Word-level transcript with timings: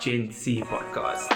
Gen 0.00 0.30
C 0.32 0.60
podcast. 0.62 1.28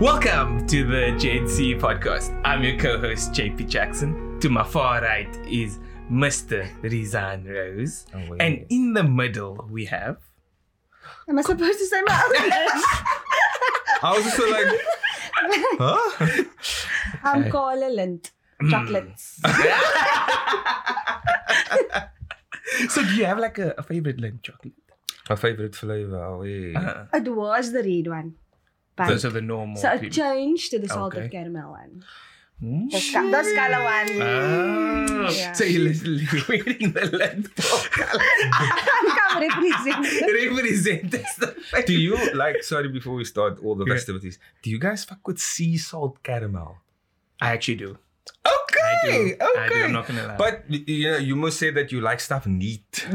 Welcome 0.00 0.66
to 0.66 0.84
the 0.84 1.16
Gen 1.18 1.48
C 1.48 1.74
podcast. 1.74 2.38
I'm 2.44 2.62
your 2.62 2.76
co-host 2.78 3.32
JP 3.32 3.68
Jackson. 3.68 4.38
To 4.40 4.48
my 4.50 4.64
far 4.64 5.00
right 5.00 5.28
is 5.46 5.78
Mr. 6.10 6.68
Rizan 6.82 7.46
Rose, 7.48 8.06
Oh, 8.14 8.18
wait. 8.28 8.40
and 8.42 8.66
in 8.68 8.92
the 8.92 9.02
middle 9.04 9.66
we 9.70 9.84
have 9.86 10.18
Am 11.28 11.38
I 11.38 11.42
supposed 11.42 11.78
to 11.78 11.86
say 11.86 12.02
my 12.04 12.22
own 12.24 12.48
name? 12.48 12.52
I 14.02 14.12
was 14.14 14.24
just 14.24 14.36
so 14.36 14.44
like, 14.50 14.66
huh? 15.78 16.44
I'm 17.22 17.50
Carla 17.50 17.88
Lint. 17.88 18.30
Chocolates. 18.70 19.40
so 22.88 23.02
do 23.04 23.14
you 23.14 23.24
have 23.24 23.38
like 23.38 23.58
a, 23.58 23.74
a 23.78 23.82
favorite 23.82 24.18
Lindt 24.18 24.42
chocolate? 24.42 24.74
My 25.28 25.36
favorite 25.36 25.74
flavor. 25.74 26.22
Oh, 26.24 26.42
yeah. 26.42 27.06
Uh, 27.12 27.16
It 27.18 27.28
was 27.28 27.72
the 27.72 27.82
red 27.82 28.06
one. 28.08 28.34
But 28.96 29.08
those 29.08 29.24
are 29.24 29.30
the 29.30 29.40
normal. 29.40 29.76
so 29.76 29.90
it 29.92 30.12
changed 30.12 30.70
to 30.72 30.78
the 30.78 30.88
salted 30.88 31.20
Okay. 31.24 31.28
caramel 31.30 31.70
one. 31.72 32.04
Mm. 32.62 32.90
The, 32.90 33.00
sca- 33.00 33.30
the 33.30 33.42
scala 33.42 33.84
one. 33.84 34.22
Ah, 34.22 35.30
Yeah. 35.30 35.52
So 35.52 35.64
you're 35.64 35.82
literally 35.88 36.26
wearing 36.48 36.92
the 36.92 37.00
Lindt 37.18 37.48
for 37.60 37.88
color. 37.88 38.22
I'm 38.52 39.06
come 39.18 39.42
represent. 39.42 40.06
Represent 40.54 41.10
the 41.10 41.82
Do 41.86 41.92
you 41.94 42.16
like? 42.34 42.62
Sorry, 42.62 42.88
before 42.88 43.14
we 43.14 43.24
start 43.24 43.58
all 43.64 43.74
the 43.74 43.84
Yeah. 43.86 43.94
festivities, 43.94 44.38
do 44.62 44.70
you 44.70 44.78
guys 44.78 45.04
fuck 45.04 45.26
with 45.26 45.38
sea 45.40 45.76
salt 45.78 46.22
caramel? 46.22 46.76
I 47.42 47.52
actually 47.52 47.76
do. 47.76 47.98
Okay, 48.46 48.80
I 48.80 49.06
do. 49.06 49.34
okay. 49.34 49.60
I 49.60 49.68
do. 49.68 49.84
I'm 49.84 49.92
not 49.92 50.06
gonna 50.06 50.26
lie. 50.26 50.36
But 50.36 50.64
you 50.70 51.10
know, 51.10 51.18
you 51.18 51.36
must 51.36 51.58
say 51.58 51.70
that 51.70 51.90
you 51.92 52.00
like 52.00 52.20
stuff 52.20 52.46
neat. 52.46 53.06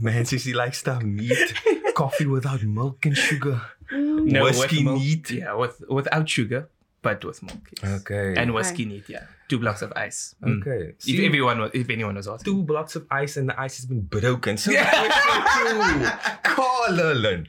Man 0.00 0.24
says 0.26 0.44
he 0.44 0.52
likes 0.52 0.78
stuff 0.78 1.02
neat. 1.02 1.54
Coffee 1.94 2.26
without 2.26 2.62
milk 2.62 3.06
and 3.06 3.16
sugar. 3.16 3.60
no, 3.92 4.44
whiskey 4.44 4.82
milk- 4.82 4.98
neat. 5.00 5.30
Yeah, 5.30 5.54
with 5.54 5.80
without 5.88 6.28
sugar, 6.28 6.68
but 7.02 7.24
with 7.24 7.42
milk. 7.42 7.60
yes. 7.82 8.00
Okay. 8.00 8.34
And 8.36 8.52
whiskey 8.52 8.84
neat. 8.84 9.04
Yeah, 9.08 9.24
two 9.48 9.58
blocks 9.58 9.80
of 9.82 9.92
ice. 9.96 10.34
Mm. 10.42 10.60
okay. 10.60 10.92
If 10.98 11.02
See, 11.02 11.24
everyone, 11.26 11.60
was, 11.60 11.70
if 11.72 11.88
anyone 11.88 12.16
was 12.16 12.26
asking. 12.28 12.44
two 12.52 12.62
blocks 12.64 12.96
of 12.96 13.06
ice 13.10 13.36
and 13.36 13.48
the 13.48 13.58
ice 13.60 13.76
has 13.76 13.86
been 13.86 14.02
broken. 14.02 14.56
So 14.56 14.70
yeah. 14.76 16.36
Carla 16.42 17.14
Lund. 17.14 17.48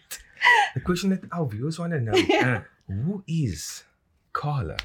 The 0.76 0.82
question 0.82 1.10
that 1.10 1.22
our 1.32 1.46
viewers 1.48 1.80
want 1.80 1.94
to 1.94 2.00
know: 2.00 2.14
Uh, 2.42 2.62
Who 2.88 3.24
is 3.28 3.84
Carla? 4.36 4.78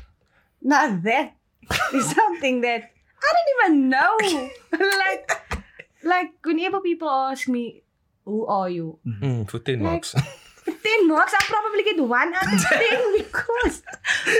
Now 0.62 0.94
that 1.02 1.34
is 1.94 2.06
something 2.20 2.60
that 2.62 2.90
I 3.20 3.28
don't 3.34 3.50
even 3.54 3.72
know. 3.90 4.12
like, 5.04 5.24
like 6.02 6.30
whenever 6.44 6.80
people 6.80 7.08
ask 7.10 7.48
me, 7.48 7.82
"Who 8.24 8.46
are 8.46 8.70
you?" 8.70 8.98
Mm, 9.06 9.48
for 9.50 9.58
ten 9.58 9.80
Like- 9.82 10.06
marks. 10.06 10.14
Ten 10.70 11.08
marks, 11.08 11.34
I 11.34 11.42
probably 11.50 11.82
get 11.82 11.98
one 11.98 12.32
out 12.32 12.46
of 12.46 12.60
ten 12.62 13.00
because 13.18 13.82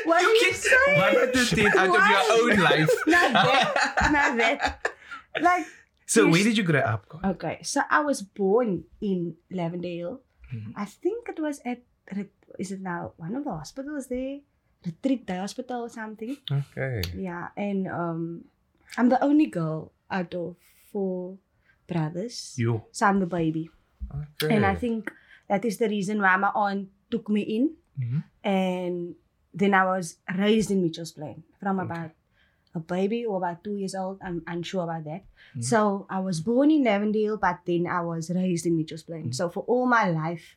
what 0.04 0.22
you 0.22 0.28
you 0.28 0.40
get 0.46 0.56
say? 0.56 0.94
one 0.94 1.16
out 1.16 1.34
of 1.34 1.48
ten 1.50 1.66
out 1.74 1.90
of 1.90 2.04
your 2.06 2.24
own 2.38 2.54
life. 2.64 2.92
Not 3.06 3.32
that. 3.34 4.08
Not 4.14 4.30
that. 4.38 4.88
Like, 5.40 5.66
So 6.06 6.28
where 6.30 6.44
did 6.44 6.56
you 6.56 6.62
grow 6.62 6.80
up? 6.80 7.04
Okay, 7.34 7.58
so 7.62 7.82
I 7.90 8.00
was 8.00 8.22
born 8.22 8.84
in 9.00 9.34
Lavendale. 9.50 10.20
Mhm. 10.54 10.72
I 10.76 10.84
think 10.86 11.28
it 11.28 11.40
was 11.40 11.60
at, 11.66 11.82
is 12.62 12.70
it 12.72 12.80
now 12.80 13.12
one 13.16 13.34
of 13.34 13.42
the 13.44 13.50
hospitals 13.50 14.06
there? 14.06 14.38
Retreat 14.84 15.26
Day 15.26 15.36
Hospital 15.36 15.82
or 15.84 15.88
something. 15.90 16.36
Okay. 16.50 17.02
Yeah, 17.14 17.48
and 17.56 17.86
um, 17.88 18.44
I'm 18.96 19.08
the 19.08 19.22
only 19.22 19.46
girl 19.46 19.92
out 20.10 20.34
of 20.34 20.56
four 20.92 21.36
brothers. 21.86 22.54
You. 22.56 22.82
So 22.92 23.06
I'm 23.06 23.20
the 23.20 23.26
baby. 23.26 23.70
Okay. 24.42 24.54
And 24.56 24.64
I 24.64 24.74
think 24.74 25.12
that 25.48 25.64
is 25.64 25.76
the 25.78 25.88
reason 25.88 26.20
why 26.20 26.36
my 26.36 26.50
aunt 26.54 26.88
took 27.10 27.28
me 27.28 27.42
in. 27.42 27.76
Mhm. 28.00 28.24
And 28.42 29.14
then 29.52 29.74
I 29.74 29.84
was 29.84 30.16
raised 30.38 30.70
in 30.70 30.82
Mitchell's 30.82 31.12
Plain 31.12 31.42
from 31.60 31.78
Okay. 31.80 31.86
about 31.86 32.10
a 32.74 32.80
baby 32.80 33.26
or 33.26 33.36
about 33.36 33.62
two 33.64 33.74
years 33.74 33.94
old. 33.94 34.18
I'm 34.22 34.42
unsure 34.46 34.84
about 34.84 35.04
that. 35.04 35.24
Mhm. 35.56 35.64
So 35.64 36.06
I 36.08 36.20
was 36.20 36.40
born 36.40 36.70
in 36.70 36.84
Lavendale, 36.84 37.36
but 37.38 37.60
then 37.66 37.86
I 37.86 38.00
was 38.00 38.30
raised 38.30 38.64
in 38.64 38.76
Mitchell's 38.78 39.02
Plain. 39.02 39.28
Mhm. 39.28 39.34
So 39.34 39.50
for 39.50 39.64
all 39.66 39.86
my 39.86 40.08
life, 40.08 40.56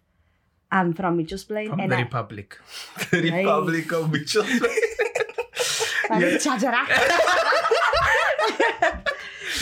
I'm 0.73 0.94
from 0.94 1.17
Mitchell's 1.17 1.44
Plain. 1.45 1.69
From 1.69 1.79
and 1.79 1.91
the 1.91 1.97
I, 1.97 2.01
Republic. 2.01 2.57
the 3.11 3.22
Republic 3.29 3.91
of 3.94 4.11
Mitchell. 4.11 4.44
from 4.44 6.22
Chajara. 6.41 6.81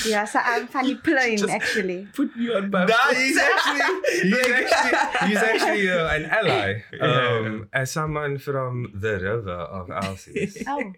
yeah, 0.07 0.25
so 0.25 0.39
I'm 0.39 0.67
funny 0.67 0.95
plain 0.95 1.38
Just- 1.38 1.51
actually. 1.51 2.07
Put 2.16 2.35
me 2.35 2.53
on 2.53 2.69
my. 2.72 2.85
Nah, 2.85 2.95
he's 3.13 3.38
actually 3.38 3.81
he's 4.23 4.47
actually 4.47 5.27
he's 5.27 5.38
actually 5.38 5.89
uh, 5.91 6.16
an 6.16 6.25
ally. 6.25 6.81
Um, 7.01 7.67
as 7.73 7.91
someone 7.91 8.38
from 8.38 8.91
the 8.95 9.19
river 9.19 9.51
of 9.67 9.89
Alsace, 9.91 10.63
Oh. 10.67 10.93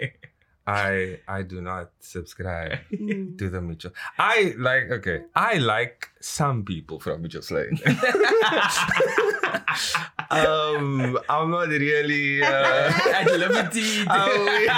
I 0.66 1.20
I 1.28 1.42
do 1.44 1.60
not 1.62 1.92
subscribe 2.00 2.80
Mm. 2.94 3.38
to 3.38 3.50
the 3.50 3.60
Mitchell. 3.62 3.92
I 4.18 4.54
like 4.58 4.90
okay. 4.92 5.24
I 5.36 5.58
like 5.60 6.10
some 6.22 6.64
people 6.64 7.00
from 7.00 7.22
Mitchell's 7.22 7.52
Lane. 7.52 7.80
um, 10.32 11.18
I'm 11.30 11.52
not 11.52 11.68
really. 11.70 12.42
Uh, 12.42 12.48
At 13.14 13.28
liberty. 13.28 14.06
I, 14.08 14.78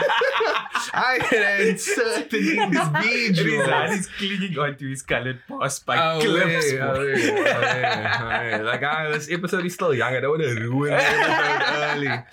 I 0.93 1.19
am 1.35 1.77
certain 1.77 2.39
individuals. 2.39 3.39
Rizan 3.39 3.89
is 3.99 4.07
clinging 4.17 4.57
onto 4.57 4.89
his 4.89 5.01
colored 5.01 5.39
pass 5.47 5.79
by 5.79 5.97
Oh, 5.97 6.19
clips. 6.21 6.71
wait, 6.71 6.79
oh, 6.81 6.97
wait. 6.99 8.61
Like, 8.63 8.83
ah, 8.83 9.09
this 9.13 9.29
episode 9.31 9.65
is 9.65 9.73
still 9.73 9.93
young. 9.93 10.13
I 10.15 10.19
don't 10.19 10.31
want 10.31 10.43
to 10.43 10.55
ruin 10.69 10.93
episode 10.93 11.61
early. 11.93 12.23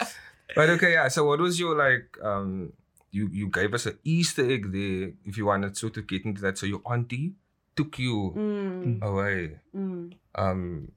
But 0.54 0.70
okay, 0.70 0.92
yeah. 0.92 1.08
So, 1.08 1.24
what 1.26 1.40
was 1.40 1.58
your 1.58 1.76
like? 1.76 2.16
Um, 2.22 2.72
you 3.12 3.28
you 3.30 3.46
gave 3.48 3.74
us 3.74 3.86
an 3.86 3.98
Easter 4.02 4.44
egg 4.50 4.72
there. 4.72 5.12
If 5.24 5.36
you 5.36 5.46
wanted 5.46 5.76
sort 5.76 5.96
of 5.98 6.06
get 6.08 6.24
into 6.24 6.40
that, 6.42 6.58
so 6.58 6.66
your 6.66 6.82
auntie 6.84 7.34
took 7.76 7.98
you 7.98 8.32
Mm. 8.36 9.02
away. 9.02 9.58
Mm. 9.76 10.12
Um, 10.34 10.92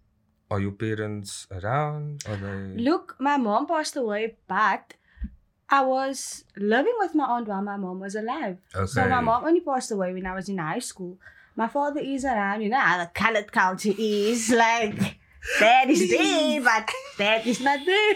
are 0.50 0.60
your 0.60 0.72
parents 0.72 1.46
around? 1.52 2.24
Are 2.28 2.38
they? 2.38 2.82
Look, 2.82 3.16
my 3.20 3.38
mom 3.38 3.68
passed 3.68 3.96
away, 3.98 4.36
but 4.48 4.94
I 5.70 5.82
was 5.82 6.46
living 6.56 6.94
with 7.00 7.16
my 7.16 7.26
aunt 7.26 7.48
while 7.48 7.62
my 7.62 7.76
mom 7.78 8.00
was 8.00 8.16
alive. 8.16 8.58
Okay. 8.76 8.86
So 8.86 9.08
my 9.10 9.20
mom 9.22 9.44
only 9.46 9.62
passed 9.62 9.92
away 9.92 10.14
when 10.14 10.26
I 10.26 10.34
was 10.36 10.48
in 10.50 10.58
high 10.60 10.80
school. 10.80 11.18
My 11.56 11.68
father 11.68 12.02
is 12.02 12.24
around, 12.26 12.62
you 12.62 12.70
know 12.70 12.80
how 12.80 12.98
the 13.00 13.08
colored 13.14 13.52
culture 13.52 13.94
is. 13.98 14.50
Like, 14.66 15.18
dad 15.60 15.90
is 15.90 16.10
there, 16.10 16.62
but 16.62 16.90
dad 17.18 17.46
is 17.48 17.60
not 17.62 17.80
there. 17.86 18.16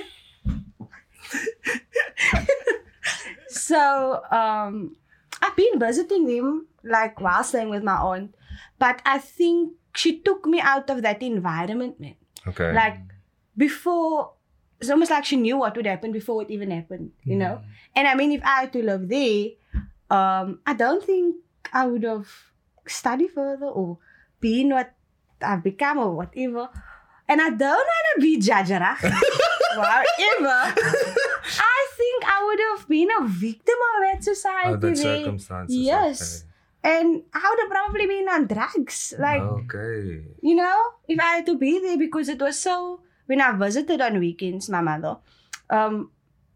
so, 3.50 4.22
um, 4.32 4.96
I've 5.42 5.56
been 5.56 5.80
visiting 5.80 6.28
him, 6.28 6.68
like, 6.84 7.20
while 7.20 7.44
staying 7.44 7.70
with 7.70 7.84
my 7.84 7.96
aunt. 7.98 8.36
But 8.78 9.02
I 9.06 9.18
think 9.20 9.74
she 9.96 10.20
took 10.20 10.46
me 10.46 10.60
out 10.60 10.90
of 10.90 11.02
that 11.02 11.22
environment, 11.22 12.00
man. 12.00 12.16
Okay. 12.48 12.74
Like, 12.74 12.98
before, 13.58 14.34
it's 14.80 14.90
almost 14.90 15.12
like 15.12 15.26
she 15.26 15.36
knew 15.36 15.58
what 15.58 15.76
would 15.76 15.86
happen 15.86 16.12
before 16.12 16.42
it 16.42 16.50
even 16.52 16.72
happened, 16.72 17.12
you 17.24 17.36
know? 17.36 17.62
And 17.96 18.08
I 18.08 18.16
mean, 18.16 18.32
if 18.32 18.44
I 18.44 18.62
had 18.62 18.74
to 18.74 18.84
live 18.84 19.10
there, 19.10 19.50
um, 20.10 20.60
I 20.66 20.74
don't 20.74 21.04
think 21.04 21.36
I 21.74 21.86
would 21.86 22.04
have 22.04 22.28
studied 22.88 23.32
further 23.32 23.68
or 23.68 23.98
been 24.40 24.70
what 24.70 24.94
I've 25.42 25.64
become 25.64 25.98
or 25.98 26.12
whatever. 26.16 26.70
And 27.28 27.42
I 27.42 27.50
don't 27.50 27.62
want 27.76 28.06
to 28.16 28.22
be 28.22 28.40
Jajara. 28.40 28.96
However, 29.76 30.74
I 31.60 31.79
think 32.00 32.24
I 32.26 32.38
would 32.48 32.62
have 32.70 32.88
been 32.88 33.10
a 33.20 33.28
victim 33.28 33.80
of 33.90 33.98
that 34.08 34.24
society. 34.24 34.74
Other 34.74 34.96
circumstances. 34.96 35.76
Yes. 35.76 36.46
And 36.82 37.24
I 37.34 37.44
would 37.50 37.60
have 37.64 37.70
probably 37.76 38.08
been 38.08 38.30
on 38.30 38.48
drugs. 38.48 39.14
Like, 39.20 39.42
okay. 39.42 40.24
you 40.42 40.56
know, 40.56 40.78
if 41.08 41.20
I 41.20 41.30
had 41.38 41.46
to 41.48 41.58
be 41.58 41.80
there 41.80 41.98
because 41.98 42.30
it 42.30 42.40
was 42.40 42.58
so. 42.60 43.02
When 43.28 43.42
I 43.42 43.52
visited 43.52 44.02
on 44.02 44.18
weekends, 44.20 44.70
my 44.70 44.82
mother, 44.82 45.18
um, 45.70 46.10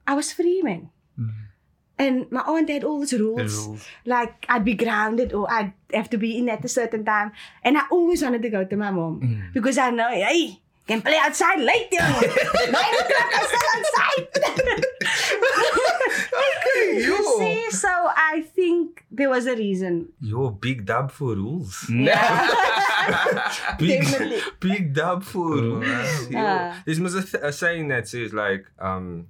I 0.08 0.16
was 0.16 0.32
free, 0.34 0.62
man. 0.64 0.90
Mhm. 1.20 1.34
And 2.00 2.32
my 2.32 2.42
aunt 2.54 2.70
had 2.70 2.84
all 2.84 3.00
these 3.02 3.14
rules. 3.14 3.54
rules. 3.68 3.86
Like 4.06 4.48
I'd 4.50 4.66
be 4.66 4.74
grounded 4.74 5.34
or 5.34 5.46
I'd 5.52 5.74
have 5.94 6.10
to 6.16 6.18
be 6.18 6.32
in 6.40 6.50
at 6.50 6.66
a 6.66 6.72
certain 6.80 7.06
time. 7.06 7.32
And 7.64 7.78
I 7.78 7.84
always 7.92 8.24
wanted 8.24 8.42
to 8.42 8.50
go 8.50 8.64
to 8.66 8.76
my 8.76 8.90
mom 8.90 9.22
Mm. 9.22 9.54
because 9.54 9.78
I 9.78 9.92
know, 9.92 10.10
hey, 10.10 10.63
can 10.88 11.02
play 11.02 11.18
outside 11.18 11.60
later. 11.60 11.98
Nine 12.02 12.94
o'clock, 13.00 13.32
I'm 13.34 13.46
still 13.46 13.70
outside. 13.76 14.84
Okay, 16.34 17.04
you 17.04 17.38
see, 17.40 17.72
so 17.72 17.88
I 17.90 18.42
think 18.56 19.06
there 19.12 19.30
was 19.30 19.46
a 19.46 19.56
reason. 19.56 20.10
You're 20.22 20.52
big 20.52 20.86
dub 20.86 21.12
for 21.12 21.36
rules. 21.36 21.86
Yeah. 21.90 23.76
big, 23.78 24.02
Definitely. 24.02 24.40
big 24.60 24.94
dub 24.94 25.24
for 25.24 25.50
rules. 25.56 26.30
Yo. 26.30 26.40
Ah. 26.40 26.82
There's 26.86 27.00
a, 27.00 27.22
th- 27.22 27.44
a 27.44 27.52
saying 27.54 27.88
that 27.90 28.08
says 28.08 28.34
like, 28.34 28.66
um, 28.80 29.28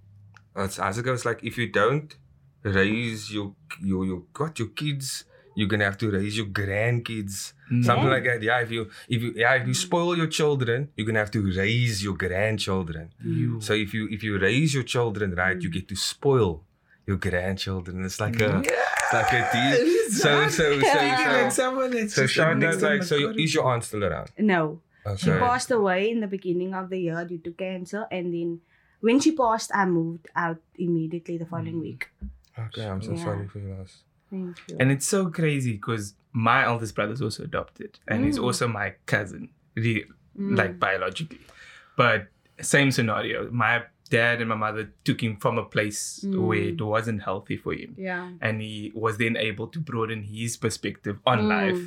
as 0.56 0.98
it 0.98 1.04
goes 1.04 1.26
like, 1.26 1.44
if 1.44 1.58
you 1.58 1.68
don't 1.70 2.16
raise 2.64 3.32
your 3.34 3.56
your 3.82 4.06
your 4.06 4.24
what 4.38 4.60
your 4.60 4.70
kids. 4.70 5.26
You're 5.56 5.68
gonna 5.68 5.86
have 5.86 5.98
to 6.00 6.12
raise 6.12 6.38
your 6.38 6.48
grandkids. 6.48 7.54
Something 7.82 8.10
like 8.10 8.24
that. 8.26 8.42
Yeah, 8.42 8.60
if 8.62 8.72
you 8.72 8.90
if 9.10 9.22
you 9.22 9.34
yeah, 9.36 9.54
if 9.56 9.68
you 9.68 9.74
spoil 9.74 10.16
your 10.16 10.28
children, 10.28 10.90
you're 10.96 11.08
gonna 11.08 11.20
have 11.20 11.32
to 11.32 11.42
raise 11.42 12.04
your 12.04 12.16
grandchildren. 12.16 13.14
You. 13.24 13.62
So 13.62 13.74
if 13.74 13.94
you 13.94 14.08
if 14.12 14.24
you 14.24 14.38
raise 14.38 14.74
your 14.74 14.84
children 14.84 15.34
right, 15.34 15.60
you 15.60 15.70
get 15.70 15.88
to 15.88 15.96
spoil 15.96 16.64
your 17.08 17.18
grandchildren. 17.18 18.06
It's 18.06 18.20
like 18.20 18.40
a 18.42 18.60
it's 18.60 19.14
like 19.14 19.34
a 19.34 19.50
deal. 19.54 20.00
So 20.12 20.48
so 20.50 20.80
so 20.80 20.98
like 20.98 21.52
so, 21.52 21.64
someone 21.64 21.92
that's 21.92 22.14
so 22.14 22.28
shout 22.28 22.64
out 22.64 22.82
like 22.82 23.04
so 23.04 23.18
corridor. 23.18 23.40
is 23.40 23.54
your 23.54 23.66
aunt 23.66 23.84
still 23.84 24.04
around? 24.04 24.30
No. 24.38 24.82
Oh, 25.06 25.16
she 25.16 25.32
passed 25.32 25.72
away 25.72 26.10
in 26.10 26.22
the 26.22 26.28
beginning 26.28 26.74
of 26.74 26.90
the 26.90 26.98
year 26.98 27.26
due 27.26 27.40
to 27.40 27.52
cancer, 27.52 28.08
and 28.10 28.34
then 28.34 28.62
when 29.02 29.20
she 29.20 29.36
passed, 29.36 29.72
I 29.74 29.86
moved 29.86 30.30
out 30.36 30.60
immediately 30.76 31.38
the 31.38 31.46
following 31.46 31.76
mm. 31.76 31.82
week. 31.82 32.08
Okay, 32.58 32.88
I'm 32.88 33.02
so 33.02 33.12
Yeah. 33.12 33.24
sorry 33.24 33.48
for 33.48 33.60
your 33.60 33.76
loss. 33.76 34.04
Thank 34.34 34.58
you. 34.68 34.78
And 34.80 34.88
it's 34.92 35.08
so 35.16 35.30
crazy 35.40 35.74
because 35.80 36.16
my 36.34 36.60
eldest 36.66 36.96
brother 36.98 37.14
is 37.14 37.22
also 37.22 37.44
adopted 37.44 37.92
and 38.08 38.26
he's 38.26 38.40
Mm. 38.40 38.44
also 38.46 38.68
my 38.82 38.88
cousin, 39.06 39.50
re- 39.76 40.06
Mm. 40.40 40.58
like 40.58 40.74
biologically. 40.86 41.40
But 41.96 42.20
same 42.60 42.90
scenario. 42.98 43.38
My 43.52 43.84
dad 44.10 44.36
and 44.42 44.50
my 44.50 44.56
mother 44.56 44.84
took 45.08 45.20
him 45.26 45.34
from 45.44 45.56
a 45.60 45.66
place 45.76 46.02
Mm. 46.26 46.42
where 46.48 46.66
it 46.74 46.82
wasn't 46.82 47.22
healthy 47.30 47.58
for 47.64 47.74
him. 47.82 47.92
yeah. 47.98 48.32
And 48.46 48.62
he 48.62 48.92
was 48.96 49.18
then 49.24 49.36
able 49.38 49.68
to 49.76 49.80
broaden 49.80 50.24
his 50.24 50.58
perspective 50.58 51.18
on 51.32 51.38
Mm. 51.44 51.48
life. 51.58 51.84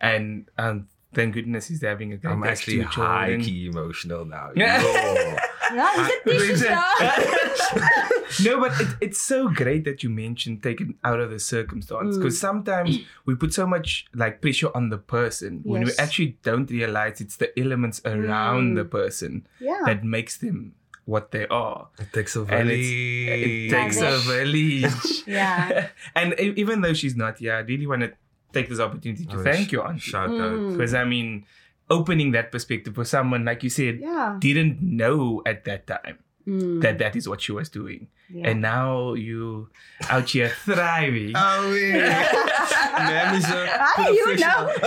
And 0.00 0.50
um, 0.58 0.76
thank 1.14 1.34
goodness 1.34 1.68
he's 1.68 1.82
having 1.82 2.12
a 2.12 2.16
great 2.16 2.30
time. 2.32 2.42
I'm 2.42 2.48
actually 2.50 2.78
two 2.82 2.88
children. 2.94 3.40
high 3.40 3.44
key 3.46 3.66
emotional 3.72 4.24
now. 4.24 4.50
Yeah. 4.56 4.82
Yo. 4.82 5.36
Yeah, 5.74 6.00
is 6.00 6.08
it 6.14 6.24
this 6.24 6.60
stuff? 6.60 7.40
no, 8.44 8.60
but 8.60 8.72
it, 8.80 8.88
it's 9.00 9.20
so 9.20 9.48
great 9.48 9.84
that 9.84 10.02
you 10.02 10.10
mentioned 10.10 10.62
taken 10.62 10.94
out 11.04 11.20
of 11.20 11.30
the 11.30 11.38
circumstance 11.38 12.16
Mm. 12.16 12.18
because 12.22 12.38
sometimes 12.40 12.98
we 13.26 13.34
put 13.34 13.52
so 13.54 13.66
much 13.66 14.06
like 14.14 14.40
pressure 14.40 14.70
on 14.74 14.88
the 14.90 14.98
person 14.98 15.60
when 15.64 15.84
we 15.84 15.92
actually 15.98 16.38
don't 16.42 16.70
realize 16.70 17.20
it's 17.20 17.36
the 17.36 17.56
elements 17.58 18.00
around 18.04 18.72
Mm. 18.72 18.76
the 18.76 18.84
person 18.84 19.46
Yeah. 19.60 19.80
that 19.86 20.04
makes 20.04 20.38
them 20.38 20.74
what 21.06 21.30
they 21.32 21.46
are. 21.48 21.88
It 21.98 22.12
takes 22.12 22.34
a 22.36 22.44
village. 22.44 22.80
It 22.80 23.70
takes 23.70 23.98
a 24.00 24.16
Village. 24.18 24.82
village. 24.82 25.22
Yeah. 25.26 25.88
and 26.16 26.34
e- 26.40 26.54
even 26.56 26.80
though 26.80 26.94
she's 26.94 27.14
not 27.16 27.38
here, 27.38 27.54
I 27.54 27.60
really 27.60 27.86
want 27.86 28.02
to 28.02 28.12
take 28.52 28.68
this 28.68 28.80
opportunity 28.80 29.26
to 29.26 29.36
Oh, 29.38 29.42
thank 29.42 29.70
you, 29.72 29.82
Auntie. 29.82 30.00
Shout 30.00 30.30
out. 30.30 30.56
Mm. 30.58 30.72
Because 30.72 30.94
I 30.94 31.04
mean, 31.04 31.44
opening 31.90 32.32
that 32.32 32.50
perspective 32.50 32.94
for 32.94 33.04
someone, 33.04 33.44
like 33.44 33.62
you 33.62 33.68
said, 33.70 34.00
Yeah. 34.00 34.36
didn't 34.40 34.80
know 34.80 35.42
at 35.44 35.64
that 35.66 35.86
time 35.86 36.18
Mm. 36.46 36.82
that 36.82 36.98
that 36.98 37.16
is 37.16 37.26
what 37.26 37.40
she 37.40 37.52
was 37.52 37.70
doing. 37.70 38.08
yeah. 38.28 38.48
And 38.50 38.60
now 38.60 39.14
you 39.14 39.68
out 40.10 40.28
here 40.28 40.50
thriving. 40.64 41.32
Oh 41.34 41.72
yeah. 41.72 42.28
Ma'am 42.98 43.34
is 43.36 43.44
a 43.48 43.66
How 43.66 44.04
do 44.06 44.12
you 44.12 44.36
know? 44.36 44.68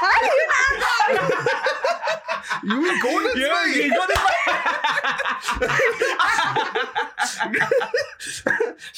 How 0.00 0.20
do 0.20 0.26
you 0.26 0.46
know? 1.20 1.28
You 2.64 2.80
were 2.80 2.98
going 3.02 3.32
to 3.34 3.38
Yeah, 3.40 3.72
say. 3.72 3.84
you 3.84 3.90
got 3.92 4.08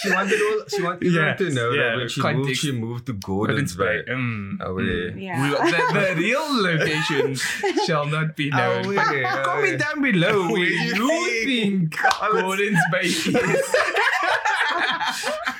she 0.07 0.15
wanted 0.15 0.41
all. 0.43 0.65
She 0.69 0.83
wanted 0.83 1.13
Yeah, 1.13 1.35
to 1.35 1.51
know 1.51 1.71
yeah, 1.71 1.83
that 1.83 1.97
when 1.97 2.09
she 2.09 2.23
moved, 2.23 2.57
she 2.57 2.73
moved 2.73 3.07
to 3.07 3.13
Gordon's 3.13 3.75
Gordon's 3.75 3.77
Bay. 3.77 4.03
Bay. 4.07 4.13
Mm. 4.13 4.59
Oh 4.61 4.79
yeah. 4.79 5.15
Yeah. 5.15 5.43
We, 5.43 5.71
the, 5.71 6.15
the 6.15 6.21
real 6.21 6.63
location 6.63 7.37
shall 7.87 8.07
not 8.07 8.37
be 8.37 8.51
known. 8.51 8.87
Oh, 8.87 8.95
but 8.95 9.17
yeah. 9.17 9.43
comment 9.43 9.81
down 9.81 10.03
below 10.03 10.43
where 10.53 10.53
Where 10.53 10.69
you, 10.69 11.13
you 11.13 11.45
think 11.45 11.97
Gordon's 12.33 12.81
Bay 12.93 13.07
is. 13.07 13.75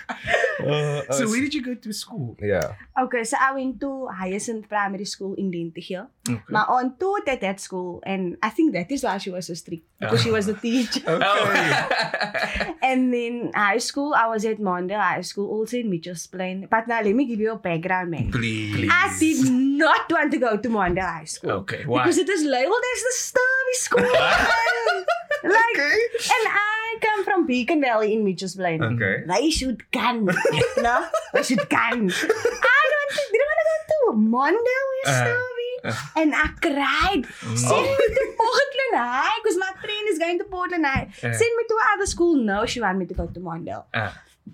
Uh, 0.09 1.03
so 1.13 1.27
uh, 1.27 1.29
where 1.29 1.41
did 1.41 1.53
you 1.53 1.63
go 1.63 1.75
to 1.75 1.93
school? 1.93 2.37
Yeah. 2.41 2.75
Okay, 2.99 3.25
so 3.25 3.37
I 3.39 3.53
went 3.53 3.79
to 3.81 4.07
Hyacinth 4.09 4.69
Primary 4.69 5.05
School 5.05 5.35
in 5.35 5.51
Lentegeur. 5.51 6.07
Okay. 6.29 6.41
My 6.49 6.65
aunt 6.65 6.99
taught 6.99 7.29
at 7.29 7.41
that 7.43 7.61
school, 7.61 8.03
and 8.07 8.37
I 8.43 8.49
think 8.51 8.73
that 8.73 8.91
is 8.91 9.05
why 9.05 9.19
she 9.19 9.31
was 9.31 9.47
so 9.49 9.55
strict 9.55 9.85
because 10.01 10.23
she 10.23 10.31
was 10.31 10.47
the 10.47 10.55
teacher. 10.67 11.03
Oh. 11.07 12.73
And 12.83 13.13
then 13.13 13.51
high 13.55 13.79
school, 13.79 14.15
I 14.15 14.27
was 14.29 14.45
at 14.45 14.59
Mondale 14.59 15.01
High 15.01 15.21
School, 15.23 15.51
also 15.51 15.77
in 15.77 15.91
Mitchell's 15.91 16.27
Plain. 16.27 16.69
But 16.71 16.87
now 16.89 17.03
let 17.03 17.15
me 17.15 17.27
give 17.27 17.41
you 17.41 17.53
a 17.53 17.57
background, 17.57 18.11
man. 18.13 18.31
Please. 18.31 18.89
I 18.91 19.15
did 19.19 19.51
not 19.51 20.11
want 20.11 20.31
to 20.33 20.39
go 20.39 20.57
to 20.57 20.69
Mondale 20.69 21.03
High 21.21 21.25
School. 21.25 21.51
okay, 21.67 21.85
why? 21.85 22.03
Because 22.05 22.19
it 22.19 22.29
is 22.29 22.45
labeled 22.45 22.85
as 22.95 23.03
the 23.03 23.15
sturvy 23.19 23.75
school. 23.75 24.07
man. 25.49 25.55
like, 25.55 25.77
Okay. 25.77 25.99
and 26.17 26.49
I 26.49 26.97
come 27.01 27.25
from 27.25 27.47
Beacon 27.47 27.81
Valley 27.81 28.13
in 28.15 28.25
Mitchell's 28.25 28.57
Plain. 28.57 28.83
Okay. 28.83 29.25
They 29.27 29.51
should 29.51 29.91
gun. 29.93 30.27
no? 30.79 31.07
They 31.35 31.43
should 31.43 31.69
gun. 31.69 32.11
I 32.21 32.83
don't 32.93 33.11
think, 33.17 33.33
didn't 33.33 33.49
want 33.51 33.61
to 33.61 33.67
go 33.71 34.13
to 34.13 34.19
Mondale 34.19 34.87
with 34.93 35.09
Uh, 35.09 35.25
Sturvy. 35.25 35.73
uh. 35.85 36.21
and 36.21 36.35
I 36.35 36.47
cried. 36.61 37.23
Send 37.57 37.83
me 37.83 38.07
to 38.19 38.35
Portland 38.39 38.95
High 38.95 39.39
because 39.43 39.59
my 39.59 39.73
friend 39.81 40.09
is 40.09 40.19
going 40.19 40.39
to 40.39 40.45
Portland 40.45 40.87
High. 40.87 41.09
Uh. 41.19 41.33
Send 41.33 41.53
me 41.59 41.65
to 41.69 41.79
another 41.93 42.07
school. 42.07 42.35
No, 42.37 42.67
she 42.67 42.81
wanted 42.81 42.99
me 42.99 43.07
to 43.07 43.15
go 43.15 43.27
to 43.27 43.41
Mondale. 43.41 43.85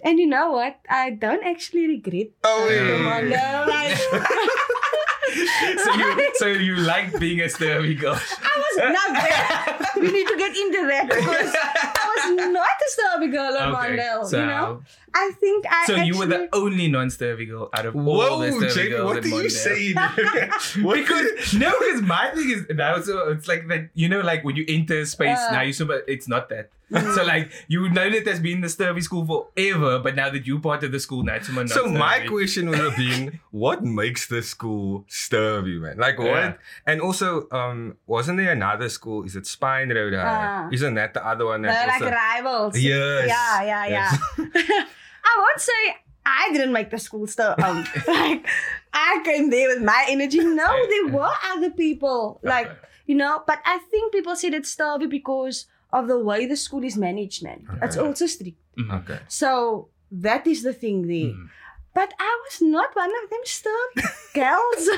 And 0.00 0.18
you 0.18 0.26
know 0.26 0.50
what? 0.52 0.78
I 0.88 1.10
don't 1.10 1.44
actually 1.44 1.86
regret 1.86 2.28
Oh 2.44 2.68
going 2.68 2.86
to 2.86 3.28
yeah. 3.30 3.66
Mondale. 3.66 3.68
Like, 3.68 3.98
so 5.84 5.92
you 5.94 6.30
so 6.34 6.46
you 6.46 6.76
like 6.76 7.18
being 7.18 7.40
a 7.40 7.44
sturvy 7.44 7.98
girl. 7.98 8.14
I 8.18 8.54
was 8.58 8.76
not 8.98 9.10
there. 9.22 10.02
we 10.02 10.10
need 10.12 10.26
to 10.26 10.36
get 10.36 10.56
into 10.56 10.86
that 10.88 11.08
because 11.08 11.54
I 11.54 12.14
was 12.16 12.50
not 12.50 12.68
a 12.68 12.88
Sturvy 12.92 13.30
girl 13.30 13.54
at 13.56 13.68
Mondale. 13.74 14.26
so 14.26 14.40
you 14.40 14.46
know? 14.46 14.82
I 15.14 15.30
think 15.40 15.66
I 15.70 15.84
so 15.86 15.94
you 15.96 16.18
were 16.18 16.26
the 16.26 16.48
only 16.52 16.88
non-sturvy 16.88 17.48
girl 17.48 17.68
out 17.72 17.86
of 17.86 17.94
all 17.96 18.38
the 18.38 18.50
Whoa, 18.50 18.60
sturvy 18.60 18.74
Jamie, 18.74 18.88
girls 18.90 19.04
what 19.06 19.16
at 19.18 19.22
do 19.22 19.28
you 19.30 19.34
Mondale. 19.36 19.50
say? 19.50 19.92
because 20.82 21.54
no, 21.54 21.72
because 21.78 22.02
my 22.02 22.30
thing 22.34 22.50
is 22.50 22.66
that 22.76 23.04
so 23.04 23.30
it's 23.30 23.46
like 23.48 23.68
that 23.68 23.90
you 23.94 24.08
know 24.08 24.20
like 24.20 24.42
when 24.44 24.56
you 24.56 24.64
enter 24.68 25.04
space 25.06 25.38
Uh. 25.38 25.52
now 25.52 25.60
you 25.62 25.72
so 25.72 25.84
but 25.84 26.04
it's 26.08 26.26
not 26.28 26.48
that. 26.48 26.70
So 27.14 27.24
like 27.24 27.50
you 27.68 27.88
know 27.88 28.10
that 28.10 28.24
there's 28.24 28.40
been 28.40 28.60
the 28.60 28.68
sturvy 28.68 29.02
school 29.02 29.24
forever, 29.26 29.98
but 29.98 30.14
now 30.14 30.30
that 30.30 30.46
you're 30.46 30.60
part 30.60 30.82
of 30.84 30.92
the 30.92 31.00
school 31.00 31.22
now 31.22 31.34
it's 31.34 31.46
someone 31.46 31.66
not 31.66 31.74
So 31.74 31.86
my 31.86 32.26
question 32.26 32.68
would 32.70 32.78
have 32.78 32.96
been, 32.96 33.40
what 33.50 33.82
makes 33.84 34.26
the 34.28 34.42
school 34.42 35.04
sturvy, 35.08 35.80
man? 35.80 35.98
Like 35.98 36.18
what? 36.18 36.26
Yeah. 36.26 36.54
And 36.86 37.00
also, 37.00 37.48
um, 37.50 37.96
wasn't 38.06 38.38
there 38.38 38.52
another 38.52 38.88
school? 38.88 39.24
Is 39.24 39.36
it 39.36 39.46
Spine 39.46 39.90
Road 39.90 40.14
High? 40.14 40.64
Ah. 40.64 40.68
Isn't 40.72 40.94
that 40.94 41.14
the 41.14 41.26
other 41.26 41.46
one? 41.46 41.62
They're 41.62 41.72
That 41.72 42.00
like 42.00 42.12
rivals. 42.12 42.78
Yes. 42.78 43.28
Yeah, 43.28 43.62
yeah, 43.62 43.86
yeah. 43.86 44.16
I 45.24 45.36
won't 45.38 45.60
say 45.60 45.96
I 46.24 46.50
didn't 46.52 46.72
make 46.72 46.90
the 46.90 46.98
school 46.98 47.26
stuff. 47.26 47.58
Um, 47.62 47.84
like 48.08 48.46
I 48.92 49.20
came 49.24 49.50
there 49.50 49.68
with 49.68 49.82
my 49.82 50.04
energy. 50.08 50.38
No, 50.44 50.86
there 50.88 51.08
were 51.08 51.30
other 51.52 51.70
people. 51.70 52.40
Like 52.42 52.66
Okay. 52.66 52.78
you 53.06 53.14
know, 53.16 53.42
but 53.46 53.58
I 53.64 53.78
think 53.90 54.12
people 54.12 54.36
said 54.36 54.54
it's 54.54 54.74
sturvy 54.74 55.08
because 55.08 55.66
of 55.92 56.08
the 56.08 56.18
way 56.18 56.46
the 56.46 56.56
school 56.56 56.84
is 56.84 56.96
managed, 56.96 57.42
man. 57.42 57.66
It's 57.82 57.96
also 57.96 58.26
strict. 58.26 58.58
Mhm. 58.78 58.92
Okay. 59.02 59.18
So 59.28 59.88
that 60.10 60.46
is 60.46 60.62
the 60.62 60.72
thing 60.72 61.06
there. 61.06 61.32
Mm. 61.36 61.48
But 61.94 62.14
I 62.18 62.38
was 62.44 62.62
not 62.62 62.94
one 62.96 63.10
of 63.22 63.28
them 63.30 63.40
sturvy 63.44 64.04
girls. 64.34 64.88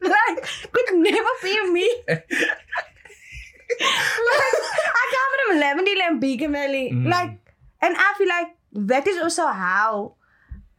like, 0.00 0.48
could 0.72 0.94
never 0.96 1.28
be 1.42 1.70
me. 1.70 1.88
like, 2.08 2.24
I 5.00 5.04
come 5.14 5.30
from 5.36 5.60
Lavendale 5.60 6.02
and 6.08 6.20
Beacon 6.20 6.52
Valley. 6.52 6.90
Mm. 6.92 7.08
Like, 7.08 7.38
and 7.82 7.94
I 7.96 8.14
feel 8.16 8.28
like 8.28 8.56
that 8.72 9.06
is 9.06 9.20
also 9.22 9.46
how 9.46 10.14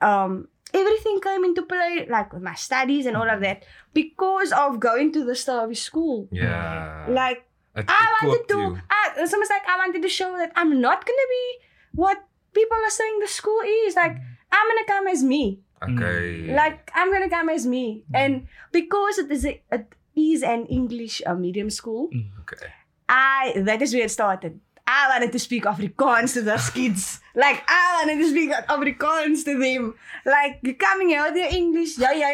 um 0.02 0.48
everything 0.74 1.20
came 1.22 1.44
into 1.44 1.62
play, 1.64 2.08
like 2.10 2.34
with 2.34 2.42
my 2.44 2.54
studies 2.56 3.06
and 3.06 3.18
all 3.18 3.30
of 3.30 3.42
that, 3.42 3.64
because 3.94 4.52
of 4.52 4.80
going 4.80 5.12
to 5.14 5.24
the 5.24 5.34
sturvy 5.34 5.78
school. 5.78 6.28
Yeah. 6.32 7.06
Like, 7.10 7.38
It 7.38 7.49
I 7.88 8.26
wanted 8.26 8.48
to. 8.50 8.82
I, 8.90 9.14
it's 9.18 9.34
almost 9.34 9.52
like 9.52 9.68
I 9.68 9.78
wanted 9.78 10.02
to 10.02 10.10
show 10.10 10.38
that 10.38 10.52
I'm 10.56 10.82
not 10.82 11.06
gonna 11.06 11.30
be 11.30 11.46
what 11.94 12.18
people 12.54 12.78
are 12.78 12.90
saying 12.90 13.20
the 13.20 13.28
school 13.28 13.62
is. 13.86 13.96
Like, 13.96 14.18
I'm 14.52 14.68
gonna 14.68 14.88
come 14.88 15.08
as 15.08 15.24
me. 15.24 15.60
Okay. 15.82 16.54
Like, 16.54 16.92
I'm 16.94 17.12
gonna 17.12 17.30
come 17.30 17.50
as 17.50 17.66
me. 17.66 18.04
And 18.14 18.48
because 18.72 19.18
it 19.18 19.32
is, 19.32 19.46
a, 19.46 19.62
it 19.72 19.94
is 20.16 20.44
an 20.44 20.66
English 20.66 21.22
uh, 21.26 21.36
medium 21.36 21.70
school, 21.70 22.10
Okay. 22.42 22.68
I 23.08 23.54
that 23.66 23.82
is 23.82 23.94
where 23.94 24.04
it 24.06 24.12
started. 24.12 24.60
I 24.90 25.08
wanted 25.10 25.32
to 25.34 25.40
speak 25.40 25.66
Afrikaans 25.66 26.34
to 26.34 26.42
those 26.42 26.72
kids. 26.72 27.20
Like, 27.36 27.62
I 27.68 28.02
wanted 28.02 28.24
to 28.24 28.30
speak 28.30 28.50
Afrikaans 28.50 29.46
to 29.46 29.60
them. 29.60 29.94
Like, 30.26 30.60
you're 30.64 30.74
coming 30.74 31.14
out 31.14 31.36
there 31.36 31.54
English, 31.54 32.00
yeah, 32.00 32.12
yeah. 32.14 32.34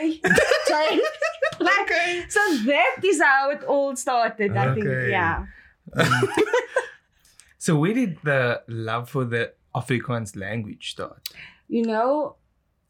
Like, 1.60 2.32
so 2.32 2.40
that 2.66 3.02
is 3.04 3.22
how 3.22 3.50
it 3.50 3.64
all 3.64 3.96
started, 3.98 4.56
I 4.56 4.74
think. 4.74 4.88
Okay. 4.88 5.12
Yeah. 5.12 5.46
So 7.66 7.76
where 7.78 7.96
did 7.96 8.20
the 8.24 8.62
love 8.68 9.10
for 9.10 9.26
the 9.26 9.54
Afrikaans 9.74 10.36
language 10.38 10.92
start? 10.92 11.30
You 11.68 11.82
know, 11.82 12.36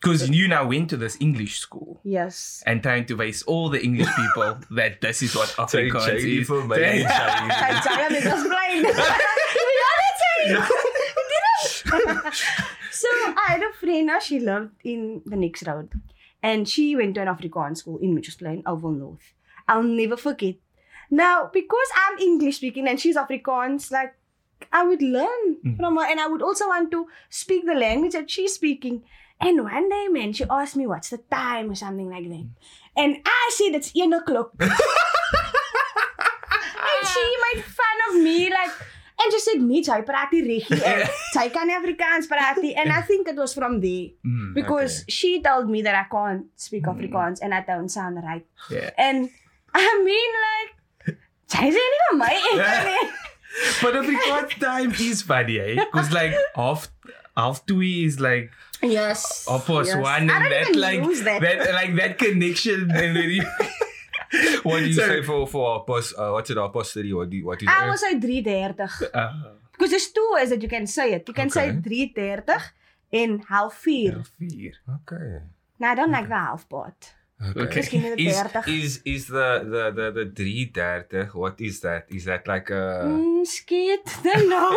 Because 0.05 0.29
you 0.29 0.47
now 0.47 0.67
went 0.67 0.89
to 0.91 0.97
this 0.97 1.17
English 1.19 1.57
school 1.59 1.99
yes. 2.03 2.61
and 2.67 2.81
trying 2.83 3.05
to 3.07 3.17
face 3.17 3.41
all 3.43 3.69
the 3.69 3.83
English 3.83 4.07
people 4.15 4.57
that 4.71 5.01
this 5.01 5.21
is 5.23 5.35
what 5.35 5.49
Say 5.69 5.89
Afrikaans 5.89 6.05
Jamie 6.05 6.37
is. 6.37 6.47
for 6.47 6.63
me. 6.63 6.75
I 6.77 7.79
try 7.83 8.07
to 8.09 8.21
just 8.21 8.47
blind. 8.47 8.75
You 8.77 8.83
know 8.83 8.93
that 10.01 10.15
saying? 10.23 10.61
so 12.91 13.07
I 13.09 13.45
had 13.47 13.61
a 13.63 13.71
Lena, 13.85 14.21
she 14.21 14.39
lived 14.39 14.71
in 14.83 15.21
the 15.25 15.35
next 15.35 15.65
road. 15.65 15.89
And 16.43 16.69
she 16.69 16.95
went 16.95 17.15
to 17.15 17.21
an 17.21 17.27
Afrikaans 17.27 17.77
school 17.77 17.97
in 17.97 18.13
Mitchells 18.13 18.35
Plain, 18.35 18.61
Oval 18.67 18.91
North. 18.91 19.33
I'll 19.67 19.81
never 19.83 20.15
forget. 20.17 20.55
Now, 21.09 21.49
because 21.51 21.87
I'm 21.95 22.19
English 22.19 22.57
speaking 22.57 22.87
and 22.87 22.99
she's 22.99 23.15
Afrikaans, 23.15 23.91
like 23.91 24.13
I 24.71 24.83
would 24.83 25.01
learn 25.01 25.57
Mm. 25.65 25.77
from 25.77 25.95
her 25.97 26.05
and 26.05 26.19
I 26.19 26.27
would 26.27 26.43
also 26.43 26.67
want 26.67 26.91
to 26.91 27.07
speak 27.29 27.65
the 27.65 27.73
language 27.73 28.13
that 28.13 28.29
she's 28.29 28.53
speaking. 28.53 29.01
And 29.39 29.63
one 29.63 29.89
day, 29.89 30.07
man, 30.09 30.33
she 30.33 30.45
asked 30.49 30.75
me 30.75 30.87
what's 30.87 31.09
the 31.09 31.17
time 31.29 31.69
or 31.71 31.75
something 31.75 32.09
like 32.09 32.27
that. 32.29 32.45
And 32.95 33.17
I 33.25 33.51
said 33.53 33.75
it's 33.75 33.91
1 33.93 34.13
o'clock. 34.13 34.51
and 34.59 34.69
she 37.07 37.23
made 37.53 37.63
fun 37.63 37.97
of 38.09 38.15
me, 38.23 38.49
like, 38.49 38.71
and 39.19 39.31
she 39.31 39.39
said, 39.39 39.61
me, 39.61 39.83
praat 39.83 40.31
nie 40.31 40.41
reggie 40.43 40.83
en 40.83 41.03
sy 41.33 41.49
kan 41.49 41.67
nie 41.67 41.75
Afrikaans 41.75 42.27
praat. 42.27 42.57
And 42.75 42.91
I 42.91 43.01
think 43.01 43.27
it 43.27 43.35
was 43.35 43.53
from 43.53 43.79
there. 43.81 44.09
Mm, 44.25 44.53
Because 44.53 45.03
she 45.07 45.41
told 45.41 45.69
me 45.69 45.81
that 45.83 45.95
I 45.95 46.05
can't 46.11 46.45
speak 46.55 46.83
Mm. 46.83 46.95
Afrikaans 46.95 47.39
and 47.41 47.53
I 47.53 47.61
don't 47.61 47.89
sound 47.89 48.17
right. 48.23 48.45
yeah. 48.69 48.91
And 48.97 49.29
I 49.73 50.03
mean, 50.03 50.31
like, 50.47 51.17
sy 51.47 51.69
sê 51.71 51.85
nie 51.93 52.01
van 52.09 52.17
my 52.19 52.33
eet 52.51 52.85
nie. 52.89 53.09
But 53.81 53.93
Afrikaans 54.03 54.59
time 54.59 54.91
is 54.99 55.21
funny, 55.21 55.59
eh? 55.59 55.75
Because 55.75 56.11
like 56.11 56.35
half 56.55 56.89
half 57.37 57.65
two 57.65 57.81
is 57.81 58.19
like 58.19 58.51
Yes. 58.81 59.45
opposite 59.47 59.95
yes. 59.97 60.03
one, 60.03 60.29
and 60.29 60.51
that 60.51 60.75
like 60.75 61.01
that. 61.23 61.41
that 61.41 61.73
like 61.73 61.95
that 61.95 62.17
connection, 62.17 62.91
and 62.91 63.15
then 63.15 63.29
you, 63.29 63.43
What 64.63 64.79
do 64.79 64.87
you 64.87 64.93
So- 64.93 65.07
say 65.07 65.21
for 65.23 65.47
for 65.47 65.85
post? 65.85 66.13
Uh, 66.17 66.31
what's 66.31 66.49
it? 66.49 66.57
Posterity? 66.57 67.13
What 67.13 67.29
do 67.29 67.37
you, 67.37 67.45
what 67.45 67.61
is 67.61 67.67
I 67.69 67.87
was 67.89 68.01
say 68.01 68.19
330. 68.19 69.11
uh, 69.13 69.31
Because 69.71 69.89
there's 69.91 70.07
two 70.11 70.29
ways 70.33 70.49
that 70.49 70.61
you 70.61 70.69
can 70.69 70.87
say 70.87 71.13
it. 71.13 71.27
You 71.27 71.33
can 71.33 71.49
say 71.49 71.69
Okay. 71.69 72.11
330 72.15 72.63
en 73.13 73.39
half 73.49 73.73
4. 73.73 74.23
fear. 74.39 74.73
Okay. 75.03 75.43
Now 75.79 75.91
I 75.91 75.95
don't 75.95 76.11
like 76.11 76.27
the 76.27 76.35
half 76.35 76.67
part. 76.69 77.13
Okay. 77.55 77.99
Net 77.99 78.19
Is 78.19 78.39
is 78.67 79.01
is 79.03 79.27
the 79.27 79.59
the 79.67 79.83
the 79.91 80.05
the 80.11 80.25
drie 80.25 80.71
dertig? 80.71 81.35
What 81.35 81.59
is 81.59 81.81
that? 81.81 82.07
Is 82.07 82.23
that 82.25 82.47
like 82.47 82.69
a? 82.71 83.03
Mm, 83.03 83.43
skiet. 83.45 84.07
Don't 84.23 84.47
know. 84.49 84.71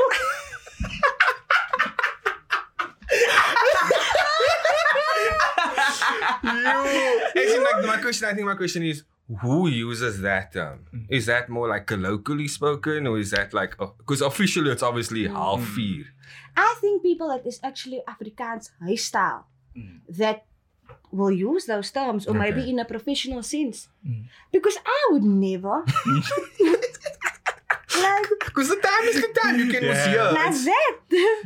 Actually, 6.44 7.58
like 7.64 7.86
my 7.86 7.98
question, 8.00 8.28
I 8.28 8.34
think 8.34 8.46
my 8.46 8.54
question 8.54 8.82
is, 8.82 9.04
who 9.42 9.68
uses 9.68 10.20
that 10.22 10.52
term? 10.52 10.86
Is 11.08 11.26
that 11.26 11.48
more 11.48 11.68
like 11.68 11.86
colloquially 11.86 12.48
spoken, 12.48 13.06
or 13.06 13.18
is 13.18 13.30
that 13.32 13.52
like 13.52 13.76
because 13.98 14.22
officially 14.22 14.70
it's 14.70 14.82
obviously 14.82 15.26
half 15.28 15.60
vier? 15.60 16.06
I 16.56 16.74
think 16.80 17.02
people 17.02 17.28
that 17.28 17.46
is 17.46 17.60
actually 17.62 18.02
Afrikaans 18.08 18.70
huisstyle 18.82 19.44
Mm. 19.76 20.00
that 20.18 20.44
will 21.12 21.30
use 21.30 21.66
those 21.66 21.90
terms 21.92 22.26
or 22.26 22.34
maybe 22.34 22.68
in 22.68 22.78
a 22.78 22.84
professional 22.84 23.42
sense. 23.42 23.88
Mm. 24.06 24.24
Because 24.50 24.76
I 24.84 25.08
would 25.12 25.22
never. 25.22 25.84
like, 28.02 28.28
Because 28.44 28.68
the 28.68 28.76
time 28.76 29.04
is 29.08 29.14
the 29.20 29.28
time. 29.42 29.58
You 29.58 29.66
can 29.72 29.82
Yeah. 29.84 30.08
hear. 30.08 30.22
like 30.24 30.48
It's- 30.54 30.64
that. 30.64 30.94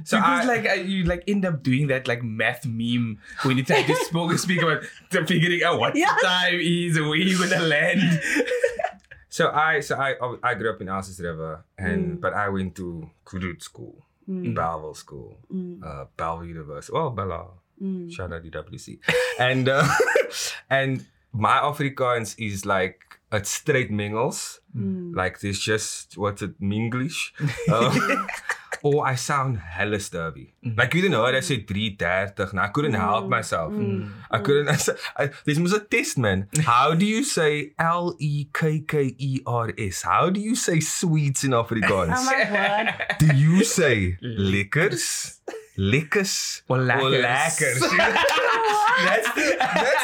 So 0.05 0.17
because 0.19 0.45
I, 0.45 0.55
like 0.55 0.69
uh, 0.69 0.75
you 0.75 1.05
like 1.05 1.23
end 1.29 1.45
up 1.45 1.63
doing 1.63 1.87
that 1.89 2.09
like 2.09 2.23
math 2.23 2.67
meme 2.67 3.19
when 3.43 3.57
you 3.59 3.65
try 3.65 3.83
to 3.91 3.95
spoke, 4.07 4.33
speak 4.39 4.63
about 4.63 4.83
the 5.11 5.25
figuring 5.27 5.63
out 5.63 5.79
what 5.79 5.95
Yes. 5.97 6.21
time 6.23 6.59
is 6.61 6.97
and 6.97 7.09
where 7.09 7.19
you 7.19 7.39
gonna 7.39 7.63
land. 7.65 8.01
so 9.29 9.51
I 9.51 9.81
so 9.81 9.97
I 9.97 10.15
I 10.43 10.55
grew 10.55 10.71
up 10.73 10.81
in 10.81 10.89
Elsies 10.89 11.21
River, 11.23 11.65
and 11.79 12.19
Mm. 12.19 12.21
but 12.21 12.33
I 12.35 12.49
went 12.49 12.75
to 12.77 13.11
Kudut 13.25 13.63
School, 13.63 14.05
Mm, 14.29 14.55
Bellville 14.55 14.95
School, 14.95 15.39
mm, 15.53 15.83
uh, 15.83 16.07
Bellville 16.17 16.47
University. 16.49 16.93
Well, 16.93 17.11
Bella. 17.11 17.47
mm. 17.83 18.11
Shout 18.13 18.33
out 18.33 18.43
UWC. 18.45 18.99
and 19.39 19.69
uh, 19.69 19.87
and 20.71 21.07
my 21.33 21.59
Afrikaans 21.59 22.35
is 22.39 22.67
like 22.67 23.12
it's 23.33 23.51
straight 23.51 23.91
mingles. 23.91 24.61
Mm. 24.77 25.15
Like 25.15 25.41
there's 25.41 25.59
just 25.59 26.17
what's 26.19 26.43
it 26.43 26.61
Minglish. 26.61 27.33
Um, 27.73 28.27
or 28.83 29.07
I 29.07 29.15
sound 29.15 29.59
hella 29.59 29.99
sturby. 29.99 30.53
Mm. 30.65 30.77
Like 30.79 30.95
you 30.95 31.09
know, 31.09 31.25
I 31.25 31.41
said 31.41 31.67
330 31.69 32.51
and 32.51 32.61
I 32.61 32.69
couldn't 32.69 32.95
help 32.95 33.25
Mm, 33.27 33.29
myself. 33.29 33.73
mm. 33.73 34.11
I 34.31 34.39
couldn't. 34.39 34.69
I, 34.69 34.77
I, 35.25 35.31
this 35.45 35.59
was 35.59 35.73
a 35.73 35.81
test, 35.81 36.19
man. 36.19 36.49
How 36.65 36.95
do 36.95 37.07
you 37.07 37.23
say 37.25 37.73
L 37.79 38.17
E 38.19 38.47
K 38.53 38.81
K 38.81 39.15
E 39.19 39.41
R 39.47 39.73
S? 39.79 40.03
How 40.03 40.31
do 40.31 40.41
you 40.41 40.55
say 40.57 40.81
sweets 40.81 41.45
in 41.45 41.55
Oh 41.55 41.65
Afrikaans? 41.65 42.25
my 42.25 42.49
word. 42.53 43.17
do 43.19 43.37
you 43.37 43.63
say 43.65 44.17
liquors, 44.21 45.41
lickers, 45.77 46.63
Or 46.69 46.79
or 46.79 46.83
lekkers. 46.85 47.23
lackers? 47.23 47.81
that's 47.81 49.29
the 49.35 49.57
that's. 49.59 50.02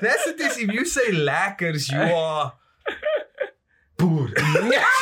That's 0.00 0.24
the 0.26 0.32
thing. 0.34 0.68
If 0.68 0.72
you 0.74 0.84
say 0.84 1.12
lackers, 1.12 1.88
you 1.90 1.98
are 2.22 2.54
poor. 3.96 4.28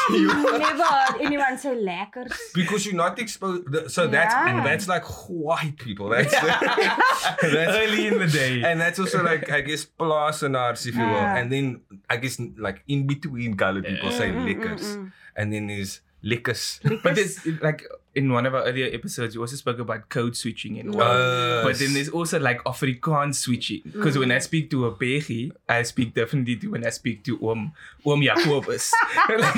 You 0.09 0.31
are- 0.31 0.59
Never 0.59 0.85
heard 0.85 1.21
anyone 1.21 1.59
say 1.59 1.75
lekkers. 1.75 2.33
because 2.55 2.87
you're 2.87 2.95
not 2.95 3.19
exposed. 3.19 3.91
So 3.91 4.07
that's 4.07 4.33
Yeah. 4.35 4.63
that's 4.63 4.87
like 4.89 5.05
white 5.29 5.77
people. 5.79 6.09
That's 6.11 6.31
that's 6.41 7.43
Early 7.43 8.07
in 8.07 8.19
the 8.19 8.27
day. 8.29 8.63
and 8.63 8.81
that's 8.81 8.99
also 9.01 9.23
like 9.23 9.51
I 9.51 9.61
guess 9.63 9.85
plaasenaars, 9.85 10.87
if 10.87 10.95
you 10.95 11.03
will. 11.05 11.11
Yeah. 11.11 11.37
And 11.37 11.51
then 11.53 11.81
I 12.09 12.17
guess 12.19 12.39
like 12.57 12.83
in 12.87 13.07
between 13.07 13.57
colored 13.57 13.85
people 13.85 14.11
say 14.13 14.29
Mm, 14.31 14.37
mm, 14.37 14.45
liquors, 14.45 14.83
mm, 14.97 14.97
mm. 15.07 15.13
and 15.37 15.53
then 15.53 15.67
there's 15.67 16.01
liquors. 16.23 16.81
But 17.03 17.15
there's 17.15 17.45
like 17.63 17.85
in 18.17 18.33
one 18.33 18.47
of 18.47 18.55
our 18.55 18.65
earlier 18.65 18.89
episodes, 18.93 19.37
we 19.37 19.41
also 19.43 19.57
spoke 19.57 19.79
about 19.79 20.09
code 20.09 20.37
switching 20.37 20.79
and 20.79 20.95
all. 20.95 21.03
Uh, 21.03 21.63
But 21.65 21.79
then 21.79 21.93
there's 21.93 22.09
also 22.09 22.41
like 22.41 22.65
Afrikaans 22.65 23.35
switching. 23.37 23.83
Because 23.85 24.17
when 24.17 24.33
I 24.33 24.39
speak 24.39 24.71
to 24.71 24.87
a 24.87 24.93
Pegi, 24.93 25.53
I 25.69 25.83
speak 25.83 26.15
differently 26.15 26.57
to 26.57 26.71
when 26.73 26.87
I 26.87 26.91
speak 26.91 27.25
to 27.25 27.39
Oom, 27.45 27.73
Oom 28.07 28.23
Jacobus. 28.23 28.93
like, 29.29 29.57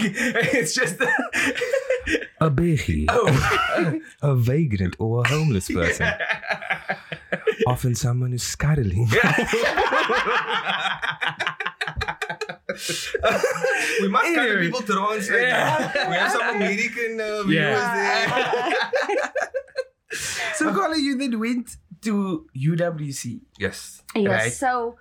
it's 0.52 0.74
just. 0.74 1.00
a 2.40 2.50
baby, 2.50 3.06
oh. 3.10 4.00
a 4.22 4.34
vagrant, 4.34 4.96
or 4.98 5.22
a 5.24 5.28
homeless 5.28 5.68
person. 5.70 6.08
Often 7.66 7.94
someone 7.94 8.32
who's 8.32 8.42
scuttling. 8.42 9.08
We 14.02 14.08
must 14.08 14.24
kind 14.24 14.38
of 14.38 14.44
Anyway. 14.44 14.66
people 14.66 14.82
translate. 14.82 15.42
Yeah. 15.48 16.08
We 16.10 16.14
have 16.16 16.32
some 16.32 16.48
American 16.56 17.20
uh, 17.20 17.42
viewers 17.42 17.78
Yeah. 17.78 18.70
there. 18.70 19.32
so, 20.54 20.72
Carla, 20.72 20.96
you 20.98 21.16
then 21.18 21.38
went 21.38 21.76
to 22.02 22.46
UWC. 22.56 23.40
Yes. 23.58 24.02
Yes. 24.14 24.26
Right. 24.30 24.52
So 24.52 24.96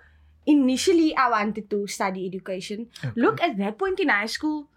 initially, 0.45 1.15
I 1.15 1.29
wanted 1.29 1.69
to 1.69 1.87
study 1.87 2.25
education. 2.27 2.87
Okay. 3.03 3.13
Look, 3.15 3.41
at 3.41 3.57
that 3.57 3.77
point 3.77 3.99
in 3.99 4.09
high 4.09 4.25
school, 4.27 4.69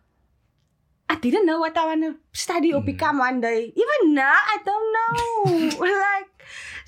I 1.09 1.17
didn't 1.17 1.47
know 1.47 1.59
what 1.59 1.77
I 1.77 1.87
want 1.87 2.03
to 2.07 2.15
study 2.33 2.73
or 2.73 2.83
Mm. 2.83 2.87
become 2.87 3.19
one 3.19 3.41
day. 3.41 3.73
Even 3.75 4.15
now, 4.15 4.31
I 4.33 4.57
don't 4.65 4.89
know. 4.95 5.79
like, 5.87 6.30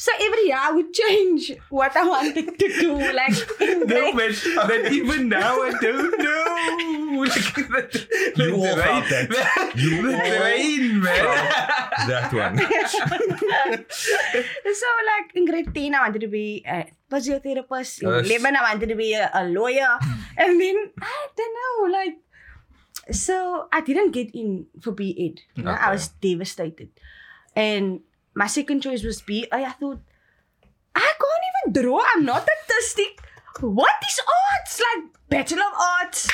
so 0.05 0.11
every 0.27 0.45
year 0.51 0.59
I 0.59 0.71
would 0.77 0.91
change 0.93 1.53
what 1.71 1.97
I 1.97 2.03
wanted 2.13 2.47
to 2.63 2.69
do. 2.85 2.93
Like, 3.21 3.37
No, 3.93 4.01
but, 4.19 4.35
but 4.69 4.81
even 4.99 5.29
now 5.29 5.53
I 5.63 5.71
don't 5.81 6.19
know. 6.19 7.23
Like, 7.23 7.55
the, 7.55 7.63
the, 8.37 8.45
You 8.49 8.57
all 8.57 8.75
train- 8.75 8.89
felt 8.89 9.07
that. 9.15 9.27
The, 9.31 9.43
You 9.81 10.03
the 10.03 10.11
all 10.19 10.27
train, 10.41 10.83
man. 11.07 11.25
That 12.11 12.29
one. 12.43 12.55
so 14.83 14.87
like 15.11 15.29
in 15.35 15.45
grade 15.47 15.75
10 15.75 15.95
I 15.95 16.01
wanted 16.01 16.21
to 16.23 16.29
be 16.29 16.65
a 16.67 16.87
physiotherapist. 17.11 18.03
In 18.03 18.09
Yes. 18.09 18.31
11 18.43 18.57
I 18.57 18.63
wanted 18.63 18.89
to 18.89 18.95
be 18.97 19.15
a, 19.15 19.31
a 19.35 19.45
lawyer. 19.45 19.99
Hmm. 20.01 20.21
and 20.37 20.61
then 20.61 20.77
I 21.01 21.27
don't 21.37 21.55
know, 21.61 21.99
like 21.99 22.17
so 23.11 23.69
I 23.73 23.81
didn't 23.81 24.13
get 24.13 24.35
in 24.35 24.67
for 24.81 24.93
B 24.93 25.15
Ed. 25.19 25.41
You 25.57 25.65
know, 25.65 25.73
I 25.79 25.91
was 25.91 26.09
devastated. 26.09 26.91
And 27.55 28.01
my 28.35 28.47
second 28.47 28.81
choice 28.83 29.03
was 29.05 29.23
B. 29.23 29.47
I 29.53 29.71
thought, 29.73 30.01
I 30.95 31.01
can't 31.23 31.73
even 31.73 31.83
draw. 31.83 32.03
I'm 32.15 32.25
not 32.25 32.47
artistic. 32.49 33.21
What 33.61 33.95
is 34.09 34.21
arts? 34.61 34.81
Like 34.81 35.05
Bachelor 35.29 35.63
of 35.63 35.81
Arts. 35.81 36.29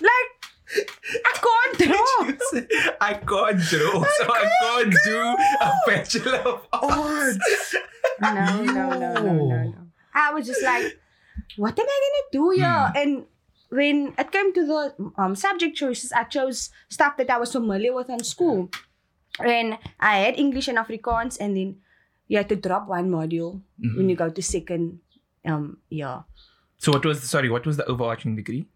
Like 0.00 0.30
I 1.24 1.32
can't 1.44 1.78
draw. 2.50 2.60
I 3.00 3.14
can't 3.14 3.60
draw, 3.60 4.04
so 4.04 4.32
I 4.32 4.50
can't 4.62 4.94
do 5.04 5.36
a 5.60 5.72
Bachelor 5.86 6.38
of 6.38 6.66
Arts. 6.72 7.74
no, 8.20 8.32
no, 8.34 8.62
no, 8.64 8.98
no, 8.98 9.14
no, 9.14 9.46
no. 9.46 9.74
I 10.14 10.32
was 10.32 10.46
just 10.46 10.62
like, 10.62 10.98
what 11.56 11.78
am 11.78 11.86
I 11.88 12.00
gonna 12.32 12.44
do 12.44 12.50
here? 12.50 12.92
And 12.96 13.26
when 13.70 14.14
it 14.16 14.30
came 14.30 14.52
to 14.54 14.66
the 14.66 15.12
um, 15.18 15.34
subject 15.34 15.76
choices, 15.76 16.12
I 16.12 16.24
chose 16.24 16.70
stuff 16.88 17.16
that 17.16 17.30
I 17.30 17.38
was 17.38 17.52
familiar 17.52 17.92
with 17.92 18.08
in 18.10 18.22
school. 18.22 18.70
And 19.38 19.78
I 20.00 20.18
had 20.18 20.38
English 20.38 20.68
and 20.68 20.78
Afrikaans, 20.78 21.38
and 21.40 21.56
then 21.56 21.76
you 22.28 22.38
had 22.38 22.48
to 22.48 22.56
drop 22.56 22.88
one 22.88 23.10
module 23.10 23.60
when 23.96 24.08
you 24.08 24.16
go 24.16 24.30
to 24.30 24.42
second 24.42 25.00
um 25.44 25.78
year. 25.90 26.24
So 26.78 26.92
what 26.92 27.04
was 27.04 27.20
the, 27.20 27.26
sorry? 27.26 27.50
What 27.50 27.66
was 27.66 27.76
the 27.76 27.84
overarching 27.86 28.36
degree? 28.36 28.66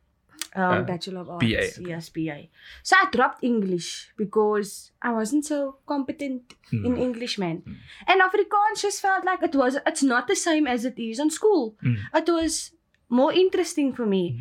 Um, 0.57 0.63
Uh, 0.65 0.83
Bachelor 0.83 1.21
of 1.21 1.31
Arts. 1.31 1.45
BA, 1.45 1.59
okay. 1.59 1.85
Yes, 1.93 2.09
BA. 2.09 2.49
So 2.83 2.97
I 2.97 3.07
dropped 3.13 3.45
English 3.45 4.11
because 4.17 4.93
I 5.03 5.13
wasn't 5.13 5.45
so 5.45 5.77
competent 5.87 6.55
in 6.73 6.95
Mm. 6.95 6.99
English, 7.07 7.39
man. 7.39 7.63
Mm. 7.67 7.77
And 8.07 8.21
Afrikaans 8.23 8.81
just 8.83 9.01
felt 9.03 9.25
like 9.25 9.43
it 9.43 9.55
was. 9.55 9.77
It's 9.87 10.03
not 10.03 10.27
the 10.27 10.37
same 10.37 10.67
as 10.67 10.85
it 10.85 10.99
is 10.99 11.19
in 11.19 11.31
school. 11.31 11.77
Mm. 11.83 11.97
It 12.23 12.29
was 12.29 12.73
more 13.09 13.33
interesting 13.33 13.93
for 13.93 14.07
me. 14.07 14.25
Mm. 14.33 14.41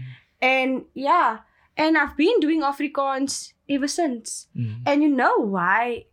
And 0.53 0.86
yeah, 0.93 1.39
and 1.77 1.98
I've 1.98 2.17
been 2.17 2.39
doing 2.39 2.62
Afrikaans 2.62 3.53
ever 3.69 3.88
since. 3.88 4.48
Mm. 4.57 4.81
And 4.86 5.03
you 5.03 5.10
know 5.10 5.38
why 5.38 6.05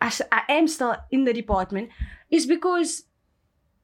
i 0.00 0.42
am 0.48 0.68
still 0.68 0.94
in 1.10 1.24
the 1.24 1.32
department 1.34 1.90
is 2.30 2.46
because 2.46 3.02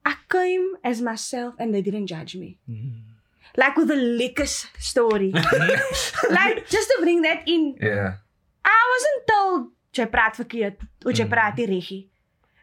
I 0.05 0.15
came 0.29 0.75
as 0.83 1.01
myself 1.01 1.55
and 1.59 1.73
they 1.75 1.81
didn't 1.81 2.07
judge 2.07 2.35
me. 2.35 2.57
Mm. 2.69 3.01
Like 3.57 3.75
with 3.75 3.89
the 3.89 3.95
lickers 3.95 4.67
story. 4.79 5.31
like 6.29 6.67
just 6.69 6.89
to 6.89 6.97
bring 7.01 7.21
that 7.23 7.43
in. 7.47 7.75
Yeah. 7.81 8.15
I 8.63 8.81
wasn't 8.93 9.21
told 9.31 9.61
jy 9.95 10.05
praat 10.11 10.35
verkeerd 10.39 10.77
of 11.05 11.13
jy 11.13 11.25
Mm. 11.25 11.31
praat 11.33 11.57
nie 11.57 11.67
reggie. 11.67 12.01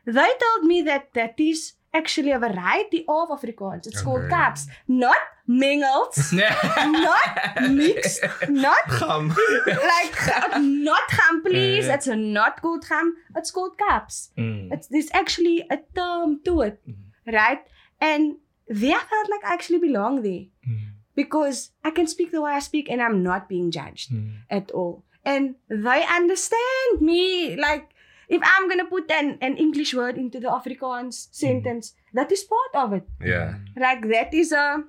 They 0.04 0.32
told 0.44 0.64
me 0.64 0.82
that 0.82 1.12
that 1.14 1.38
is 1.38 1.74
actually 1.94 2.32
a 2.32 2.38
variety 2.38 3.04
of 3.08 3.28
Afrikaans. 3.36 3.86
It's 3.86 4.02
called 4.02 4.24
Okay. 4.26 4.34
Kaaps, 4.34 4.66
not 4.88 5.16
mingles, 5.46 6.32
not 6.32 7.70
mixed, 7.70 8.24
not 8.48 8.78
Gam. 8.98 9.28
like 9.66 10.60
not 10.60 11.02
gam 11.10 11.42
please. 11.42 11.86
Yeah. 11.86 11.94
It's 11.94 12.06
not 12.06 12.60
called 12.62 12.84
gam. 12.88 13.14
It's 13.36 13.50
called 13.50 13.76
Kaaps. 13.78 14.30
Mm. 14.38 14.72
It's 14.72 14.86
there's 14.88 15.10
actually 15.12 15.66
a 15.70 15.78
term 15.94 16.40
to 16.44 16.60
it, 16.62 16.80
Mm. 16.88 17.32
right? 17.32 17.60
And 18.00 18.36
there 18.68 18.96
I 18.96 19.00
felt 19.00 19.30
like 19.30 19.44
I 19.44 19.54
actually 19.54 19.78
belong 19.78 20.22
there 20.22 20.46
Mm. 20.68 20.78
because 21.14 21.70
I 21.84 21.90
can 21.90 22.06
speak 22.06 22.30
the 22.32 22.40
way 22.40 22.52
I 22.52 22.60
speak 22.60 22.88
and 22.90 23.02
I'm 23.02 23.22
not 23.22 23.48
being 23.48 23.70
judged 23.70 24.12
Mm. 24.12 24.32
at 24.50 24.70
all. 24.70 25.04
And 25.24 25.54
they 25.68 26.04
understand 26.18 27.00
me. 27.00 27.56
Like 27.56 27.88
if 28.28 28.40
I'm 28.44 28.68
gonna 28.68 28.86
put 28.86 29.10
an, 29.10 29.38
an 29.40 29.56
English 29.56 29.94
word 29.94 30.16
into 30.16 30.40
the 30.40 30.48
Afrikaans 30.48 31.28
sentence, 31.32 31.94
that 32.14 32.32
is 32.32 32.44
part 32.44 32.84
of 32.84 32.92
it. 32.94 33.06
Yeah. 33.20 33.54
Like 33.76 34.08
that 34.08 34.32
is 34.34 34.52
a 34.52 34.84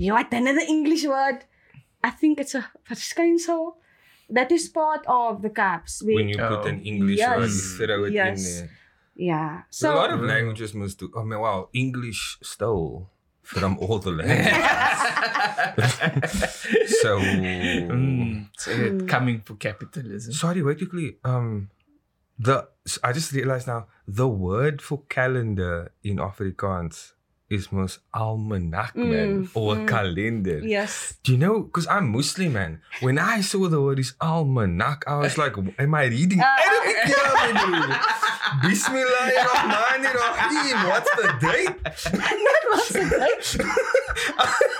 you 0.00 0.12
what 0.16 0.32
another 0.32 0.64
English 0.74 1.04
word. 1.04 1.44
I 2.02 2.10
think 2.10 2.40
it's 2.40 2.54
a 2.54 2.64
verskynsel. 2.88 3.74
That 4.30 4.50
is 4.52 4.68
part 4.68 5.04
of 5.06 5.42
the 5.42 5.50
Kaaps. 5.50 6.02
We, 6.06 6.14
When 6.14 6.28
you 6.32 6.38
put 6.38 6.64
Oh. 6.64 6.72
an 6.72 6.80
English 6.92 7.18
word, 7.20 7.50
you 7.50 7.60
Yes. 7.60 7.76
throw 7.76 8.04
it 8.04 8.08
in 8.08 8.12
Yes. 8.20 8.44
there. 8.46 8.70
yeah. 9.30 9.62
So, 9.70 9.86
So 9.88 9.94
a 9.94 9.96
lot 10.02 10.10
of 10.16 10.20
languages 10.22 10.72
must 10.74 10.98
do. 11.00 11.06
I 11.16 11.22
mean, 11.24 11.40
wow, 11.40 11.68
English 11.74 12.38
stole 12.42 13.10
from 13.42 13.76
all 13.78 13.98
the 13.98 14.12
languages. 14.12 14.64
so, 17.02 17.18
Mm. 17.20 18.46
So 18.56 18.70
Mm. 18.70 19.08
coming 19.08 19.40
for 19.46 19.54
capitalism. 19.56 20.32
sorry, 20.32 20.62
wait 20.62 20.78
quickly. 20.78 21.18
Um, 21.24 21.68
the 22.38 22.68
I 23.04 23.12
just 23.12 23.32
realized 23.32 23.66
now 23.66 23.86
the 24.08 24.28
word 24.28 24.80
for 24.80 25.02
calendar 25.08 25.92
in 26.02 26.16
Afrikaans 26.16 27.12
is 27.50 27.72
mos 27.74 27.98
almanac, 28.14 28.94
man, 28.94 29.42
Mm, 29.44 29.50
or 29.58 29.74
mm. 29.74 29.88
calendar. 29.90 30.60
yes. 30.62 31.18
Do 31.26 31.32
you 31.34 31.38
know? 31.38 31.62
Because 31.66 31.88
I'm 31.90 32.06
Muslim, 32.14 32.52
man. 32.54 32.78
When 33.02 33.18
I 33.18 33.40
saw 33.42 33.66
the 33.66 33.82
word 33.82 33.98
is 33.98 34.14
almanac, 34.22 35.02
I 35.10 35.16
was 35.18 35.34
like, 35.36 35.58
"Am 35.58 35.90
I 35.94 36.04
reading 36.06 36.38
Uh, 36.40 36.46
Arabic 36.46 37.10
here? 37.10 37.18
Bismillahirrahmanirrahim. 38.62 40.78
What's 40.88 41.10
the 41.18 41.28
date? 41.42 41.74
that 41.84 42.62
was 42.70 42.86
the 42.94 43.02
date. 43.10 43.58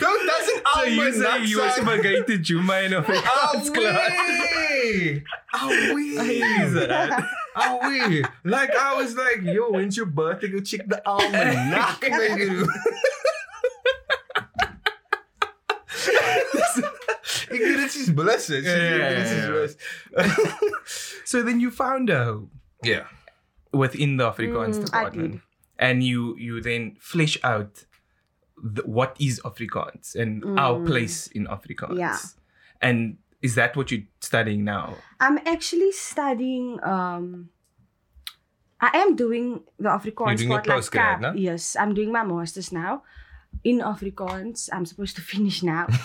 Don't 0.00 0.26
doesn't 0.26 0.62
So 0.74 0.82
you 0.84 1.12
say 1.12 1.24
almanac 1.26 1.48
you 1.48 1.60
were 1.60 1.70
sound- 1.70 1.86
spaghetti 1.88 2.38
Juma 2.38 2.78
in 2.80 2.92
Afrikaans 2.92 3.72
class? 3.74 4.12
Away! 4.12 5.24
Away! 5.54 6.38
Is 6.64 6.72
that? 6.74 7.24
Away! 7.56 8.22
Like 8.44 8.74
I 8.76 8.94
was 8.96 9.16
like, 9.16 9.42
yo, 9.42 9.70
when's 9.70 9.96
your 9.96 10.06
birthday? 10.06 10.48
Go 10.48 10.60
check 10.60 10.86
the 10.86 11.00
almanac, 11.06 12.02
my 12.08 12.36
dude. 12.36 12.68
Ik 17.48 17.58
weet 17.62 17.80
het 17.80 17.94
is 17.94 18.14
blissen. 18.14 18.62
Ja, 18.62 18.74
ja, 18.74 19.08
ja, 19.08 19.08
ja. 19.24 19.66
So 21.24 21.42
then 21.42 21.60
you 21.60 21.70
found 21.72 22.10
out 22.10 22.42
Yeah. 22.80 23.06
within 23.70 24.16
the 24.16 24.24
Afrikaans 24.24 24.76
Mm, 24.76 24.82
I 24.82 24.84
department, 24.84 25.32
did. 25.32 25.40
and 25.78 26.02
you 26.04 26.34
you 26.38 26.60
then 26.60 26.96
flesh 27.00 27.38
out 27.42 27.86
the, 28.62 28.82
what 28.82 29.16
is 29.20 29.40
Afrikaans 29.44 30.14
and 30.14 30.44
our 30.58 30.78
Mm. 30.80 30.86
place 30.86 31.26
in 31.28 31.46
Afrikaans. 31.46 31.98
Yeah. 31.98 32.18
And 32.80 33.18
is 33.42 33.54
that 33.54 33.76
what 33.76 33.90
you're 33.90 34.02
studying 34.20 34.64
now? 34.64 34.94
I'm 35.20 35.38
actually 35.46 35.92
studying. 35.92 36.82
Um, 36.82 37.50
I 38.80 38.90
am 38.94 39.16
doing 39.16 39.62
the 39.78 39.88
Afrikaans 39.88 40.36
doing 40.38 40.50
your 40.50 40.58
part 40.58 40.66
like 40.68 40.78
postgrad, 40.78 40.92
cap. 40.92 41.20
no? 41.20 41.32
Yes, 41.32 41.76
I'm 41.76 41.94
doing 41.94 42.12
my 42.12 42.22
masters 42.24 42.72
now 42.72 43.02
in 43.64 43.78
Afrikaans. 43.80 44.68
I'm 44.72 44.84
supposed 44.84 45.16
to 45.16 45.22
finish 45.22 45.62
now. 45.62 45.86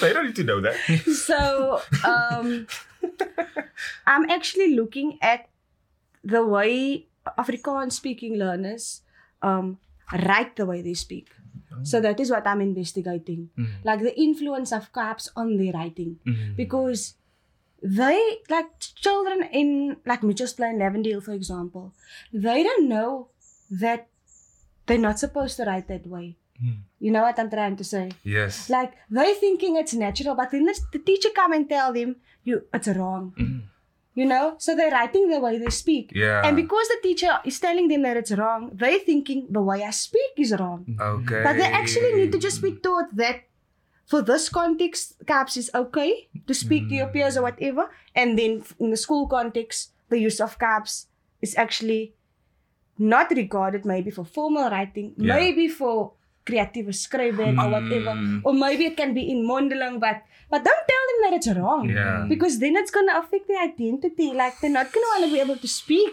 They 0.00 0.12
don't 0.12 0.26
need 0.26 0.36
to 0.36 0.44
know 0.44 0.60
that. 0.60 0.76
so 1.26 1.80
um, 2.04 2.66
I'm 4.06 4.28
actually 4.30 4.74
looking 4.76 5.18
at 5.22 5.48
the 6.22 6.44
way 6.44 7.06
Afrikaans 7.38 7.92
speaking 7.92 8.36
learners 8.36 9.00
um, 9.42 9.78
write 10.12 10.56
the 10.56 10.66
way 10.66 10.82
they 10.82 10.94
speak. 10.94 11.28
So 11.82 12.00
that 12.00 12.20
is 12.20 12.30
what 12.30 12.46
I'm 12.46 12.60
investigating. 12.60 13.50
Mm. 13.58 13.68
Like 13.84 14.00
the 14.00 14.18
influence 14.20 14.72
of 14.72 14.92
Kaaps 14.92 15.28
on 15.36 15.56
their 15.56 15.72
writing. 15.72 16.18
Mm. 16.26 16.56
because 16.56 17.14
they 17.82 18.38
like 18.48 18.78
children 18.78 19.42
in 19.52 19.96
like 20.04 20.22
Mitchell's 20.22 20.52
Plain, 20.52 20.78
Lavendale, 20.78 21.22
for 21.22 21.32
example, 21.32 21.94
they 22.32 22.62
don't 22.62 22.88
know 22.88 23.28
that 23.70 24.08
they're 24.86 24.98
not 24.98 25.18
supposed 25.18 25.56
to 25.56 25.64
write 25.64 25.88
that 25.88 26.06
way. 26.06 26.36
Mm. 26.62 26.78
You 26.98 27.10
know 27.10 27.22
what 27.22 27.38
I'm 27.38 27.50
trying 27.50 27.76
to 27.76 27.84
say? 27.84 28.10
Yes. 28.22 28.68
Like 28.68 28.92
they're 29.08 29.34
thinking 29.34 29.76
it's 29.76 29.94
natural, 29.94 30.34
but 30.34 30.50
then 30.50 30.66
the 30.92 30.98
teacher 30.98 31.30
come 31.34 31.52
and 31.52 31.68
tell 31.68 31.92
them 31.92 32.16
you 32.44 32.64
it's 32.74 32.88
wrong. 32.88 33.32
Mm. 33.38 33.62
You 34.20 34.26
know, 34.32 34.46
so 34.64 34.76
they're 34.76 34.90
writing 34.96 35.28
the 35.32 35.40
way 35.44 35.56
they 35.62 35.70
speak. 35.70 36.10
Yeah. 36.14 36.42
And 36.44 36.54
because 36.62 36.86
the 36.92 36.98
teacher 37.02 37.32
is 37.50 37.58
telling 37.66 37.86
them 37.92 38.02
that 38.06 38.16
it's 38.22 38.32
wrong, 38.40 38.70
they're 38.80 38.98
thinking 39.10 39.46
the 39.58 39.62
way 39.68 39.78
I 39.90 39.92
speak 40.06 40.32
is 40.44 40.52
wrong. 40.60 40.80
Okay. 41.12 41.40
But 41.46 41.54
they 41.60 41.70
actually 41.82 42.12
need 42.18 42.32
to 42.32 42.40
just 42.46 42.60
be 42.66 42.72
taught 42.86 43.14
that 43.22 43.36
for 44.10 44.20
this 44.30 44.48
context, 44.50 45.24
Kaaps 45.24 45.56
is 45.56 45.70
okay 45.82 46.28
to 46.46 46.52
speak 46.52 46.88
to 46.90 46.94
your 47.00 47.06
peers 47.14 47.36
or 47.38 47.42
whatever. 47.48 47.84
And 48.14 48.38
then 48.38 48.62
in 48.78 48.90
the 48.90 48.96
school 49.06 49.26
context, 49.36 49.92
the 50.10 50.18
use 50.18 50.40
of 50.46 50.58
Kaaps 50.58 51.06
is 51.40 51.56
actually 51.56 52.02
not 52.98 53.30
regarded 53.30 53.86
maybe 53.86 54.10
for 54.10 54.24
formal 54.24 54.68
writing, 54.68 55.14
Yeah. 55.16 55.36
maybe 55.36 55.68
for 55.68 56.12
creative 56.44 56.86
scribing 57.04 57.56
or 57.62 57.68
whatever. 57.76 58.12
Mm. 58.18 58.42
Or 58.44 58.52
maybe 58.52 58.84
it 58.90 58.96
can 58.96 59.14
be 59.14 59.30
in 59.30 59.46
mondeling, 59.46 60.00
but 60.00 60.22
but 60.50 60.64
don't 60.64 60.84
tell 60.92 61.04
them 61.10 61.18
that 61.24 61.32
it's 61.36 61.48
wrong. 61.58 61.88
Yeah. 61.88 62.26
Because 62.28 62.58
then 62.58 62.76
it's 62.76 62.90
gonna 62.90 63.18
affect 63.18 63.46
their 63.48 63.62
identity. 63.62 64.32
Like 64.32 64.60
they're 64.60 64.70
not 64.70 64.92
gonna 64.92 65.06
wanna 65.14 65.32
be 65.32 65.40
able 65.40 65.56
to 65.56 65.68
speak. 65.68 66.10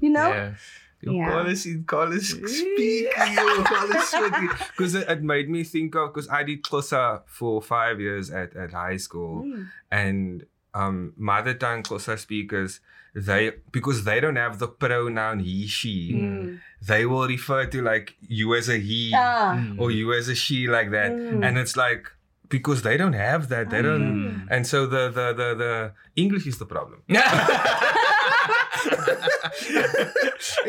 You 0.00 0.10
know? 0.10 0.28
Yeah. 0.28 0.54
Your 1.00 1.14
Yeah. 1.14 1.30
college, 1.30 1.86
college 1.86 2.22
speak, 2.24 3.08
your 3.34 3.62
college 3.64 4.00
speaking. 4.02 4.48
Because 4.76 4.94
it, 4.96 5.08
it 5.08 5.22
made 5.22 5.48
me 5.48 5.62
think 5.64 5.94
of, 5.94 6.12
because 6.12 6.28
I 6.28 6.42
did 6.42 6.62
Xhosa 6.64 7.22
for 7.26 7.62
five 7.62 8.00
years 8.00 8.30
at, 8.30 8.56
at 8.56 8.72
high 8.72 8.96
school. 8.96 9.44
Mm. 9.44 9.68
And 9.92 10.46
um, 10.74 11.12
mother 11.16 11.54
tongue 11.54 11.84
Xhosa 11.84 12.18
speakers, 12.18 12.80
they, 13.14 13.52
because 13.70 14.02
they 14.04 14.18
don't 14.20 14.36
have 14.36 14.58
the 14.58 14.66
pronoun 14.68 15.38
he, 15.38 15.66
she, 15.68 16.12
Mm. 16.14 16.58
they 16.82 17.06
will 17.06 17.26
refer 17.28 17.66
to 17.66 17.80
like 17.82 18.14
you 18.26 18.54
as 18.56 18.68
a 18.68 18.78
he 18.78 19.12
Ah. 19.14 19.54
Mm. 19.56 19.78
or 19.80 19.90
you 19.92 20.12
as 20.12 20.28
a 20.28 20.34
she 20.34 20.66
like 20.66 20.90
that. 20.90 21.12
Mm. 21.12 21.44
And 21.46 21.58
it's 21.58 21.76
like, 21.76 22.10
because 22.48 22.82
they 22.82 22.96
don't 22.96 23.12
have 23.14 23.48
that, 23.48 23.70
they 23.70 23.82
don't. 23.82 24.08
Mm. 24.24 24.46
And 24.50 24.66
so 24.66 24.86
the, 24.86 25.08
the, 25.10 25.26
the, 25.40 25.48
the 25.54 25.92
English 26.16 26.46
is 26.46 26.58
the 26.58 26.66
problem. 26.66 27.02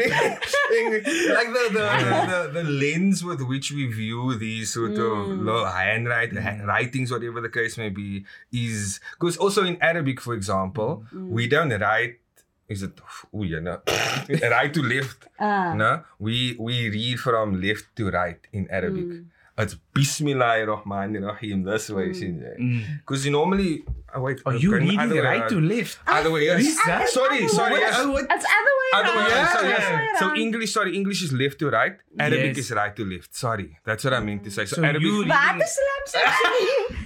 like 0.09 1.49
the 1.55 1.69
the, 1.71 1.85
the, 2.09 2.19
the 2.31 2.61
the 2.63 2.63
lens 2.69 3.23
with 3.23 3.41
which 3.41 3.71
we 3.71 3.87
view 3.87 4.35
these 4.35 4.73
sort 4.73 4.91
of 4.91 4.97
Mm. 5.29 5.45
low 5.45 5.65
handwrite 5.65 6.33
hand- 6.33 6.65
writings, 6.67 7.11
whatever 7.11 7.41
the 7.41 7.49
case 7.49 7.77
may 7.77 7.89
be, 7.89 8.25
is 8.51 8.99
because 9.19 9.37
also 9.37 9.63
in 9.63 9.77
Arabic, 9.81 10.21
for 10.21 10.33
example, 10.33 11.03
Mm. 11.13 11.29
we 11.29 11.47
don't 11.47 11.69
write. 11.81 12.19
Is 12.67 12.83
it? 12.83 12.99
Oh, 13.33 13.43
yeah, 13.43 13.59
no. 13.59 13.81
right 14.55 14.71
to 14.73 14.81
left. 14.83 15.27
Ah. 15.39 15.73
No, 15.73 16.03
we 16.19 16.55
we 16.59 16.89
read 16.89 17.19
from 17.19 17.59
left 17.61 17.85
to 17.97 18.09
right 18.11 18.39
in 18.53 18.67
Arabic. 18.69 19.05
Mm. 19.05 19.25
It's 19.59 19.75
Bismillahirrahmanirrahim 19.93 21.65
this 21.65 21.89
way, 21.89 22.13
sien 22.13 22.39
jy? 22.43 22.53
Mm. 22.63 22.81
Because 22.99 23.25
you 23.25 23.31
normally 23.31 23.83
oh, 24.15 24.21
wait. 24.21 24.39
Are 24.45 24.55
you 24.55 24.71
going 24.71 24.83
reading 24.85 24.99
other 24.99 25.21
right 25.23 25.41
around. 25.41 25.49
to 25.49 25.61
left? 25.61 25.99
Other 26.07 26.31
way, 26.31 26.45
yes. 26.45 26.59
Lisa? 26.63 26.97
Sorry, 27.07 27.47
sorry, 27.47 27.71
What- 27.71 27.79
yes. 27.81 28.05
what- 28.05 28.27
It's 28.37 28.47
other 28.59 28.75
way 28.79 28.89
Other 28.99 29.13
way 29.17 29.25
around. 29.25 29.31
around. 29.31 29.51
So, 29.51 29.59
Other 29.59 29.69
yes. 29.69 29.89
way 29.91 30.07
so. 30.19 30.35
English, 30.45 30.73
sorry, 30.73 30.95
English 30.95 31.21
is 31.23 31.33
left 31.33 31.59
to 31.59 31.69
right. 31.69 31.95
Arabic 32.17 32.55
Yes. 32.57 32.65
is 32.65 32.71
right 32.81 32.95
to 32.95 33.05
left. 33.05 33.35
Sorry, 33.35 33.67
that's 33.85 34.03
what 34.03 34.13
I 34.13 34.19
meant 34.21 34.43
to 34.45 34.51
say. 34.51 34.65
So, 34.65 34.77
So 34.77 34.83
Arabic. 34.83 35.01
you- 35.01 35.25
Water 35.27 35.69
slams 35.75 36.15
actually. 36.25 36.97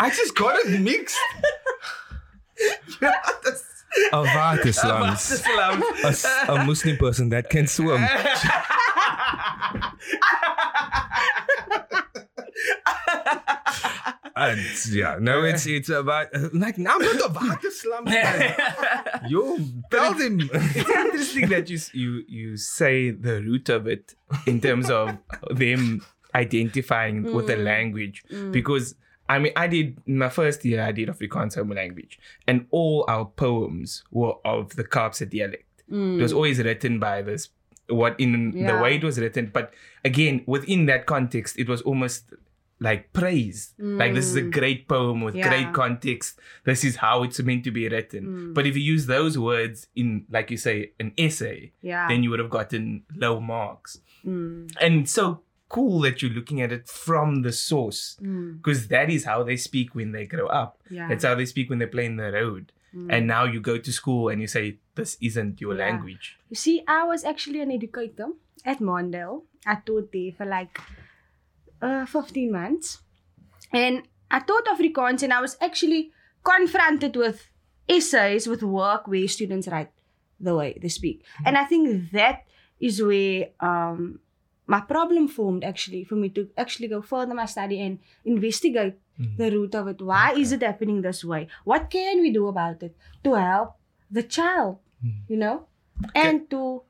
I 0.00 0.10
just 0.10 0.34
got 0.34 0.58
it 0.64 0.80
mixed. 0.80 1.16
A 4.12 4.22
water 4.22 4.72
slums. 4.72 5.30
Islam. 5.30 5.82
a 6.48 6.64
Muslim 6.64 6.96
person 6.96 7.28
that 7.28 7.50
can 7.50 7.66
swim. 7.66 8.00
Uh, 14.34 14.56
yeah, 14.90 15.16
no, 15.20 15.42
it's 15.44 15.66
it's 15.66 15.88
about 15.88 16.28
like 16.54 16.78
now 16.78 16.94
I'm 16.96 17.02
not 17.02 17.30
a 17.30 17.32
water 17.32 17.70
slum. 17.70 18.06
Yo, 19.28 19.58
tell 19.90 20.14
them. 20.14 20.40
it's 20.52 20.88
interesting 20.88 21.48
that 21.50 21.68
you 21.70 21.76
s- 21.76 21.94
you 21.94 22.24
you 22.28 22.56
say 22.56 23.10
the 23.10 23.42
root 23.42 23.68
of 23.68 23.86
it 23.86 24.14
in 24.46 24.60
terms 24.60 24.90
of 24.90 25.18
them 25.50 26.04
identifying 26.34 27.32
with 27.34 27.46
the 27.46 27.56
language 27.56 28.24
because 28.52 28.94
I 29.28 29.38
mean 29.38 29.52
I 29.56 29.66
did 29.66 29.98
my 30.06 30.28
first 30.28 30.64
year 30.64 30.82
I 30.82 30.92
did 30.92 31.08
Afrikaans 31.08 31.54
home 31.54 31.70
language 31.70 32.18
and 32.46 32.66
all 32.70 33.04
our 33.08 33.24
poems 33.26 34.02
were 34.10 34.34
of 34.44 34.76
the 34.76 34.84
Kaapse 34.84 35.28
dialect. 35.28 35.64
It 36.18 36.22
was 36.22 36.32
always 36.32 36.58
written 36.58 36.98
by 36.98 37.20
this 37.22 37.50
what 37.88 38.18
in 38.18 38.52
the 38.52 38.78
way 38.82 38.94
it 38.96 39.04
was 39.04 39.18
written, 39.18 39.50
but 39.52 39.74
again 40.04 40.42
within 40.46 40.86
that 40.86 41.04
context 41.06 41.58
it 41.58 41.68
was 41.68 41.82
almost 41.82 42.24
like 42.82 43.12
praise. 43.12 43.74
Like 43.78 44.12
this 44.14 44.26
is 44.26 44.36
a 44.36 44.42
great 44.42 44.88
poem 44.88 45.20
with 45.26 45.34
Yeah. 45.36 45.48
great 45.48 45.72
context. 45.72 46.40
This 46.64 46.82
is 46.88 46.96
how 46.96 47.22
it's 47.22 47.40
meant 47.48 47.62
to 47.64 47.70
be 47.70 47.88
written. 47.88 48.52
But 48.52 48.66
if 48.66 48.74
you 48.76 48.82
use 48.94 49.06
those 49.06 49.38
words 49.38 49.86
in, 49.94 50.26
like 50.36 50.50
you 50.50 50.56
say, 50.56 50.92
an 50.98 51.12
essay, 51.16 51.72
Yeah. 51.80 52.08
then 52.08 52.22
you 52.24 52.30
would 52.30 52.40
have 52.40 52.50
gotten 52.50 53.04
low 53.14 53.38
marks. 53.40 54.00
Mm. 54.24 54.72
And 54.80 54.92
it's 55.02 55.12
so 55.12 55.42
cool 55.68 56.00
that 56.00 56.20
you're 56.20 56.32
looking 56.38 56.60
at 56.60 56.70
it 56.72 56.88
from 56.88 57.42
the 57.42 57.52
source 57.52 58.18
Mm. 58.20 58.58
because 58.58 58.88
that 58.88 59.08
is 59.16 59.24
how 59.24 59.42
they 59.42 59.56
speak 59.56 59.94
when 59.94 60.10
they 60.12 60.26
grow 60.26 60.46
up. 60.48 60.72
Yeah. 60.90 61.08
That's 61.08 61.24
how 61.24 61.34
they 61.34 61.46
speak 61.46 61.70
when 61.70 61.78
they 61.78 61.86
play 61.86 62.04
in 62.06 62.16
the 62.16 62.30
road. 62.32 62.72
And 63.08 63.26
now 63.26 63.44
you 63.52 63.58
go 63.58 63.78
to 63.78 63.90
school 63.90 64.28
and 64.28 64.38
you 64.42 64.46
say, 64.46 64.76
this 64.96 65.16
isn't 65.28 65.62
your 65.62 65.74
Yeah. 65.74 65.84
language. 65.86 66.36
You 66.50 66.56
see, 66.56 66.82
I 66.86 67.04
was 67.12 67.24
actually 67.24 67.60
an 67.62 67.70
educator 67.70 68.28
at 68.66 68.80
Mondale. 68.80 69.44
I 69.64 69.76
taught 69.86 70.12
there 70.12 70.32
for 70.36 70.44
like 70.44 70.78
uh, 71.82 72.06
15 72.06 72.50
months. 72.50 72.98
And 73.72 74.02
I 74.30 74.40
taught 74.40 74.66
Afrikaans 74.66 75.22
and 75.22 75.32
I 75.32 75.40
was 75.40 75.56
actually 75.60 76.12
confronted 76.44 77.16
with 77.16 77.50
essays, 77.88 78.46
with 78.46 78.62
work 78.62 79.06
where 79.06 79.28
students 79.28 79.68
write 79.68 79.90
the 80.40 80.54
way 80.54 80.78
they 80.80 80.88
speak. 80.88 81.24
And 81.44 81.58
I 81.58 81.64
think 81.64 82.10
that 82.12 82.44
is 82.80 83.02
where 83.02 83.48
um, 83.60 84.20
my 84.66 84.80
problem 84.80 85.28
formed 85.28 85.64
actually 85.64 86.04
for 86.04 86.14
me 86.16 86.28
to 86.30 86.48
actually 86.56 86.88
go 86.88 87.02
further 87.02 87.34
my 87.34 87.46
study 87.46 87.80
and 87.80 87.98
investigate 88.24 88.94
the 89.36 89.50
root 89.50 89.74
of 89.74 89.88
it. 89.88 90.00
Why 90.00 90.32
is 90.32 90.52
it 90.52 90.62
happening 90.62 91.02
this 91.02 91.24
way? 91.24 91.48
What 91.64 91.90
can 91.90 92.20
we 92.20 92.32
do 92.32 92.48
about 92.48 92.82
it 92.82 92.96
to 93.24 93.34
help 93.34 93.74
the 94.10 94.22
child? 94.22 94.78
You 95.28 95.36
know? 95.36 95.66
And 96.14 96.50
to 96.50 96.82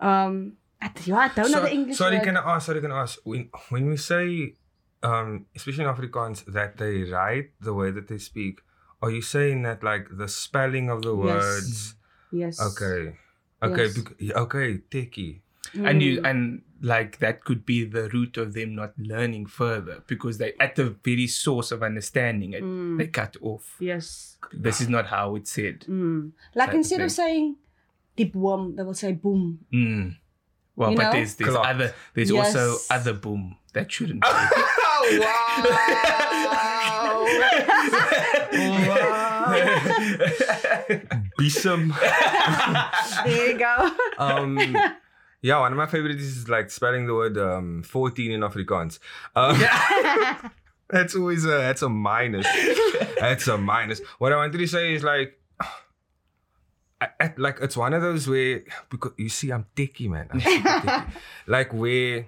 um 0.00 0.56
I, 0.82 0.88
I 0.88 1.28
don't 1.28 1.36
know 1.36 1.58
So- 1.58 1.62
the 1.62 1.72
English 1.72 1.96
sorry, 1.96 2.16
word. 2.18 2.24
can 2.24 2.36
I 2.36 2.54
ask? 2.56 2.66
Sorry, 2.66 2.80
can 2.80 2.92
I 2.92 3.02
ask? 3.02 3.18
When 3.24 3.48
when 3.70 3.86
we 3.86 3.96
say, 3.96 4.54
um, 5.02 5.46
especially 5.54 5.84
in 5.84 5.90
Afrikaans, 5.94 6.44
that 6.52 6.76
they 6.78 7.04
write 7.04 7.50
the 7.60 7.72
way 7.74 7.90
that 7.92 8.08
they 8.08 8.18
speak, 8.18 8.60
are 9.00 9.10
you 9.10 9.22
saying 9.22 9.62
that 9.62 9.82
like 9.82 10.08
the 10.22 10.28
spelling 10.28 10.90
of 10.90 11.02
the 11.02 11.14
Yes. 11.16 11.24
words? 11.26 11.94
Yes. 12.32 12.60
Okay, 12.60 13.16
okay, 13.62 13.84
Yes. 13.86 13.98
bec- 13.98 14.16
yeah, 14.18 14.38
okay, 14.44 14.68
techie. 14.90 15.40
and 15.88 16.02
you 16.02 16.20
Mm. 16.20 16.28
and 16.30 16.40
like 16.82 17.18
that 17.20 17.44
could 17.48 17.64
be 17.64 17.76
the 17.84 18.02
root 18.12 18.36
of 18.36 18.52
them 18.52 18.74
not 18.74 18.92
learning 18.98 19.46
further 19.46 20.02
because 20.06 20.36
they 20.36 20.52
at 20.60 20.74
the 20.76 20.86
very 21.08 21.26
source 21.26 21.70
of 21.72 21.82
understanding 21.82 22.52
it 22.52 22.62
Mm. 22.62 22.98
they 22.98 23.06
cut 23.06 23.36
off 23.40 23.76
Yes. 23.80 24.36
this 24.52 24.80
is 24.82 24.88
not 24.96 25.06
how 25.06 25.34
it's 25.38 25.50
said 25.58 25.86
Mm. 25.88 26.32
Like 26.54 26.74
instead 26.74 27.00
of 27.00 27.10
saying 27.10 27.56
deep 28.16 28.34
boom, 28.34 28.76
they 28.76 28.82
will 28.82 28.92
say 29.04 29.12
boom. 29.12 29.64
Well 30.76 30.90
You 30.90 30.96
but 30.96 31.02
know? 31.04 31.12
there's 31.12 31.34
there's 31.36 31.50
Clock. 31.50 31.66
other 31.66 31.94
there's 32.14 32.30
Yes. 32.30 32.56
also 32.56 32.78
other 32.90 33.12
boom 33.14 33.56
that 33.74 33.90
shouldn't 33.90 34.20
be 34.22 34.28
Oh 34.28 35.68
Bisum. 41.38 41.92
There 43.24 43.50
you 43.52 43.58
go. 43.58 43.90
Um, 44.18 44.58
yeah, 45.40 45.58
one 45.58 45.72
of 45.72 45.78
my 45.78 45.86
favorites 45.86 46.22
is 46.22 46.48
like 46.48 46.70
spelling 46.70 47.06
the 47.06 47.14
word 47.14 47.36
um, 47.38 47.82
14 47.82 48.30
in 48.30 48.40
Afrikaans. 48.40 48.98
Um, 49.34 49.60
that's 50.88 51.16
always 51.16 51.44
a 51.44 51.48
that's 51.48 51.82
a 51.82 51.88
minus. 51.88 52.46
That's 53.18 53.48
a 53.48 53.58
minus. 53.58 54.00
What 54.18 54.32
I 54.32 54.36
wanted 54.36 54.58
to 54.58 54.66
say 54.68 54.94
is 54.94 55.02
like, 55.02 55.40
I, 57.02 57.08
I- 57.24 57.34
like 57.36 57.58
it's 57.60 57.76
one 57.76 57.92
of 57.94 58.02
those 58.02 58.28
where 58.28 58.62
because 58.90 59.12
you 59.18 59.28
see 59.28 59.50
I'm 59.50 59.66
techie 59.76 60.08
man, 60.14 60.28
I'm 60.30 61.12
like 61.56 61.72
where 61.72 62.26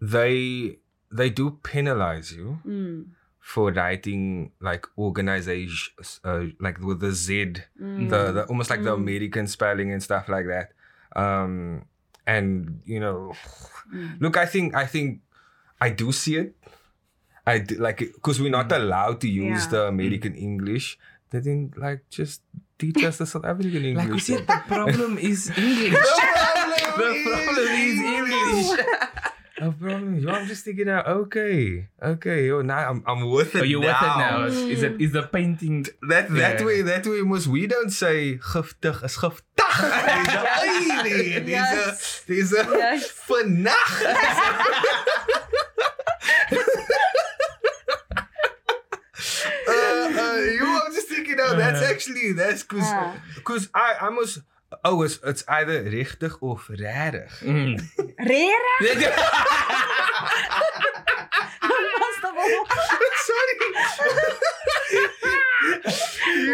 they 0.00 0.78
they 1.12 1.30
do 1.30 1.58
penalize 1.62 2.32
you 2.32 2.58
Mm. 2.66 3.06
for 3.40 3.72
writing 3.72 4.52
like 4.60 4.86
organization 4.96 5.92
uh, 6.24 6.44
like 6.60 6.78
with 6.80 7.00
the 7.00 7.12
Z 7.12 7.54
Mm. 7.80 8.08
the, 8.08 8.32
the 8.32 8.42
almost 8.46 8.70
like 8.70 8.82
the 8.82 8.94
Mm. 8.96 9.00
American 9.02 9.46
spelling 9.46 9.92
and 9.92 10.02
stuff 10.02 10.28
like 10.28 10.46
that. 10.46 10.72
Um, 11.16 11.84
and 12.26 12.80
you 12.86 13.00
know, 13.00 13.32
Mm. 13.92 14.20
look, 14.20 14.36
I 14.36 14.46
think 14.46 14.74
I 14.74 14.86
think 14.86 15.20
I 15.80 15.90
do 15.90 16.12
see 16.12 16.36
it. 16.36 16.54
I 17.46 17.58
do, 17.58 17.74
like 17.76 17.98
because 17.98 18.40
we're 18.40 18.50
not 18.54 18.70
allowed 18.70 19.20
to 19.22 19.28
use 19.28 19.64
Yeah. 19.66 19.70
the 19.70 19.82
American 19.88 20.34
English. 20.36 20.98
They 21.30 21.40
didn't 21.40 21.76
like 21.78 22.04
just 22.10 22.42
teach 22.80 23.04
us 23.04 23.18
the 23.20 23.26
South 23.28 23.44
African 23.44 23.84
English. 23.84 24.00
like 24.00 24.12
we 24.16 24.20
said 24.24 24.42
the 24.48 24.58
problem 24.66 25.18
is 25.20 25.52
english 25.52 25.92
the 27.00 27.10
problem 27.28 27.70
is 27.86 27.96
english 28.00 28.68
No 29.60 29.72
problem. 29.76 30.16
Yo, 30.16 30.32
I'm 30.32 30.46
just 30.48 30.64
thinking 30.64 30.88
now. 30.88 31.04
Okay, 31.28 31.84
okay. 32.00 32.48
Yo, 32.48 32.64
now 32.64 32.80
I'm 32.88 33.04
I'm 33.04 33.28
with 33.28 33.52
it. 33.52 33.60
are 33.60 33.68
you 33.68 33.80
with 33.84 33.92
it 33.92 34.14
now 34.16 34.40
now. 34.40 34.48
is, 34.48 34.56
is 34.56 34.80
it 34.88 34.96
is 35.04 35.12
the 35.12 35.28
painting 35.28 35.84
That 36.08 36.32
that 36.32 36.60
Yeah. 36.60 36.64
way 36.64 36.80
that 36.80 37.04
way 37.04 37.20
mos 37.20 37.44
we 37.44 37.68
don't 37.68 37.92
say 37.92 38.40
giftig 38.40 39.04
is 39.04 39.20
giftig. 39.20 39.44
There's 39.60 40.32
a 40.32 40.42
oily. 40.64 41.44
There's 41.44 41.72
a 41.76 41.84
Yes. 41.84 42.24
there's 42.24 42.52
Yes. 42.56 43.04
vanag. 43.28 43.92
Uh, 49.68 49.72
uh, 49.72 50.36
you 50.40 50.79
know, 51.40 51.52
I'm 51.52 51.58
just 51.58 51.58
thinking 51.58 51.64
now 51.64 51.70
that's 51.70 51.82
actually 51.92 52.32
that's 52.32 52.62
cause 52.62 52.82
Ah. 52.84 53.16
cause 53.44 53.68
I 53.74 53.94
I 54.00 54.08
must 54.10 54.38
oh 54.84 55.02
it's 55.02 55.18
it's 55.24 55.44
either 55.48 55.82
richtig 55.84 56.32
of 56.42 56.60
rarig. 56.68 57.28
mm. 57.42 57.76
Rera? 58.18 58.74
First 61.60 62.24
of 62.24 62.34
all. 62.36 62.66
Sorry. 63.28 63.56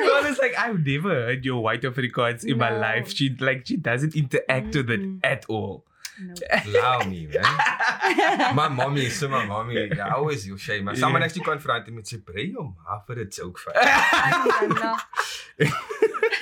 Well, 0.05 0.27
it's 0.27 0.39
like 0.39 0.55
I've 0.59 0.85
never 0.85 1.11
heard 1.11 1.45
your 1.45 1.63
white 1.63 1.83
Afrikaans 1.83 2.45
in 2.45 2.59
my 2.59 2.71
life. 2.77 3.13
She 3.15 3.31
like 3.39 3.67
she 3.67 3.77
doesn't 3.77 4.15
interact 4.17 4.75
with 4.75 4.91
it 4.91 5.01
at 5.25 5.45
all. 5.49 5.85
No. 6.21 6.35
Allow 6.65 7.05
me, 7.05 7.27
man. 7.27 8.55
My 8.57 8.69
mommy, 8.69 9.09
so 9.11 9.29
my 9.29 9.45
mommy, 9.45 9.89
yeah, 9.95 10.07
I 10.09 10.11
always 10.17 10.47
you 10.47 10.57
shame. 10.57 10.85
Man. 10.85 10.97
Someone 10.97 11.21
Yeah. 11.21 11.27
actually 11.27 11.45
confronted 11.45 11.93
me 11.93 11.99
and 11.99 12.07
said, 12.09 12.25
"Bring 12.25 12.53
your 12.53 12.65
mouth 12.65 13.07
for 13.07 13.13
a 13.19 13.25
joke, 13.27 13.59
fam." 13.59 14.69
no. 14.71 14.97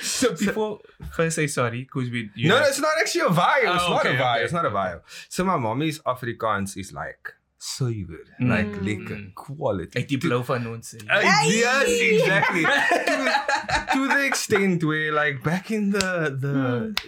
so 0.01 0.31
before 0.35 0.79
first 1.13 1.35
say 1.35 1.47
sorry 1.47 1.81
because 1.83 2.09
we 2.09 2.29
you 2.35 2.49
no, 2.49 2.55
know, 2.55 2.61
no, 2.61 2.67
it's 2.67 2.79
not 2.79 2.91
actually 2.99 3.21
a. 3.21 3.27
It's 3.27 3.37
Oh, 3.85 3.89
not 3.89 4.05
okay, 4.05 4.15
a 4.15 4.19
bio. 4.19 4.35
okay. 4.35 4.43
It's 4.43 4.53
not 4.53 4.65
a 4.65 4.69
bio. 4.69 5.01
So 5.29 5.43
my 5.43 5.57
mommy's 5.57 5.99
Afrikaans 5.99 6.77
is 6.77 6.93
like 6.93 7.33
suiwer, 7.65 8.19
Mm. 8.39 8.49
like 8.53 8.73
lekker, 8.87 9.19
quality. 9.35 9.97
Ek 9.99 10.07
die 10.11 10.17
blou 10.21 10.41
van 10.45 10.67
ons. 10.71 10.91
sê. 10.93 10.99
Uh, 11.09 11.21
yes, 11.49 11.87
exactly. 12.09 12.63
to, 12.65 13.85
to 13.93 14.07
the 14.11 14.25
extent 14.25 14.83
where, 14.83 15.11
like, 15.11 15.41
back 15.43 15.71
in 15.71 15.89
the 15.95 16.09
the 16.45 16.55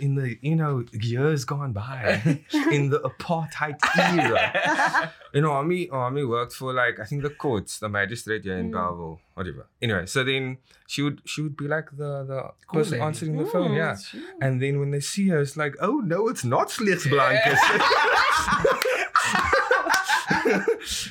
in 0.06 0.16
the 0.16 0.38
you 0.42 0.56
know 0.56 0.84
years 0.94 1.46
gone 1.46 1.74
by, 1.74 2.22
in 2.78 2.90
the 2.90 3.00
apartheid 3.12 3.78
era, 4.18 5.12
you 5.34 5.42
know, 5.42 5.52
Ami 5.52 5.90
Ami 5.92 6.24
worked 6.26 6.54
for 6.54 6.74
like 6.74 7.00
I 7.00 7.06
think 7.06 7.22
the 7.24 7.30
courts, 7.46 7.78
the 7.80 7.90
magistrate 7.90 8.44
here 8.44 8.58
in 8.58 8.72
Mm. 8.72 8.74
Bellville, 8.78 9.20
whatever. 9.36 9.68
Anyway, 9.82 10.06
so 10.08 10.24
then 10.24 10.58
she 10.88 11.02
would 11.04 11.22
she 11.26 11.42
would 11.44 11.56
be 11.56 11.68
like 11.68 11.92
the 12.02 12.12
the 12.32 12.42
Cool 12.68 12.80
person 12.82 12.94
lady. 12.94 13.04
answering 13.12 13.38
the 13.38 13.46
phone, 13.46 13.72
Mm. 13.72 13.78
yeah. 13.84 13.96
And 14.42 14.62
then 14.62 14.80
when 14.80 14.90
they 14.92 15.02
see 15.02 15.28
her, 15.30 15.40
it's 15.42 15.56
like, 15.58 15.76
oh 15.82 15.98
no, 16.14 16.28
it's 16.30 16.44
not 16.56 16.70
Slegs 16.70 17.06
Blankes. 17.10 17.62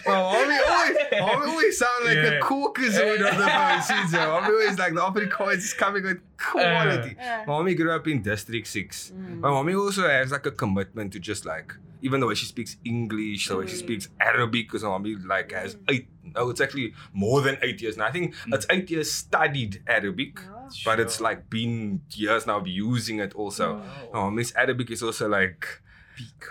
Well, 0.06 0.32
mommy 0.32 0.58
always, 0.68 0.96
mommy 1.20 1.50
always 1.52 1.78
sound 1.78 2.04
like 2.04 2.16
Yeah. 2.16 2.22
a 2.38 2.40
caucasoid 2.40 3.18
on 3.32 3.38
the 3.38 3.46
phone. 3.46 3.80
She's 4.04 4.14
uh, 4.14 4.26
mommy 4.26 4.48
always 4.54 4.78
like 4.78 4.94
the 4.94 5.00
Afrikaans 5.00 5.56
is 5.58 5.72
coming 5.72 6.02
with 6.02 6.20
quality. 6.38 7.16
Yeah. 7.18 7.44
Mommy 7.46 7.74
grew 7.74 7.92
up 7.92 8.06
in 8.08 8.22
District 8.22 8.66
6. 8.66 9.12
Mm. 9.14 9.40
My 9.40 9.50
mommy 9.50 9.74
also 9.74 10.08
has 10.08 10.30
like 10.32 10.46
a 10.46 10.50
commitment 10.50 11.12
to 11.12 11.18
just 11.18 11.44
like, 11.46 11.74
even 12.02 12.20
the 12.20 12.26
way 12.26 12.34
she 12.34 12.46
speaks 12.46 12.76
English, 12.84 13.48
the 13.48 13.56
way 13.56 13.66
she 13.66 13.74
mm. 13.76 13.78
speaks 13.78 14.08
Arabic, 14.20 14.66
because 14.68 14.82
my 14.82 14.90
mommy 14.90 15.16
like 15.16 15.52
has 15.52 15.74
mm. 15.76 15.90
eight, 15.90 16.08
no, 16.34 16.50
it's 16.50 16.60
actually 16.60 16.92
more 17.12 17.40
than 17.40 17.56
eight 17.62 17.80
years. 17.80 17.96
now. 17.96 18.06
I 18.06 18.12
think 18.12 18.34
it's 18.48 18.66
eight 18.70 18.90
years 18.90 19.10
studied 19.10 19.82
Arabic, 19.86 20.38
Oh. 20.66 20.68
but 20.84 20.98
it's 21.00 21.20
like 21.20 21.48
been 21.48 22.02
years 22.10 22.46
now 22.46 22.58
of 22.58 22.66
using 22.66 23.18
it 23.20 23.34
also. 23.34 23.80
Oh, 24.12 24.30
Miss 24.30 24.52
Arabic 24.56 24.90
is 24.90 25.02
also 25.02 25.28
like, 25.28 25.80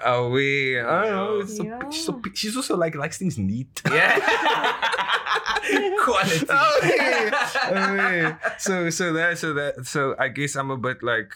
oh, 0.03 0.29
we, 0.29 0.79
I 0.79 1.03
don't 1.05 1.11
know, 1.11 1.39
it's 1.39 1.57
so, 1.57 1.63
Yeah. 1.63 1.89
she's, 1.89 2.05
so, 2.05 2.21
she's 2.33 2.55
also 2.57 2.77
like, 2.77 2.95
likes 2.95 3.17
things 3.17 3.37
neat. 3.37 3.81
Yeah. 3.89 4.19
Quality. 6.03 6.45
oh, 6.49 6.79
yeah. 6.83 7.31
Yeah. 7.71 8.37
So 8.59 8.89
so 8.91 9.13
that 9.13 9.37
so 9.39 9.53
that 9.53 9.85
so 9.85 10.15
I 10.19 10.27
guess 10.27 10.55
I'm 10.55 10.69
a 10.69 10.77
bit 10.77 11.01
like 11.01 11.35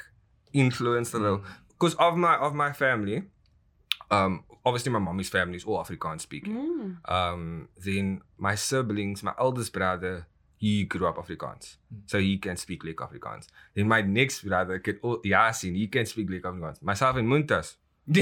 influenced 0.54 1.14
a 1.16 1.18
little 1.18 1.44
because 1.70 1.96
of 1.96 2.16
my 2.16 2.36
of 2.36 2.54
my 2.54 2.72
family. 2.72 3.24
Um, 4.12 4.44
obviously 4.66 4.92
my 4.92 5.00
mommy's 5.00 5.30
family 5.30 5.58
is 5.58 5.64
all 5.64 5.84
Afrikaans 5.84 6.22
speaking. 6.22 6.56
Mm. 7.06 7.12
Um, 7.12 7.70
then 7.78 8.22
my 8.38 8.56
siblings, 8.56 9.24
my 9.24 9.34
eldest 9.40 9.74
brother, 9.74 10.28
he 10.58 10.84
grew 10.86 11.08
up 11.08 11.18
Afrikaans, 11.18 11.78
so 12.06 12.20
he 12.20 12.38
can 12.38 12.58
speak 12.58 12.84
like 12.84 12.96
Afrikaans. 12.98 13.48
Then 13.76 13.88
my 13.88 14.02
next 14.02 14.42
brother, 14.44 14.80
can, 14.80 15.00
oh, 15.04 15.18
Yasin, 15.26 15.76
he 15.76 15.88
can 15.88 16.06
speak 16.06 16.30
like 16.30 16.42
Afrikaans. 16.42 16.82
Myself 16.82 17.16
and 17.18 17.28
Muntas. 17.28 17.76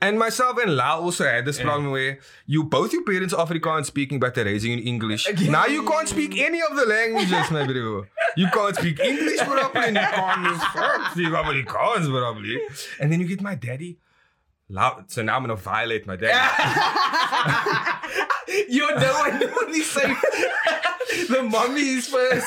And 0.00 0.18
myself 0.18 0.56
and 0.58 0.74
La 0.74 0.98
also 0.98 1.24
had 1.24 1.44
this 1.44 1.60
problem 1.60 1.90
where 1.90 2.18
you 2.46 2.64
both 2.64 2.94
your 2.94 3.04
parents 3.04 3.34
are 3.34 3.46
Afrikaans 3.46 3.84
speaking, 3.86 4.18
but 4.18 4.34
they're 4.34 4.46
raising 4.46 4.72
in 4.72 4.78
English. 4.78 5.28
Now 5.50 5.66
you 5.66 5.82
can't 5.84 6.08
speak 6.08 6.38
any 6.38 6.62
of 6.62 6.74
the 6.76 6.86
languages, 6.86 7.50
my 7.50 7.66
bro. 7.66 8.06
You 8.38 8.48
can't 8.48 8.74
speak 8.74 8.98
English 9.00 9.38
properly, 9.40 9.88
and 9.88 9.96
you 9.96 10.02
can't 10.02 11.12
speak 11.12 11.28
Afrikaans 11.28 12.08
properly. 12.10 12.58
And 13.00 13.12
then 13.12 13.20
you 13.20 13.26
get 13.28 13.42
my 13.42 13.54
daddy. 13.54 13.98
La- 14.70 15.02
so 15.08 15.20
now 15.22 15.36
I'm 15.36 15.42
gonna 15.42 15.56
violate 15.56 16.06
my 16.06 16.16
daddy. 16.16 16.32
You're 18.68 18.98
the 18.98 19.12
one 19.12 19.32
who 19.42 19.48
only 19.66 19.82
say 19.82 20.14
the 21.28 21.42
mommy 21.42 21.82
is 21.82 22.08
first. 22.08 22.46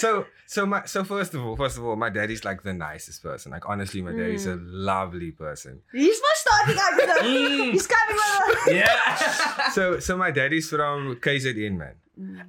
so 0.00 0.24
so 0.46 0.64
my 0.66 0.84
so 0.84 1.04
first 1.04 1.34
of 1.34 1.44
all, 1.44 1.56
first 1.56 1.76
of 1.76 1.84
all, 1.84 1.96
my 1.96 2.10
daddy's 2.10 2.44
like 2.44 2.62
the 2.62 2.72
nicest 2.72 3.22
person. 3.22 3.52
Like 3.52 3.68
honestly, 3.68 4.00
my 4.02 4.12
daddy's 4.12 4.46
a 4.46 4.56
lovely 4.60 5.32
person. 5.32 5.82
He's 5.92 6.18
for 6.18 6.26
starting 6.34 6.76
out 6.78 6.96
with 6.96 7.06
the. 7.06 7.28
Mm. 7.28 7.72
He's 7.72 7.86
coming 7.86 8.16
with 8.16 8.68
a. 8.68 8.74
Yeah. 8.76 9.70
so 9.70 9.98
so 9.98 10.16
my 10.16 10.30
daddy's 10.30 10.68
from 10.68 11.16
KZN, 11.16 11.76
man. 11.76 11.94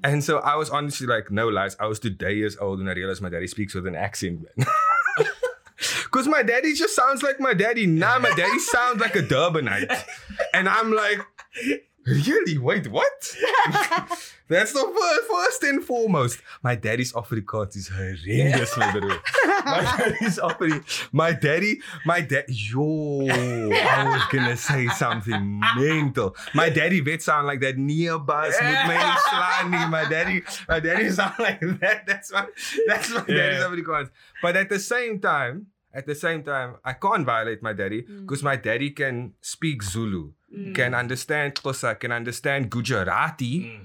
And 0.04 0.24
so 0.24 0.40
I 0.40 0.56
was 0.56 0.70
honestly 0.70 1.08
like, 1.08 1.30
no 1.30 1.50
lies, 1.50 1.76
I 1.80 1.88
was 1.88 2.00
today 2.00 2.36
years 2.36 2.56
old 2.58 2.80
when 2.80 2.88
I 2.88 2.94
realized 2.94 3.22
my 3.22 3.30
daddy 3.30 3.48
speaks 3.48 3.74
with 3.74 3.86
an 3.86 3.96
accent, 3.96 4.46
man. 4.58 4.68
Cause 6.12 6.28
my 6.28 6.42
daddy 6.42 6.74
just 6.74 6.96
sounds 6.96 7.22
like 7.22 7.40
my 7.40 7.54
daddy. 7.54 7.86
Nah, 7.86 8.18
my 8.20 8.32
daddy 8.32 8.60
sounds 8.60 9.00
like 9.02 9.16
a 9.16 9.22
Durbanite. 9.22 10.04
And 10.54 10.70
I'm 10.70 10.92
like, 10.94 11.20
really? 12.08 12.58
Wait, 12.58 12.88
what? 12.88 13.36
That's 14.50 14.72
the 14.72 14.80
first, 14.80 15.28
first 15.30 15.64
and 15.64 15.84
foremost. 15.84 16.40
My 16.64 16.76
daddy's 16.76 17.12
Afrikaans 17.12 17.76
is 17.76 17.90
horrendous, 17.90 18.78
my 18.78 18.92
bro. 18.98 19.10
My 19.66 19.82
daddy's 19.98 20.40
Afrikaans. 20.40 21.10
My 21.12 21.34
daddy, 21.34 21.82
my 22.06 22.22
dad. 22.22 22.46
Yo, 22.48 23.28
I 23.28 24.08
was 24.10 24.22
gonna 24.32 24.56
say 24.56 24.88
something 24.88 25.62
mental. 25.76 26.36
My 26.54 26.70
daddy 26.70 27.02
vet 27.02 27.22
sound 27.22 27.48
like 27.48 27.60
that 27.60 27.76
nearbus 27.76 28.48
with 28.48 28.88
my 28.88 29.18
slani. 29.28 29.90
My 29.90 30.08
daddy, 30.08 30.44
my 30.70 30.80
daddy 30.80 31.10
sound 31.10 31.36
like 31.40 31.60
that. 31.60 32.06
That's 32.08 32.32
my, 32.32 32.48
that's 32.88 33.10
my 33.10 33.26
daddy's 33.26 33.64
Afrikaans. 33.64 34.10
But 34.42 34.56
at 34.56 34.70
the 34.70 34.80
same 34.80 35.20
time, 35.20 35.68
at 35.94 36.06
the 36.06 36.16
same 36.16 36.44
time, 36.44 36.76
I 36.86 36.94
can't 36.94 37.26
violate 37.26 37.62
my 37.62 37.74
daddy 37.74 38.04
mm. 38.04 38.22
because 38.22 38.44
my 38.44 38.56
daddy 38.56 38.92
can 38.92 39.34
speak 39.42 39.84
Zulu, 39.84 40.34
can 40.74 40.94
understand 40.94 41.56
Xhosa, 41.56 42.00
can 42.00 42.12
understand 42.12 42.70
Gujarati. 42.70 43.80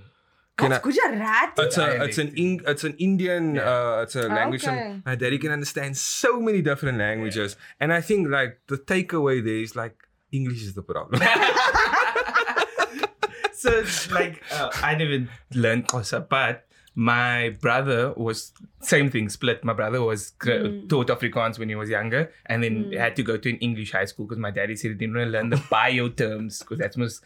Can 0.56 0.70
What's 0.70 0.86
I- 0.86 0.90
Gujarati? 0.90 1.62
it's 1.62 1.78
a 1.78 2.04
it's 2.04 2.18
an 2.18 2.32
Eng, 2.36 2.60
it's 2.66 2.84
an 2.84 2.94
Indian 2.98 3.58
uh, 3.58 4.00
it's 4.04 4.14
a 4.16 4.28
language. 4.28 4.64
Okay. 4.64 4.78
and 4.78 5.02
My 5.04 5.14
daddy 5.16 5.38
can 5.38 5.50
understand 5.50 5.96
so 5.96 6.40
many 6.40 6.62
different 6.62 6.98
languages, 6.98 7.56
and 7.80 7.92
I 7.92 8.00
think 8.00 8.28
like 8.28 8.60
the 8.68 8.76
takeaway 8.78 9.42
there 9.44 9.56
is 9.66 9.74
like 9.74 9.96
English 10.30 10.62
is 10.62 10.74
the 10.74 10.82
problem. 10.82 11.20
so 13.52 13.70
it's 13.78 14.10
like 14.10 14.42
uh, 14.52 14.70
I 14.82 14.94
never 14.94 15.26
learned 15.54 15.88
Xhosa, 15.88 16.26
but 16.28 16.66
my 16.94 17.50
brother 17.60 18.12
was 18.16 18.52
same 18.80 19.10
thing 19.10 19.28
split. 19.28 19.64
My 19.64 19.72
brother 19.72 20.02
was 20.02 20.30
gr- 20.30 20.68
hmm. 20.68 20.86
taught 20.88 21.08
Afrikaans 21.08 21.58
when 21.58 21.68
he 21.68 21.74
was 21.74 21.88
younger, 21.88 22.32
and 22.46 22.62
then 22.62 22.84
hmm. 22.84 22.92
had 22.92 23.16
to 23.16 23.22
go 23.22 23.36
to 23.36 23.50
an 23.50 23.56
English 23.56 23.92
high 23.92 24.04
school 24.04 24.26
because 24.26 24.38
my 24.38 24.50
daddy 24.50 24.76
said 24.76 24.92
he 24.92 24.96
didn't 24.96 25.16
want 25.16 25.26
to 25.26 25.30
learn 25.30 25.50
the 25.50 25.62
bio 25.70 26.08
terms 26.08 26.58
because 26.58 26.78
that 26.78 26.96
was 26.96 27.20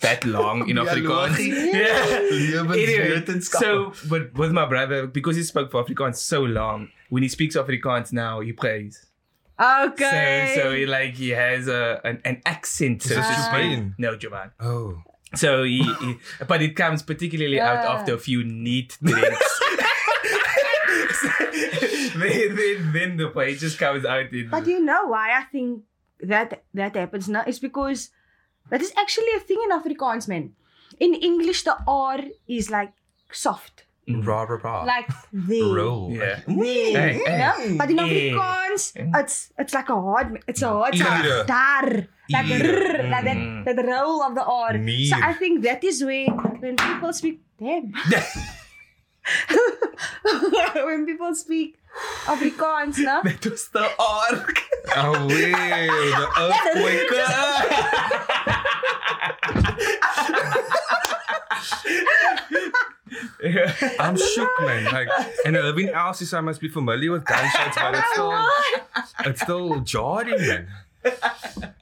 that 0.00 0.24
long 0.24 0.68
in 0.68 0.76
Afrikaans. 0.84 1.38
yeah. 1.72 2.60
Anyway, 2.72 3.40
so 3.40 3.92
but 4.08 4.32
with 4.34 4.52
my 4.52 4.66
brother 4.66 5.06
because 5.06 5.36
he 5.36 5.42
spoke 5.42 5.70
for 5.70 5.84
Afrikaans 5.84 6.16
so 6.16 6.42
long, 6.42 6.88
when 7.08 7.22
he 7.22 7.28
speaks 7.28 7.56
Afrikaans 7.56 8.12
now, 8.12 8.40
he 8.40 8.52
prays. 8.52 9.06
Okay. 9.60 10.54
So, 10.54 10.62
so 10.62 10.74
he 10.74 10.86
like 10.86 11.14
he 11.14 11.30
has 11.30 11.68
a 11.68 12.00
an, 12.04 12.22
an 12.24 12.42
accent. 12.46 13.02
So 13.02 13.14
this 13.14 13.26
to 13.26 13.32
speak. 13.34 13.44
Japan? 13.44 13.94
No, 13.98 14.16
Japan. 14.16 14.52
oh, 14.60 15.02
So 15.34 15.62
he, 15.62 15.82
he 15.82 16.16
but 16.46 16.62
it 16.62 16.74
comes 16.74 17.02
particularly 17.02 17.60
out 17.60 17.84
after 17.84 18.14
a 18.14 18.18
few 18.18 18.42
neat 18.44 18.98
drinks. 19.02 19.60
then, 22.16 22.56
then, 22.56 22.92
then 22.92 23.16
the 23.16 23.30
page 23.34 23.60
just 23.60 23.78
comes 23.78 24.04
out 24.04 24.32
in. 24.32 24.50
But 24.50 24.66
you 24.66 24.80
know 24.80 25.06
why 25.06 25.38
I 25.38 25.44
think 25.44 25.84
that 26.20 26.64
that 26.74 26.96
happens 26.96 27.28
now? 27.28 27.44
It's 27.46 27.58
because 27.58 28.10
that 28.70 28.80
is 28.80 28.92
actually 28.96 29.32
a 29.36 29.40
thing 29.40 29.60
in 29.64 29.70
Afrikaans, 29.70 30.28
man. 30.28 30.54
In 30.98 31.14
English, 31.14 31.62
the 31.62 31.76
R 31.86 32.20
is 32.48 32.70
like 32.70 32.92
soft, 33.30 33.84
Mm. 34.08 34.26
rah 34.26 34.42
rah 34.42 34.58
rah. 34.64 34.84
like 34.84 35.08
there. 35.32 35.64
roll. 35.74 36.10
yeah. 36.10 36.40
There, 36.46 36.56
mm. 36.56 36.56
mm. 36.56 36.64
Hey, 36.64 37.14
you 37.16 37.24
hey. 37.26 37.38
know? 37.38 37.76
But 37.78 37.90
in 37.90 37.98
Hey. 37.98 38.30
Afrikaans, 38.32 38.92
it's 39.20 39.52
it's 39.58 39.74
like 39.74 39.88
a 39.88 39.94
hard, 40.00 40.42
it's 40.48 40.62
a 40.62 40.68
hard 40.68 40.94
Ear. 40.96 41.04
sound. 41.04 41.46
Dar, 41.46 41.86
like 42.30 42.46
Ear. 42.48 42.58
rrr, 42.58 43.10
like 43.10 43.24
Mm. 43.24 43.64
that, 43.66 43.76
that 43.76 43.86
roll 43.86 44.22
of 44.22 44.34
the 44.34 44.42
R. 44.44 44.72
So 45.06 45.16
I 45.22 45.32
think 45.34 45.62
that 45.62 45.84
is 45.84 46.02
where 46.02 46.26
when 46.60 46.76
people 46.76 47.12
speak, 47.12 47.40
damn. 47.58 47.92
when 50.74 51.04
people 51.06 51.34
speak 51.34 51.76
Afrikaans, 52.24 52.98
no? 52.98 53.20
That 53.22 53.44
was 53.46 53.68
the 53.68 53.84
arc. 54.00 54.58
Oh 54.96 55.26
wait, 55.28 55.52
the 55.52 56.26
earthquake. 56.40 57.10
I'm 63.98 64.16
shook, 64.16 64.50
man. 64.60 64.84
Like, 64.92 65.08
and 65.46 65.54
living 65.56 65.88
else 65.90 66.32
I 66.32 66.40
must 66.40 66.60
be 66.60 66.68
familiar 66.68 67.12
with 67.12 67.24
gunshots, 67.24 67.76
but 67.82 67.94
it's 67.94 68.12
still, 68.12 68.48
it's 69.28 69.40
still 69.42 69.80
jarring, 69.80 70.38
man. 70.46 70.68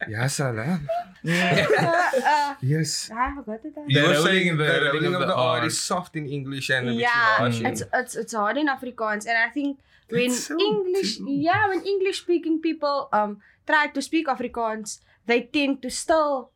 Yes, 0.09 0.35
salam. 0.37 0.89
uh, 1.27 2.55
Yes. 2.63 3.11
I 3.11 3.35
forgot 3.35 3.65
it. 3.65 3.75
The 3.75 3.83
You 3.89 4.03
were 4.09 4.15
saying 4.23 4.51
of 4.51 4.59
the- 4.59 4.65
the 4.65 4.71
rolling 4.73 4.93
rolling 4.95 5.15
of 5.15 5.23
of 5.23 5.29
the 5.29 5.35
the 5.35 5.41
R 5.55 5.59
R. 5.61 5.67
is 5.67 5.81
soft 5.83 6.17
in 6.17 6.27
English 6.27 6.71
and 6.71 6.89
a 6.89 6.93
bit 6.93 7.01
Yeah, 7.01 7.37
harsh. 7.43 7.61
it's 7.61 7.83
it's 7.93 8.15
it's 8.17 8.33
hard 8.33 8.57
in 8.59 8.67
Afrikaans, 8.69 9.27
and 9.27 9.37
I 9.37 9.49
think 9.51 9.79
when 10.11 10.31
so 10.31 10.57
English, 10.59 11.17
true. 11.19 11.31
yeah, 11.31 11.69
when 11.69 11.83
English 11.85 12.21
speaking 12.23 12.61
people 12.61 13.09
um 13.13 13.41
try 13.67 13.89
to 13.89 14.01
speak 14.01 14.27
Afrikaans, 14.29 15.01
they 15.27 15.41
tend 15.43 15.83
to 15.83 15.91
still 15.91 16.51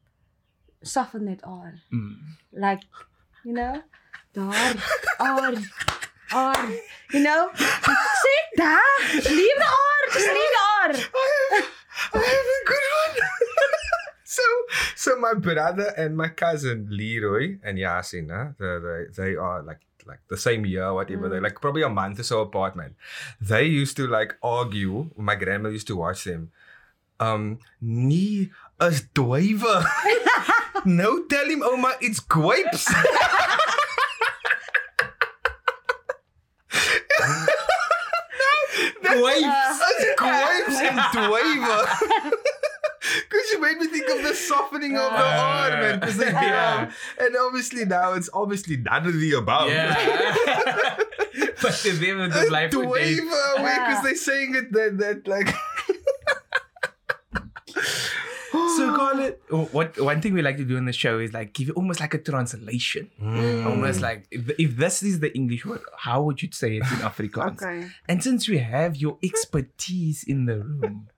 soften 0.83 1.29
it 1.29 1.41
R, 1.45 1.75
Mm. 1.93 2.17
like 2.53 2.83
you 3.45 3.53
know, 3.53 3.83
daar, 4.33 4.75
R, 5.19 5.55
R, 6.33 6.69
you 7.11 7.23
know, 7.23 7.51
sit 7.55 8.49
daar, 8.55 9.01
leave 9.13 9.59
the 9.59 9.69
R, 9.69 10.13
just 10.13 10.27
leave 10.27 10.53
the 10.57 10.63
R. 10.83 10.91
I 12.15 12.19
have 12.19 12.49
a 12.57 12.65
good 12.65 12.87
one. 13.03 13.25
so, 14.25 14.43
so 14.97 15.17
my 15.17 15.35
brother 15.35 15.93
and 15.97 16.17
my 16.17 16.29
cousin 16.29 16.89
Leroy 16.91 17.59
and 17.63 17.79
Yasin, 17.79 18.31
huh? 18.31 18.53
they, 18.59 18.79
they, 18.79 19.31
they 19.31 19.37
are 19.37 19.63
like 19.63 19.81
like 20.05 20.21
the 20.29 20.37
same 20.37 20.67
year, 20.67 20.93
whatever. 20.93 21.29
They're 21.29 21.41
like 21.41 21.61
probably 21.61 21.83
a 21.83 21.89
month 21.89 22.19
or 22.19 22.25
so 22.25 22.41
apart, 22.41 22.75
man. 22.75 22.97
They 23.41 23.67
used 23.67 23.97
to 23.99 24.09
like 24.09 24.37
argue. 24.43 25.11
My 25.17 25.37
grandma 25.37 25.69
used 25.69 25.87
to 25.89 25.97
watch 25.97 26.25
them. 26.25 26.51
Um, 27.21 27.61
nee, 27.81 28.51
is 28.81 29.03
dwywe. 29.15 29.85
no, 30.85 31.25
tell 31.27 31.49
him, 31.49 31.63
Oma, 31.63 31.95
it's 32.01 32.21
grapes. 32.21 32.93
Waves. 39.03 39.45
As 39.45 40.05
grapes 40.17 40.81
en 40.81 40.97
dwywe. 41.13 41.77
Because 43.03 43.47
you 43.53 43.61
made 43.61 43.77
me 43.79 43.87
think 43.89 44.09
of 44.09 44.23
the 44.23 44.35
softening 44.35 44.97
of 44.97 45.13
the 45.13 45.19
arm, 45.19 45.73
man. 45.73 46.01
Because 46.01 46.17
they 46.17 46.31
Yeah. 46.31 46.87
Um, 46.89 46.93
and 47.27 47.37
obviously 47.37 47.85
now 47.85 48.15
it's 48.15 48.31
obviously 48.33 48.77
none 48.79 49.07
of 49.07 49.13
the 49.21 49.33
above. 49.35 49.69
Yeah. 49.69 49.95
but 51.63 51.73
to 51.83 51.93
them 51.93 52.21
it 52.21 52.33
was 52.35 52.51
like 52.51 52.71
to 52.71 52.81
what 52.81 53.01
they- 53.01 53.17
because 53.17 53.59
Yeah. 53.61 54.01
they're 54.03 54.15
saying 54.17 54.55
it 54.55 54.73
that 54.73 54.99
that 54.99 55.29
like. 55.29 55.55
So 58.77 58.92
call 59.03 59.19
it. 59.27 59.43
What 59.79 59.99
one 60.01 60.21
thing 60.23 60.35
we 60.35 60.43
like 60.43 60.57
to 60.59 60.65
do 60.65 60.77
in 60.77 60.85
the 60.85 60.93
show 61.05 61.19
is 61.19 61.33
like 61.33 61.53
give 61.53 61.69
you 61.69 61.75
almost 61.75 62.01
like 62.01 62.15
a 62.15 62.19
translation, 62.19 63.11
Mm. 63.21 63.67
almost 63.67 64.01
like 64.01 64.27
if, 64.31 64.51
if 64.59 64.77
this 64.77 65.03
is 65.03 65.21
the 65.21 65.31
English 65.37 65.65
word, 65.67 65.81
how 66.09 66.23
would 66.23 66.43
you 66.43 66.49
say 66.53 66.71
it 66.77 66.83
in 66.95 66.99
Afrikaans? 67.11 67.63
Okay. 67.63 67.89
And 68.09 68.23
since 68.23 68.49
we 68.49 68.59
have 68.59 68.97
your 68.97 69.19
expertise 69.23 70.25
in 70.25 70.47
the 70.47 70.59
room, 70.59 71.09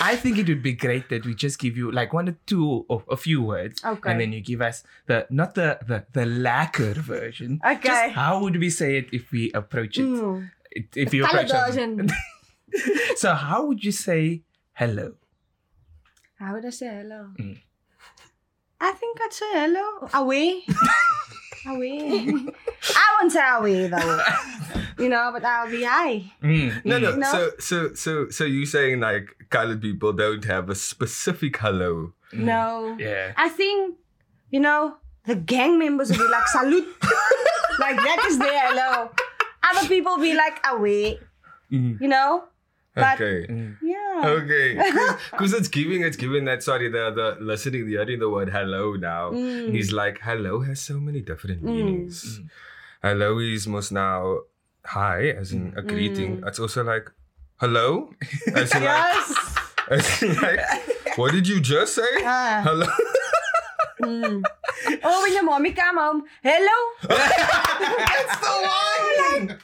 I 0.00 0.14
think 0.16 0.38
it 0.38 0.46
would 0.48 0.62
be 0.62 0.72
great 0.72 1.08
that 1.10 1.26
we 1.26 1.34
just 1.34 1.58
give 1.58 1.76
you 1.76 1.90
like 1.90 2.12
one 2.12 2.28
or 2.28 2.36
two 2.46 2.84
or 2.88 3.02
a 3.10 3.16
few 3.16 3.42
words, 3.42 3.82
Okay. 3.84 4.10
and 4.10 4.20
then 4.20 4.32
you 4.32 4.40
give 4.40 4.60
us 4.62 4.84
the 5.06 5.26
not 5.30 5.54
the 5.54 5.78
the 5.86 6.04
the 6.12 6.26
lacquer 6.26 6.94
version. 6.94 7.60
Okay. 7.64 7.88
Just 7.88 8.14
how 8.14 8.40
would 8.42 8.56
we 8.64 8.70
say 8.70 8.96
it 8.98 9.08
if 9.12 9.32
we 9.32 9.50
approach 9.52 9.98
it? 9.98 10.06
Mm. 10.06 10.50
If 10.94 11.12
you 11.12 11.24
approach 11.24 11.50
it. 11.50 11.64
version. 11.66 12.10
So 13.16 13.34
how 13.34 13.66
would 13.66 13.82
you 13.82 13.90
say 13.90 14.42
hello? 14.74 15.14
How 16.40 16.54
would 16.54 16.64
I 16.64 16.70
say 16.70 16.88
hello? 16.88 17.28
Mm. 17.38 17.58
I 18.80 18.92
think 18.92 19.18
I'd 19.20 19.32
say 19.32 19.44
hello. 19.52 20.08
Away. 20.14 20.62
away. 21.66 22.32
I 22.96 23.18
won't 23.20 23.30
say 23.30 23.46
away 23.46 23.88
though. 23.88 24.22
you 24.98 25.10
know, 25.10 25.28
but 25.34 25.42
that 25.42 25.64
would 25.64 25.70
be 25.72 25.84
I. 25.86 26.32
Mm, 26.42 26.82
No, 26.86 26.98
no. 26.98 27.14
No. 27.14 27.30
So, 27.30 27.50
so, 27.58 27.94
so, 27.94 28.30
so 28.30 28.44
you 28.44 28.64
saying 28.64 29.00
like 29.00 29.36
colored 29.50 29.82
people 29.82 30.14
don't 30.14 30.42
have 30.46 30.70
a 30.70 30.74
specific 30.74 31.58
hello? 31.58 32.14
Mm. 32.32 32.38
No. 32.38 32.96
Yeah. 32.98 33.32
I 33.36 33.50
think, 33.50 33.98
you 34.50 34.60
know, 34.60 34.96
the 35.26 35.34
gang 35.36 35.78
members 35.78 36.10
will 36.10 36.24
be 36.24 36.28
like 36.32 36.48
salute. 36.48 36.88
like 37.80 37.96
that 37.96 38.24
is 38.28 38.38
their 38.38 38.66
hello. 38.68 39.10
Other 39.62 39.86
people 39.88 40.16
be 40.16 40.32
like 40.34 40.58
away. 40.66 41.18
Mm. 41.70 42.00
You 42.00 42.08
know? 42.08 42.44
But 42.94 43.20
Okay. 43.20 43.46
Mm. 44.10 44.24
Okay, 44.24 44.68
because 45.30 45.52
it's 45.52 45.68
giving, 45.68 46.02
it's 46.02 46.16
giving 46.16 46.44
that. 46.46 46.62
Sorry, 46.62 46.88
the 46.90 47.10
the 47.10 47.36
listening, 47.44 47.86
the 47.86 47.92
hearing 47.92 48.18
the 48.18 48.28
word 48.28 48.50
hello 48.50 48.94
now 48.94 49.30
Mm. 49.30 49.74
is 49.78 49.92
like 49.92 50.18
hello 50.20 50.60
has 50.60 50.80
so 50.80 50.98
many 51.00 51.20
different 51.20 51.62
Mm. 51.62 51.66
meanings. 51.74 52.40
Hello 53.02 53.38
is 53.38 53.66
most 53.66 53.92
now 53.92 54.40
hi 54.84 55.28
as 55.30 55.52
in 55.52 55.72
a 55.76 55.82
greeting. 55.82 56.38
Mm. 56.40 56.48
It's 56.48 56.58
also 56.58 56.82
like 56.84 57.10
hello, 57.60 58.10
as 58.54 58.74
in 58.74 58.84
like, 58.84 59.04
Yes. 59.04 59.56
as 59.90 60.22
in 60.22 60.34
like 60.36 60.60
what 61.16 61.32
did 61.32 61.46
you 61.48 61.60
just 61.60 61.94
say? 61.94 62.12
Ah. 62.24 62.62
Hello. 62.66 64.42
Oh, 65.02 65.22
when 65.22 65.32
your 65.32 65.42
mommy 65.44 65.72
come 65.72 65.96
home, 65.98 66.24
hello. 66.42 66.78
That's 67.08 68.36
the 68.40 68.54
one. 68.68 69.58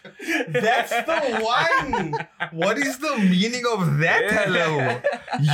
That's 0.53 0.91
the 0.91 1.21
one. 1.43 2.27
What 2.53 2.79
is 2.79 2.99
the 2.99 3.17
meaning 3.19 3.65
of 3.71 3.99
that 3.99 4.25
hello? 4.31 5.01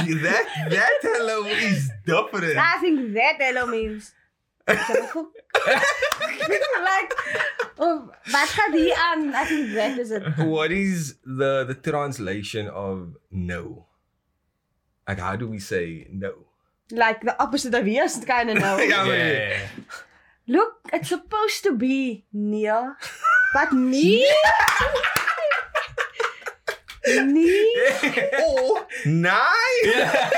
You- 0.06 0.18
That 0.20 0.44
that 0.70 0.98
hello 1.02 1.44
is 1.46 1.90
different. 2.06 2.56
I 2.58 2.78
think 2.80 3.14
that 3.14 3.36
hello 3.38 3.66
means. 3.66 4.12
like, 6.82 7.10
oh, 7.78 8.06
wat 8.30 8.48
gaat 8.48 8.72
hier 8.72 8.94
aan? 8.96 9.34
I 9.34 9.44
think 9.44 9.74
that 9.74 9.98
is 9.98 10.10
it. 10.10 10.22
What 10.38 10.70
is 10.70 11.16
the 11.24 11.64
the 11.66 11.74
translation 11.74 12.68
of 12.70 13.16
no? 13.30 13.86
Like 15.08 15.18
how 15.18 15.34
do 15.36 15.48
we 15.48 15.58
say 15.58 16.06
no? 16.10 16.46
Like 16.92 17.22
the 17.24 17.32
opposite 17.42 17.72
of 17.74 17.88
yes, 17.88 18.22
kind 18.24 18.50
of 18.50 18.58
know. 18.60 18.76
Yeah, 18.84 19.04
maar- 19.04 19.16
Yeah. 19.16 19.58
Look, 20.46 20.72
it's 20.92 21.08
supposed 21.08 21.62
to 21.64 21.72
be 21.72 22.24
near, 22.32 22.96
but 23.54 23.72
nee. 23.92 24.28
nee. 27.06 27.76
Oh, 28.36 28.84
nice. 29.06 30.32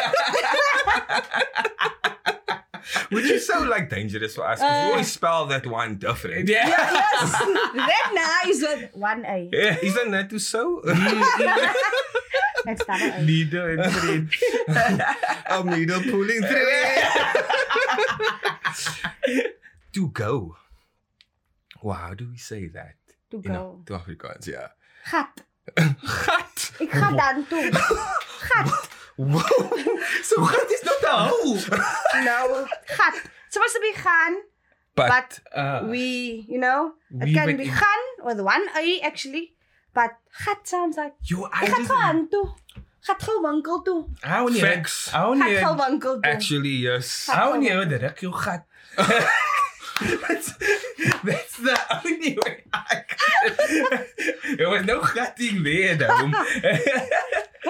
Which 3.11 3.25
is 3.25 3.47
so 3.47 3.63
like 3.63 3.89
dangerous 3.91 4.35
for 4.37 4.47
us 4.47 4.59
because 4.61 4.71
we 4.71 4.85
Uh. 4.85 4.91
always 4.93 5.11
spell 5.13 5.47
that 5.47 5.67
one 5.67 5.97
different. 5.97 6.49
Yeah. 6.49 6.69
Yes, 6.69 7.33
that 7.75 8.09
nah 8.15 8.51
is 8.51 8.61
with 8.63 8.91
one 8.95 9.25
A. 9.25 9.49
Yeah, 9.53 9.77
Isn't 9.83 10.11
that 10.13 10.29
too 10.31 10.39
so? 10.39 10.83
Needle 12.67 13.79
and 13.79 13.93
thread. 13.93 14.29
A 15.49 15.63
needle 15.65 16.01
pulling 16.03 16.43
through. 16.43 16.67
to 19.93 20.09
go. 20.09 20.57
Wow, 21.83 21.95
how 21.95 22.15
do 22.15 22.29
we 22.31 22.37
say 22.39 22.69
that? 22.69 22.95
To 23.31 23.41
know, 23.45 23.83
go. 23.85 23.87
to 23.87 23.99
Afrikaans, 24.03 24.47
yeah. 24.47 24.69
Gat. 25.11 25.43
Gat. 25.77 26.73
Ik 26.81 26.91
ga 26.91 27.11
dan 27.13 27.47
toe. 27.47 27.71
Gat. 28.49 28.89
Wow. 29.17 29.43
so 30.23 30.45
gat 30.45 30.71
is 30.71 30.83
not 30.85 31.03
a 31.05 31.29
hole. 31.31 31.59
No. 32.25 32.67
Gat. 32.97 33.15
It's 33.47 33.55
supposed 33.55 33.75
to 33.75 33.81
be 33.81 33.93
gaan, 33.95 34.35
But, 34.97 35.09
but 35.11 35.41
Uh, 35.55 35.87
we, 35.91 36.45
you 36.49 36.59
know, 36.59 36.95
it 37.11 37.25
We 37.29 37.33
can 37.35 37.47
went 37.47 37.59
be 37.59 37.65
in- 37.65 37.71
gaan 37.75 38.03
with 38.25 38.41
one 38.41 38.67
A 38.77 39.01
actually. 39.03 39.54
But 39.95 40.11
gat 40.45 40.67
sounds 40.69 40.97
like, 40.97 41.15
yo, 41.23 41.47
I 41.53 41.65
ik 41.65 41.71
ga 41.71 41.77
just. 41.79 41.91
gaan 41.93 42.29
toe. 42.31 42.49
Gat 43.01 43.23
gou 43.23 43.41
winkel 43.43 43.83
toe. 43.83 44.05
I 44.25 44.41
only. 44.41 44.61
Facts. 44.61 45.11
I 45.15 45.23
only 45.25 45.55
Gat 45.55 45.63
gou 45.63 45.77
winkel 45.77 46.21
toe. 46.21 46.31
actually, 46.33 46.77
yes. 46.83 47.29
I 47.29 47.47
only 47.53 47.69
heard 47.69 47.89
the 47.91 47.99
rek 47.99 48.21
your 48.21 48.35
gat. 48.45 48.65
That's, 50.01 50.53
that's 51.23 51.57
the 51.59 51.79
only 52.05 52.39
way 52.45 52.65
I 52.73 53.03
could. 53.09 54.59
There 54.59 54.71
was 54.71 54.85
no 54.85 55.03
gutting 55.03 55.63
there, 55.63 55.97
though. 55.97 56.31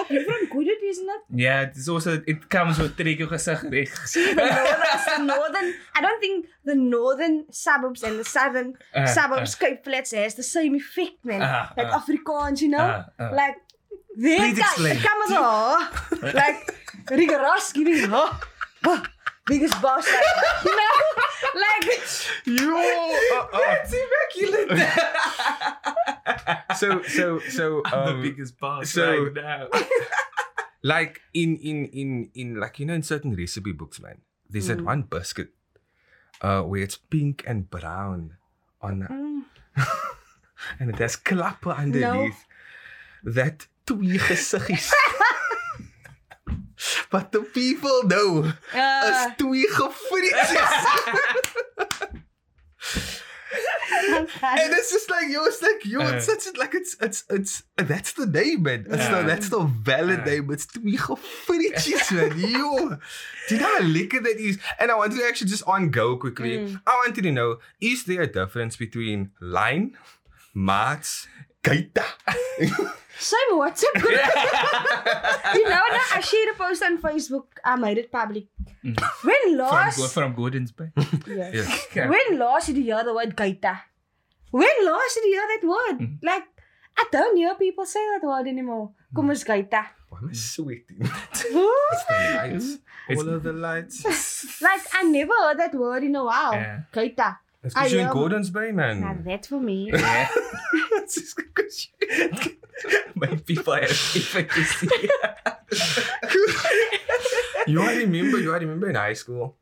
You're 0.09 0.23
from 0.23 0.45
Goodwood, 0.49 0.83
isn't 0.83 1.09
it? 1.09 1.21
yeah, 1.33 1.61
it's 1.61 1.87
also 1.87 2.21
it 2.27 2.49
comes 2.49 2.77
with 2.77 2.97
gesig 2.97 3.71
reg. 3.71 3.89
See, 4.05 4.33
the 4.33 4.43
northern, 4.43 5.27
the 5.27 5.33
northern, 5.33 5.73
I 5.95 6.01
don't 6.01 6.19
think 6.19 6.47
the 6.65 6.75
northern 6.75 7.45
suburbs 7.51 8.03
and 8.03 8.19
the 8.19 8.25
southern 8.25 8.75
Uh, 8.93 9.05
suburbs, 9.05 9.55
Cape 9.55 9.83
Flats 9.83 10.11
has 10.11 10.35
the 10.35 10.43
same 10.43 10.75
effect, 10.75 11.23
man. 11.23 11.41
Uh, 11.41 11.69
like 11.77 11.87
uh. 11.87 11.99
Afrikaans, 11.99 12.61
you 12.61 12.69
know? 12.69 12.79
Uh, 12.79 13.05
uh. 13.19 13.31
Like, 13.33 13.55
there 14.17 14.49
it 14.49 14.57
comes 15.01 15.31
a, 15.31 16.33
like, 16.33 16.75
rigorous 17.09 17.71
giving, 17.73 18.09
huh? 18.09 18.33
huh, 18.83 19.01
biggest 19.45 19.81
boss, 19.81 20.05
like, 20.07 20.65
you 20.65 20.75
know? 20.75 21.14
Like, 21.55 22.01
You. 22.45 22.75
Uh, 23.35 23.47
uh. 23.53 23.59
That's 23.59 23.93
immaculate. 23.93 24.69
So, 26.75 27.01
so, 27.03 27.39
so. 27.49 27.81
I'm 27.85 27.93
Um, 27.93 28.21
the 28.21 28.29
biggest 28.29 28.59
boss 28.59 28.89
so- 28.91 29.23
right 29.23 29.33
now. 29.33 29.67
like 30.83 31.21
in 31.33 31.55
in 31.57 31.85
in 31.89 32.29
in 32.35 32.55
like 32.59 32.77
you 32.79 32.85
know 32.85 32.93
in 32.93 33.01
certain 33.01 33.33
recipe 33.33 33.71
books 33.71 33.99
man 33.99 34.21
there's 34.49 34.67
that 34.67 34.77
Mm. 34.77 34.85
one 34.85 35.01
biscuit 35.09 35.49
uh 36.45 36.61
where 36.61 36.83
it's 36.85 36.97
pink 37.09 37.41
and 37.47 37.71
brown 37.73 38.37
on 38.85 39.01
mm, 39.01 39.41
and 40.79 40.89
it 40.93 40.99
has 41.01 41.15
klappe 41.17 41.65
underneath 41.75 42.45
that 43.23 43.65
twee 43.87 44.19
gesiggies 44.21 44.91
but 47.11 47.31
the 47.31 47.41
people 47.41 48.03
know? 48.03 48.51
Uh, 48.73 49.29
is 49.31 49.37
twee 49.37 49.67
gefrietjies 49.71 50.73
and 54.43 54.73
it's 54.73 54.91
just 54.91 55.09
like 55.09 55.27
yo 55.29 55.43
it's 55.45 55.61
like 55.61 55.85
yo 55.85 56.01
it's 56.01 56.27
Uh. 56.27 56.37
such 56.37 56.57
like 56.57 56.73
it's 56.75 56.95
it's 57.01 57.23
it's 57.29 57.63
that's 57.77 58.13
the 58.13 58.25
name 58.25 58.63
man. 58.63 58.85
It's 58.89 59.07
the, 59.07 59.19
Uh. 59.19 59.23
that's 59.23 59.49
the 59.49 59.61
valid 59.63 60.21
Uh. 60.21 60.25
name. 60.25 60.51
It's 60.51 60.65
twee 60.65 60.97
gefrietjies 60.97 62.11
man. 62.11 62.37
Yo. 62.55 62.97
Do 63.47 63.55
you 63.55 63.61
know 63.61 63.67
how 63.77 63.83
lekker 63.83 64.21
that 64.23 64.37
is 64.39 64.59
and 64.79 64.91
I 64.91 64.95
want 64.95 65.13
to 65.13 65.23
actually 65.25 65.49
just 65.49 65.63
on 65.67 65.89
go 65.89 66.17
quickly. 66.17 66.57
Mm. 66.57 66.81
I 66.85 66.93
want 66.95 67.15
you 67.17 67.23
to 67.23 67.31
know 67.31 67.59
is 67.79 68.03
there 68.05 68.21
a 68.21 68.27
difference 68.31 68.75
between 68.75 69.31
line 69.39 69.95
maats 70.53 71.27
kaita 71.63 72.05
same 73.17 73.51
WhatsApp 73.53 73.93
group. 74.01 74.11
you 75.55 75.63
know, 75.63 75.83
that 75.95 76.11
I 76.15 76.21
shared 76.21 76.49
a 76.55 76.57
post 76.57 76.83
on 76.83 76.97
Facebook, 77.01 77.45
I 77.63 77.75
made 77.75 77.97
it 77.97 78.11
public. 78.11 78.45
Mm. 78.83 78.99
When 79.23 79.41
from, 79.43 79.57
last, 79.57 79.97
Go- 79.97 80.07
from 80.07 80.33
Gordon's 80.35 80.71
Bay. 80.71 80.91
yes. 81.27 81.87
yeah 81.95 82.07
When 82.09 82.37
last 82.39 82.67
did 82.67 82.77
you 82.77 82.83
hear 82.83 83.03
the 83.03 83.13
word 83.13 83.35
gaita? 83.35 83.79
When 84.51 84.85
last 84.85 85.15
did 85.15 85.25
you 85.25 85.33
hear 85.33 85.47
that 85.59 85.67
word? 85.67 85.99
Mm. 85.99 86.17
Like, 86.23 86.43
I 86.97 87.05
don't 87.11 87.35
hear 87.37 87.55
people 87.55 87.85
say 87.85 87.99
that 88.13 88.25
word 88.25 88.47
anymore. 88.47 88.91
Kom 89.15 89.29
eens 89.29 89.43
gaita. 89.43 89.85
why 90.09 90.19
am 90.21 90.29
I 90.29 90.33
sweating 90.33 90.99
it's 91.31 91.43
the 91.43 91.53
lights 92.35 92.67
It's- 93.09 93.19
all 93.19 93.29
of 93.29 93.43
the 93.43 93.53
lights 93.53 94.61
like, 94.61 94.81
I 94.93 95.03
never 95.03 95.33
heard 95.41 95.57
that 95.59 95.73
word 95.75 96.03
in 96.03 96.15
a 96.15 96.23
while. 96.23 96.53
Yeah. 96.53 96.81
Gaita. 96.93 97.37
it's 97.63 97.75
I 97.75 97.79
because 97.83 97.93
you're 97.93 98.01
in 98.07 98.13
Gordon's 98.13 98.49
Bay 98.49 98.71
man 98.71 99.01
Now, 99.01 99.17
that's 99.25 99.47
for 99.47 99.59
me. 99.59 99.91
Yeah. 99.91 100.27
it's 101.01 101.15
just 101.15 101.35
'cause 101.53 101.87
you- 102.01 102.57
My 103.15 103.27
people 103.47 103.73
have 103.73 103.89
effort 103.89 104.49
to 104.51 104.63
see. 104.63 105.09
you 107.67 107.81
I 107.81 107.95
remember 107.95 108.37
you 108.39 108.53
I 108.53 108.57
remember 108.57 108.89
in 108.89 108.95
high 108.95 109.13
school 109.13 109.57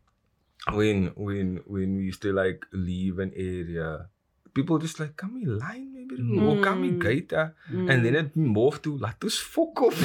when 0.74 1.12
when 1.16 1.62
when 1.66 1.96
we 1.98 2.04
used 2.12 2.22
to 2.24 2.34
like 2.34 2.66
leave 2.72 3.20
an 3.20 3.32
area 3.36 4.08
people 4.54 4.78
just 4.78 5.00
like 5.00 5.16
come 5.18 5.38
in 5.42 5.58
line 5.58 5.92
maybe 5.94 6.16
Mm. 6.20 6.44
or 6.46 6.62
come 6.62 6.84
in 6.84 7.00
gate 7.00 7.34
ah." 7.34 7.50
Mm. 7.72 7.90
and 7.90 8.06
then 8.06 8.14
it 8.16 8.36
morphed 8.38 8.84
to 8.86 8.98
laat 9.02 9.18
ons 9.24 9.38
fuck 9.40 9.82
off 9.82 9.98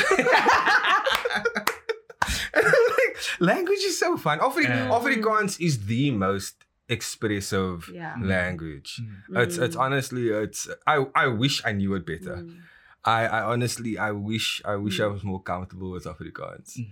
And 2.55 2.65
like, 2.65 3.19
language 3.51 3.85
is 3.85 3.99
so 3.99 4.17
fun 4.17 4.39
Afri- 4.41 4.65
Yeah. 4.65 4.89
Afrikaans 4.89 5.61
is 5.61 5.85
the 5.87 6.11
most 6.13 6.65
expressive 6.89 7.91
Yeah. 7.93 8.15
language 8.23 9.01
Mm. 9.03 9.43
it's 9.45 9.59
it's 9.59 9.77
honestly 9.77 10.31
it's 10.31 10.69
I 10.87 11.05
I 11.15 11.27
wish 11.29 11.61
I 11.65 11.73
knew 11.73 11.95
it 11.99 12.07
better 12.07 12.37
Mm. 12.41 12.57
I 13.05 13.27
I 13.27 13.41
honestly 13.53 13.99
I 13.99 14.11
wish 14.13 14.63
I 14.65 14.77
wish 14.77 15.01
I 15.01 15.05
Mm. 15.07 15.13
was 15.13 15.23
more 15.25 15.43
comfortable 15.43 15.91
with 15.93 16.05
Afrikaans 16.05 16.77
Mm. 16.79 16.91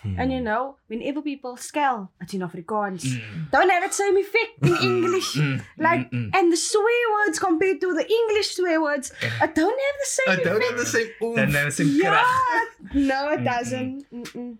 Hmm. 0.00 0.16
And 0.16 0.32
you 0.32 0.40
know, 0.40 0.76
whenever 0.88 1.20
people 1.20 1.56
skel, 1.60 2.08
it's 2.24 2.32
in 2.32 2.40
Afrikaans. 2.40 3.04
Mm. 3.04 3.50
Don't 3.52 3.68
have 3.68 3.84
it 3.84 3.92
same 3.92 4.16
effect 4.16 4.56
in 4.64 4.72
English. 4.80 5.36
Mm. 5.36 5.60
Like, 5.76 6.08
Mm, 6.08 6.32
mm. 6.32 6.36
and 6.40 6.48
the 6.48 6.56
swear 6.56 7.04
words 7.20 7.36
compared 7.38 7.82
to 7.84 7.92
the 7.92 8.08
English 8.08 8.56
swear 8.56 8.80
words, 8.80 9.12
Yeah. 9.20 9.44
it 9.44 9.52
don't 9.52 9.76
have 9.76 9.96
the 10.00 10.08
same 10.08 10.30
I 10.32 10.36
don't 10.40 10.56
effect. 10.56 10.64
have 10.72 10.78
the 10.80 10.88
same 10.88 11.10
oomph. 11.20 11.36
Dan 11.36 11.52
nou 11.52 11.66
is 11.68 11.80
'n 11.84 11.88
Yeah. 12.00 12.24
No, 12.96 13.28
it 13.28 13.44
Mm-mm. 13.44 13.50
doesn't. 13.52 13.96
Mm-mm. 14.08 14.56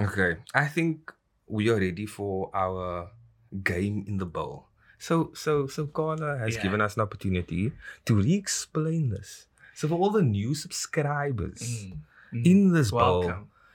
Okay, 0.00 0.40
I 0.56 0.64
think 0.66 1.12
we 1.44 1.68
are 1.68 1.76
ready 1.78 2.06
for 2.08 2.48
our 2.56 3.12
game 3.52 4.08
in 4.08 4.16
the 4.16 4.24
bowl. 4.26 4.72
So, 4.96 5.28
so, 5.36 5.68
so 5.68 5.86
Carla 5.92 6.40
has 6.40 6.56
Yeah. 6.56 6.64
given 6.64 6.80
us 6.80 6.96
an 6.96 7.04
opportunity 7.04 7.68
to 8.08 8.16
re-explain 8.16 9.12
this. 9.12 9.44
So, 9.74 9.88
for 9.88 9.94
all 9.94 10.10
the 10.10 10.22
new 10.22 10.54
subscribers 10.54 11.60
Mm. 11.60 11.98
Mm. 12.32 12.46
in 12.46 12.72
this 12.72 12.90
bowl, 12.90 13.32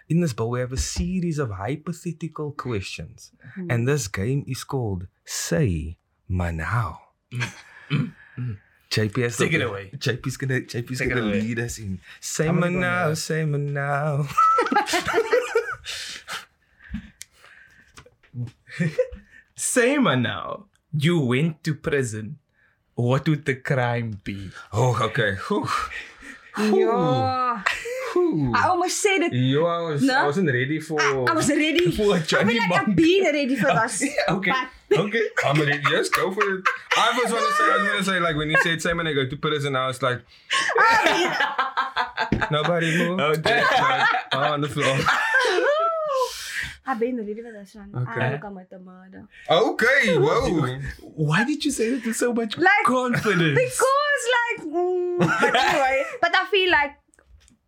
in 0.07 0.21
this 0.21 0.33
bowl, 0.33 0.49
we 0.51 0.59
have 0.59 0.73
a 0.73 0.77
series 0.77 1.39
of 1.39 1.51
hypothetical 1.51 2.51
questions, 2.51 3.31
Mm. 3.57 3.67
and 3.71 3.87
this 3.87 4.07
game 4.07 4.43
is 4.47 4.63
called 4.63 5.07
Say 5.25 5.97
Manau. 6.29 6.97
Mm, 7.31 8.13
mm. 8.37 8.57
JP 8.89 9.21
has 9.21 9.37
Take 9.37 9.51
the- 9.51 9.57
it 9.57 9.61
away. 9.69 9.91
JP's 9.97 10.37
gonna 10.37 10.61
JP's 10.61 10.99
Take 10.99 11.09
gonna 11.09 11.21
lead 11.21 11.59
us 11.59 11.77
in. 11.77 11.99
Say 12.19 12.47
I'm 12.47 12.59
gonna 12.59 12.79
now. 12.79 13.13
say 13.13 13.43
Manau. 13.45 14.25
Say 19.55 19.97
man 19.97 20.21
now, 20.21 20.65
you 20.93 21.19
went 21.19 21.63
to 21.65 21.75
prison. 21.75 22.37
What 22.99 23.23
would 23.29 23.45
the 23.45 23.55
crime 23.55 24.19
be? 24.25 24.51
Oh, 24.73 24.91
okay. 25.07 25.35
Whew. 25.47 25.65
Yeah. 26.59 27.63
Whew. 28.11 28.51
I 28.53 28.67
almost 28.67 29.01
said 29.01 29.21
it. 29.21 29.31
Yo, 29.33 29.65
I 29.65 29.79
was 29.89 30.01
No? 30.03 30.13
I 30.15 30.25
wasn't 30.25 30.49
ready 30.51 30.81
for 30.81 30.99
I, 30.99 31.23
I 31.29 31.33
was 31.33 31.47
ready. 31.47 31.91
For 31.95 32.13
I 32.15 32.19
Johnny 32.19 32.53
feel 32.55 32.61
like 32.63 32.69
Monk. 32.69 32.89
I've 32.89 32.95
been 32.97 33.23
ready 33.23 33.55
for 33.55 33.67
this. 33.71 34.03
Okay. 34.27 34.51
But 34.89 34.99
Okay. 34.99 35.21
I'm 35.45 35.57
ready. 35.61 35.79
Yes, 35.89 36.09
go 36.09 36.29
for 36.33 36.41
it. 36.43 36.63
I 36.97 37.21
was 37.23 37.31
gonna 37.31 37.51
say 37.57 37.63
I 37.63 37.77
was 37.77 37.87
gonna 37.87 38.03
say 38.03 38.19
like 38.19 38.35
when 38.35 38.49
you 38.49 38.57
said 38.61 38.81
Simon 38.81 39.07
I 39.07 39.13
go 39.13 39.25
to 39.29 39.37
prison, 39.37 39.77
I 39.77 39.87
was 39.87 40.01
like 40.01 40.19
nobody 42.51 42.97
move. 42.97 43.19
Oh, 43.21 43.33
damn. 43.35 43.63
Oh, 44.33 44.37
on 44.39 44.59
the 44.61 44.67
floor. 44.67 44.97
I've 46.85 46.99
been 46.99 47.17
ready 47.17 47.35
for 47.35 47.51
this 47.51 47.75
one. 47.75 47.91
Okay. 47.95 48.21
I 48.21 48.31
will 48.31 48.39
come 48.39 48.55
with 48.55 48.69
the 48.69 48.79
murder. 48.79 49.27
Okay, 49.49 50.17
whoa. 50.17 50.79
Why 51.01 51.43
did 51.43 51.63
you 51.63 51.71
say 51.71 51.89
that 51.91 52.05
with 52.05 52.15
so 52.15 52.33
much 52.33 52.57
Like, 52.57 52.83
confidence? 52.85 53.57
Because, 53.59 54.21
like, 54.37 54.67
mm, 54.67 55.19
but 55.19 55.55
anyway, 55.55 56.03
but 56.21 56.35
I 56.35 56.45
feel 56.49 56.71
like 56.71 56.93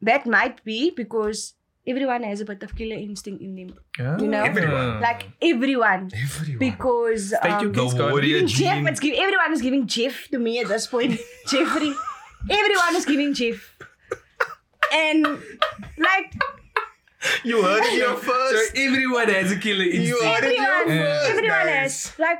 that 0.01 0.25
might 0.25 0.63
be 0.63 0.91
because 0.91 1.53
everyone 1.85 2.23
has 2.23 2.41
a 2.41 2.45
bit 2.45 2.63
of 2.63 2.75
killer 2.75 2.95
instinct 2.95 3.41
in 3.41 3.55
them. 3.55 4.19
you 4.19 4.27
know? 4.27 4.43
Everyone. 4.43 5.01
Like, 5.01 5.27
everyone. 5.41 6.09
Everyone. 6.13 6.57
Because 6.59 7.27
State 7.29 7.43
your 7.43 7.59
um, 7.69 7.73
case, 7.73 7.83
The 7.83 7.89
Scott. 7.97 8.11
warrior 8.11 8.27
giving 8.39 8.47
Jeff, 8.47 8.75
gene. 8.75 8.87
it's 8.87 8.99
give, 8.99 9.15
everyone 9.17 9.53
is 9.53 9.61
giving 9.61 9.87
Jeff 9.87 10.27
to 10.29 10.39
me 10.39 10.59
at 10.59 10.67
this 10.67 10.87
point. 10.87 11.19
Jeffrey. 11.47 11.93
Everyone 12.49 12.95
is 12.95 13.05
giving 13.05 13.33
Jeff. 13.35 13.77
And, 14.93 15.25
like, 15.97 16.33
You 17.43 17.61
heard 17.67 17.83
it 17.83 17.91
here 17.91 18.13
first. 18.15 18.25
So 18.25 18.57
first. 18.57 18.77
everyone 18.77 19.29
has 19.29 19.51
a 19.51 19.57
killer 19.57 19.83
instinct. 19.85 20.07
You 20.07 20.23
heard 20.23 20.43
it 20.43 20.51
here 20.57 20.71
everyone, 20.81 21.05
first, 21.05 21.29
everyone 21.29 21.49
guys. 21.65 22.07
has. 22.07 22.19
Like, 22.19 22.39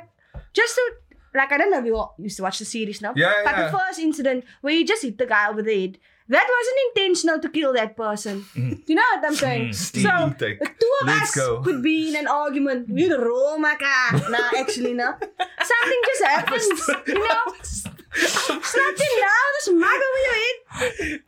just 0.52 0.74
to, 0.74 0.92
like, 1.34 1.52
I 1.52 1.58
don't 1.58 1.70
know 1.70 1.78
if 1.78 1.84
you 1.86 1.96
all 1.96 2.14
used 2.18 2.36
to 2.38 2.42
watch 2.42 2.58
the 2.58 2.64
series 2.64 3.00
now. 3.00 3.12
Yeah, 3.16 3.28
yeah 3.36 3.42
But 3.44 3.56
yeah. 3.56 3.70
the 3.70 3.78
first 3.78 3.98
incident 3.98 4.44
where 4.60 4.74
you 4.74 4.84
just 4.86 5.02
hit 5.02 5.18
the 5.18 5.26
guy 5.26 5.48
over 5.48 5.62
the 5.62 5.80
head, 5.80 5.98
that 6.28 6.46
wasn't 6.48 6.78
intentional 6.96 7.38
to 7.40 7.48
kill 7.48 7.72
that 7.74 7.96
person. 7.96 8.44
Mm. 8.54 8.76
Do 8.76 8.82
you 8.86 8.94
know 8.94 9.02
what 9.14 9.26
I'm 9.26 9.34
saying? 9.34 9.68
Mm. 9.70 9.74
So, 10.02 10.26
intake. 10.26 10.58
the 10.60 10.66
two 10.66 10.92
of 11.02 11.06
Let's 11.08 11.22
us 11.30 11.34
go. 11.36 11.60
could 11.62 11.82
be 11.82 12.08
in 12.10 12.16
an 12.16 12.26
argument. 12.26 12.88
You 12.88 13.08
the 13.08 13.18
roll 13.20 13.58
my 13.58 13.74
car. 13.76 14.30
Nah, 14.30 14.50
actually, 14.56 14.94
no. 14.94 15.12
Something 15.18 16.00
just 16.06 16.24
happens. 16.24 16.90
you 17.06 17.14
know? 17.18 17.91
Something 18.14 19.08
now, 19.20 19.42
this 19.54 19.68
mug 19.72 20.00
over 20.08 20.20
your 20.24 20.34
head. 20.34 20.56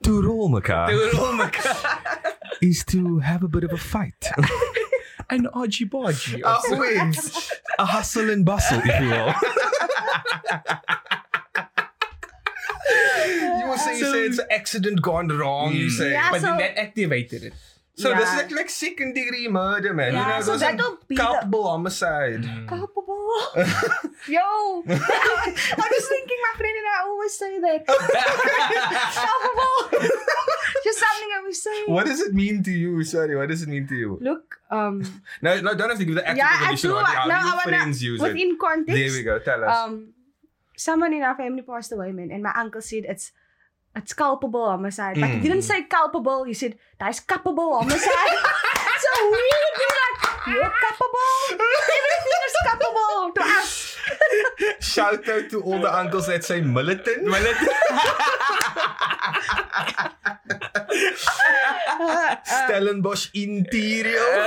To 0.05 0.22
roll, 0.22 0.49
They 0.49 0.53
Maka, 0.55 0.87
were 0.93 1.11
all 1.20 1.32
my 1.32 1.51
God. 1.51 1.76
is 2.61 2.85
to 2.87 3.18
have 3.20 3.43
a 3.43 3.49
bit 3.49 3.64
of 3.64 3.72
a 3.72 3.76
fight. 3.78 4.28
An 5.30 5.47
argy 5.49 5.87
bargy. 5.87 6.43
Wait. 6.78 7.16
a 7.78 7.85
hustle 7.87 8.28
and 8.30 8.45
bustle, 8.45 8.80
if 8.85 9.01
you 9.01 9.09
will. 9.09 9.28
you 13.59 13.66
will 13.66 13.78
say, 13.78 13.99
you 13.99 14.05
say 14.12 14.24
it's 14.26 14.39
an 14.39 14.47
accident 14.51 15.01
gone 15.03 15.28
wrong. 15.28 15.72
You 15.74 15.87
Mm. 15.87 15.91
say, 15.91 16.11
Yeah, 16.12 16.30
but 16.30 16.43
then 16.43 16.57
that 16.59 16.78
activated 16.78 17.43
it. 17.45 17.55
So 17.97 18.13
this 18.15 18.29
is 18.29 18.35
like, 18.37 18.51
like 18.51 18.71
second 18.71 19.15
degree 19.15 19.47
murder, 19.49 19.95
man. 19.95 20.13
Yeah, 20.15 20.27
you 20.27 20.33
know, 20.35 20.41
so 20.41 20.51
those 20.53 20.61
that'll 20.61 20.99
be 21.09 21.15
the- 21.17 21.23
culpable 21.23 21.65
homicide. 21.71 22.43
Mm. 22.43 22.67
Culpable. 22.69 23.15
Yo. 24.29 24.41
I 24.89 25.89
was 25.91 26.09
thinking 26.09 26.39
my 26.43 26.55
friend 26.59 26.77
and 26.77 26.87
I 26.91 27.03
always 27.07 27.39
say 27.39 27.59
that. 27.61 27.87
Culpable. 27.87 28.09
Just 30.85 30.99
something 30.99 31.29
I 31.37 31.41
was 31.45 31.63
saying. 31.63 31.85
What 31.87 32.07
does 32.07 32.21
it 32.21 32.35
mean 32.35 32.63
to 32.65 32.71
you? 32.71 33.03
Sorry, 33.05 33.37
what 33.37 33.49
does 33.49 33.63
it 33.63 33.69
mean 33.69 33.87
to 33.89 33.95
you? 33.95 34.19
Look, 34.21 34.59
um, 34.71 35.03
No, 35.43 35.61
no, 35.61 35.75
don't 35.75 35.89
have 35.91 35.99
to 35.99 36.05
give 36.05 36.15
the 36.17 36.27
actual 36.27 36.39
yeah, 36.39 36.49
I 36.51 36.59
definition. 36.61 36.91
do. 36.91 36.97
of 36.97 37.03
it. 37.03 37.07
How 37.07 37.27
No, 37.27 37.35
your 37.35 37.43
I 37.43 37.55
wanna, 37.57 37.63
friends 37.79 38.03
use 38.03 38.21
it. 38.21 38.25
within 38.25 38.59
context. 38.61 38.95
There 39.01 39.13
we 39.13 39.23
go. 39.23 39.39
Tell 39.39 39.65
us. 39.65 39.77
Um, 39.77 40.13
someone 40.77 41.13
in 41.15 41.23
our 41.23 41.37
family 41.37 41.63
passed 41.63 41.93
away, 41.93 42.13
man, 42.13 42.31
and 42.31 42.43
my 42.43 42.53
uncle 42.55 42.83
said 42.83 43.05
it's 43.09 43.33
it's 43.97 44.13
culpable 44.13 44.67
homicide, 44.67 45.17
but 45.21 45.29
he 45.31 45.37
Mm. 45.39 45.43
didn't 45.43 45.63
say 45.63 45.83
culpable. 45.85 46.45
He 46.45 46.55
said 46.55 46.77
that's 46.99 47.21
culpable 47.21 47.79
homicide. 47.79 48.01
so 49.05 49.11
we 49.23 49.43
would 49.55 49.77
be 49.79 49.89
like, 50.01 50.19
you're 50.55 50.73
culpable. 50.85 51.35
Everything 51.53 52.43
is 52.49 52.57
culpable 52.67 53.33
to 53.35 53.41
us. 53.61 53.97
Shout 54.81 55.29
out 55.29 55.49
to 55.51 55.63
all 55.63 55.79
the 55.81 55.93
uncles 55.97 56.27
that 56.27 56.45
say 56.45 56.61
militant. 56.61 57.25
Stellenbosch 62.45 63.29
Interior. 63.35 64.47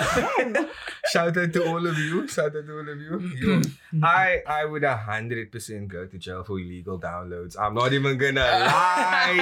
Shout 1.09 1.37
out 1.37 1.53
to 1.53 1.67
all 1.67 1.85
of 1.85 1.97
you. 1.97 2.27
Shout 2.27 2.55
out 2.55 2.65
to 2.65 2.73
all 2.73 2.89
of 2.89 2.99
you. 2.99 3.11
Yo, 3.11 3.59
mm-hmm. 3.59 4.03
I 4.03 4.41
mm-hmm. 4.43 4.51
I 4.51 4.65
would 4.65 4.83
a 4.83 4.97
hundred 4.97 5.51
percent 5.51 5.87
go 5.87 6.05
to 6.05 6.17
jail 6.17 6.43
for 6.43 6.59
illegal 6.59 6.99
downloads. 6.99 7.55
I'm 7.59 7.73
not 7.75 7.93
even 7.93 8.17
gonna 8.17 8.41
lie. 8.41 9.37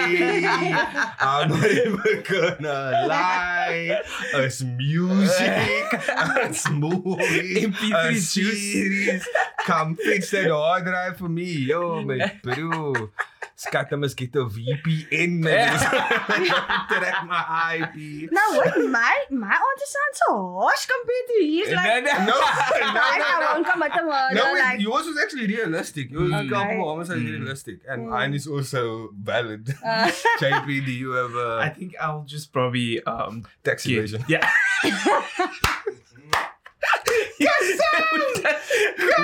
I'm 1.20 1.50
not 1.50 1.72
even 1.72 2.24
gonna 2.30 3.08
lie. 3.08 4.02
It's 4.34 4.62
music. 4.62 5.86
It's 6.46 6.70
movies. 6.70 7.66
MP3 7.66 7.94
a 7.94 8.12
juice. 8.12 8.32
series. 8.32 9.28
Come 9.66 9.96
fix 9.96 10.30
that 10.32 10.52
hard 10.52 10.86
drive 10.86 11.18
for 11.18 11.30
me. 11.30 11.46
Yo, 11.46 12.04
my 12.04 12.32
bro. 12.44 13.10
Skat 13.58 13.90
must 13.98 14.18
get 14.18 14.36
a 14.36 14.46
VPN. 14.46 15.40
Man. 15.40 15.80
Track 15.80 17.26
my 17.26 17.80
IP. 17.80 18.30
Now, 18.32 18.42
what 18.58 18.76
my 18.92 19.16
my 19.32 19.48
answer 19.48 19.88
sounds 19.96 20.20
so 20.28 20.60
harsh 20.60 20.86
compared 20.86 21.28
to 21.30 21.38
his. 21.46 21.72
Like, 21.74 22.04
No, 22.04 22.12
No, 22.12 22.26
no, 22.26 22.36
I 22.36 23.40
no, 23.40 23.54
won't 23.54 23.66
come 23.66 23.82
at 23.84 23.92
the 23.96 24.04
murder. 24.04 24.36
No, 24.36 24.56
it, 24.76 24.82
yours 24.82 25.06
was 25.08 25.18
actually 25.24 25.48
realistic. 25.48 26.12
Yours 26.12 26.32
was 26.32 26.42
Okay. 26.42 26.50
culpable 26.50 26.90
homicide 26.90 27.18
Mm. 27.20 27.32
realistic. 27.32 27.80
And 27.88 28.08
Mm. 28.08 28.10
mine 28.12 28.34
is 28.34 28.46
also 28.48 29.10
valid. 29.16 29.74
uh, 29.86 30.12
JP, 30.40 30.86
do 30.86 30.92
you 30.92 31.12
have 31.12 31.36
I 31.36 31.68
a 31.68 31.74
think 31.74 31.96
I'll 32.02 32.26
just 32.28 32.52
probably 32.52 33.02
um 33.04 33.46
tax 33.64 33.86
give- 33.86 34.00
evasion? 34.00 34.26
Yeah. 34.28 34.44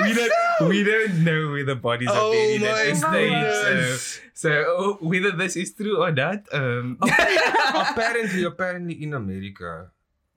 we 0.04 0.12
don't 0.14 0.32
we 0.68 0.82
don't 0.84 1.24
know 1.24 1.50
where 1.50 1.64
the 1.64 1.76
bodies 1.76 2.08
are 2.08 2.16
Oh 2.16 2.32
buried 2.32 2.62
at 2.62 2.72
my 2.72 2.84
this 2.84 3.00
stage. 3.00 4.22
So, 4.34 4.50
so 4.50 4.50
oh, 4.66 4.98
whether 5.00 5.30
this 5.32 5.56
is 5.56 5.74
true 5.74 6.02
or 6.02 6.12
not, 6.12 6.44
um 6.52 6.98
apparently, 7.74 8.44
apparently 8.44 9.02
in 9.02 9.14
America, 9.14 9.90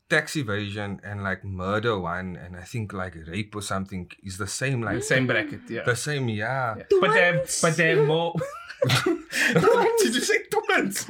tax 0.10 0.36
evasion 0.36 1.02
and 1.04 1.24
like 1.24 1.44
murder 1.44 2.00
one, 2.00 2.36
and 2.36 2.56
I 2.56 2.64
think 2.64 2.94
like 2.94 3.16
rape 3.28 3.56
or 3.56 3.62
something 3.62 4.12
is 4.24 4.38
the 4.38 4.48
same. 4.48 4.82
Like 4.82 5.04
same 5.04 5.28
bracket, 5.28 5.62
yeah. 5.70 5.84
the 5.84 5.96
same, 5.96 6.30
yeah. 6.30 6.76
Yeah. 6.78 6.84
But 7.02 7.14
they 7.14 7.22
have 7.22 7.36
Twins. 7.36 7.62
but 7.62 7.78
they 7.78 7.90
have 7.90 8.08
more 8.08 8.34
Did 10.00 10.14
you 10.14 10.22
say 10.22 10.44
twins? 10.50 11.08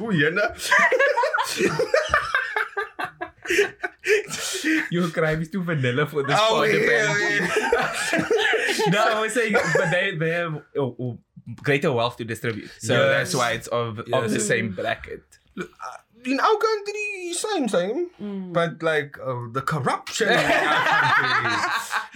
Your 4.90 5.08
crime 5.10 5.42
is 5.42 5.50
too 5.50 5.62
vanilla 5.62 6.06
for 6.06 6.22
this 6.22 6.36
Oh, 6.38 6.56
part. 6.56 6.72
yeah, 6.72 8.88
no, 8.90 9.16
I 9.16 9.20
was 9.20 9.32
saying, 9.34 9.52
but 9.74 9.90
they 9.90 10.16
they 10.16 10.30
have 10.30 10.62
oh, 10.76 10.96
oh, 10.98 11.18
greater 11.62 11.92
wealth 11.92 12.16
to 12.18 12.24
distribute, 12.24 12.70
so 12.78 12.94
Yes. 12.94 13.32
that's 13.32 13.34
why 13.34 13.52
it's 13.52 13.68
of 13.68 14.00
of 14.12 14.30
the 14.30 14.40
same 14.40 14.72
bracket. 14.72 15.22
Look, 15.54 15.70
uh, 15.70 15.96
in 16.26 16.40
our 16.40 16.56
country, 16.56 17.32
same, 17.32 17.68
same. 17.68 18.10
Mm. 18.20 18.52
But 18.52 18.82
like 18.82 19.16
uh, 19.24 19.46
the 19.52 19.62
corruption 19.62 20.28
in 20.28 20.36
our 20.36 21.14
country 21.14 21.68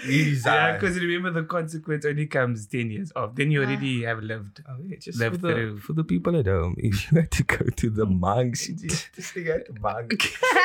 is 0.07 0.45
Yeah, 0.47 0.53
uh, 0.53 0.73
because 0.75 0.99
remember 0.99 1.31
the 1.31 1.45
consequence 1.47 2.05
only 2.05 2.27
comes 2.27 2.67
ten 2.67 2.91
years 2.91 3.13
off. 3.15 3.35
Then 3.35 3.51
you 3.51 3.63
already 3.63 4.03
have 4.05 4.21
lived. 4.21 4.63
Oh, 4.69 4.77
yeah, 4.85 4.97
just 4.99 5.19
Live 5.19 5.33
for 5.33 5.39
the, 5.39 5.53
through. 5.55 5.79
for 5.79 5.93
the 5.93 6.05
people 6.05 6.37
at 6.39 6.47
home, 6.47 6.75
if 6.79 7.11
you 7.13 7.19
had 7.21 7.31
to 7.33 7.43
go 7.45 7.65
to 7.77 7.91
the 7.91 8.07
monks, 8.07 8.69
you 8.69 8.77
just 8.77 9.13
just 9.15 9.33
think 9.33 9.49
at 9.49 9.67
the 9.67 9.79
monk. 9.81 10.23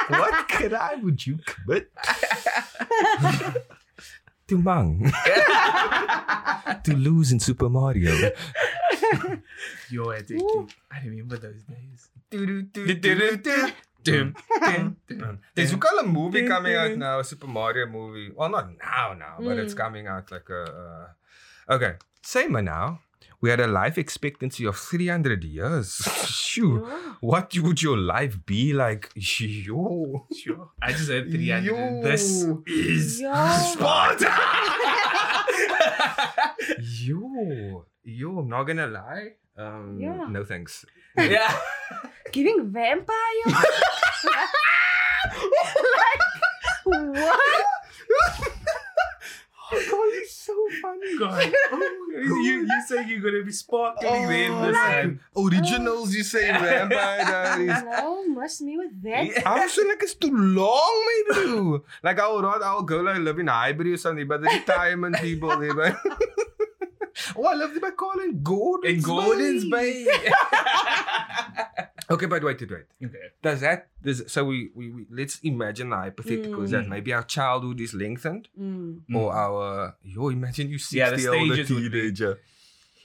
what 0.07 0.47
crime 0.47 1.03
would 1.03 1.25
you 1.25 1.37
commit? 1.45 1.91
to 4.47 4.57
Mang. 4.57 5.11
to 6.83 6.93
lose 6.95 7.31
in 7.31 7.39
Super 7.39 7.67
Mario. 7.69 8.31
Yo, 9.89 10.09
I, 10.11 10.21
think, 10.21 10.41
Ooh. 10.41 10.67
I 10.91 10.99
remember 11.05 11.37
those 11.37 11.63
days. 11.63 12.09
There's 15.55 15.73
a 15.73 16.03
movie 16.05 16.47
coming 16.47 16.75
out 16.75 16.97
now, 16.97 17.19
a 17.19 17.23
Super 17.23 17.47
Mario 17.47 17.87
movie. 17.87 18.31
Well, 18.35 18.49
not 18.49 18.69
now, 18.77 19.13
now, 19.13 19.35
but 19.39 19.57
it's 19.57 19.73
Mm. 19.73 19.77
coming 19.77 20.07
out 20.07 20.31
like 20.31 20.49
a. 20.49 20.63
Uh, 20.63 21.73
okay, 21.75 21.93
same 22.21 22.53
now. 22.61 22.99
We 23.41 23.49
had 23.49 23.59
a 23.59 23.67
life 23.67 23.97
expectancy 23.97 24.65
of 24.65 24.77
300 24.77 25.43
years. 25.43 25.95
Shoo. 26.25 26.85
Yeah. 26.87 27.13
What 27.21 27.53
would 27.59 27.81
your 27.81 27.97
life 27.97 28.39
be 28.45 28.73
like? 28.73 29.11
Yo. 29.15 30.25
Sure. 30.35 30.71
I 30.81 30.91
just 30.93 31.09
heard 31.09 31.29
300. 31.29 31.65
Yo. 31.65 32.01
This 32.03 32.45
is 32.65 33.21
Yo. 33.21 33.33
Sparta! 33.73 34.31
Yo. 36.79 37.85
Yo, 38.03 38.39
I'm 38.39 38.49
not 38.49 38.63
gonna 38.63 38.87
lie. 38.87 39.33
Um, 39.57 39.97
Yeah. 39.99 40.27
No 40.29 40.43
thanks. 40.43 40.85
yeah. 41.17 41.57
Giving 42.31 42.71
vampire? 42.71 43.15
like, 43.45 43.65
what? 46.83 47.39
Oh, 49.71 49.83
God, 49.89 50.09
it's 50.21 50.31
so 50.33 50.53
funny. 50.79 51.17
God. 51.17 51.51
you, 52.11 52.67
you 52.69 52.81
say 52.87 53.03
you're 53.07 53.19
going 53.19 53.33
to 53.33 53.43
be 53.43 53.51
sparkling 53.51 54.27
there 54.27 54.45
in 54.45 54.51
the 54.51 54.71
like, 54.71 55.03
sun. 55.03 55.19
originals, 55.35 56.13
you 56.13 56.23
say 56.23 56.51
Vampire 56.51 57.25
Diaries. 57.25 57.83
No, 57.83 58.27
miss 58.27 58.61
me 58.61 58.77
with 58.77 59.01
that. 59.03 59.45
I 59.47 59.65
was 59.65 59.75
like, 59.77 60.03
it's 60.03 60.13
too 60.13 60.31
long, 60.35 61.05
maybe. 61.29 61.79
Like, 62.03 62.19
I 62.19 62.31
would 62.31 62.43
rather 62.43 62.65
I'll 62.65 62.83
go 62.83 63.01
like 63.01 63.17
live 63.17 63.39
in 63.39 63.47
Highbury 63.47 63.93
or 63.93 63.97
something, 63.97 64.27
but 64.27 64.41
the 64.41 64.49
retirement 64.49 65.15
people 65.17 65.57
there, 65.57 65.73
but. 65.73 65.97
Oh, 67.35 67.45
I 67.45 67.53
love 67.53 67.71
them 67.73 67.81
by 67.81 67.91
calling 67.91 68.41
Gordon's 68.43 68.95
In 68.97 69.01
Gordon's 69.01 69.65
Bay. 69.69 70.05
Okay, 72.07 72.27
but 72.27 72.43
wait, 72.43 72.61
wait, 72.61 72.69
wait. 72.69 72.85
okay. 73.03 73.17
Does 73.41 73.61
that 73.61 73.87
does 74.03 74.31
so 74.31 74.45
we, 74.45 74.69
we, 74.75 74.91
we 74.91 75.07
let's 75.09 75.39
imagine 75.41 75.89
the 75.89 75.95
hypotheticals 75.95 76.69
that 76.69 76.85
Mm. 76.85 76.89
maybe 76.89 77.11
our 77.13 77.23
childhood 77.23 77.79
is 77.81 77.95
lengthened 77.95 78.47
Mm. 78.59 79.01
or 79.15 79.33
our 79.33 79.95
yo 80.03 80.29
imagine 80.29 80.69
you 80.69 80.77
60 80.77 80.97
Yeah, 80.97 81.09
the 81.17 81.27
older 81.29 81.55
stages 81.55 81.71
would 81.71 81.91
be- 81.91 82.01
teenager. 82.01 82.39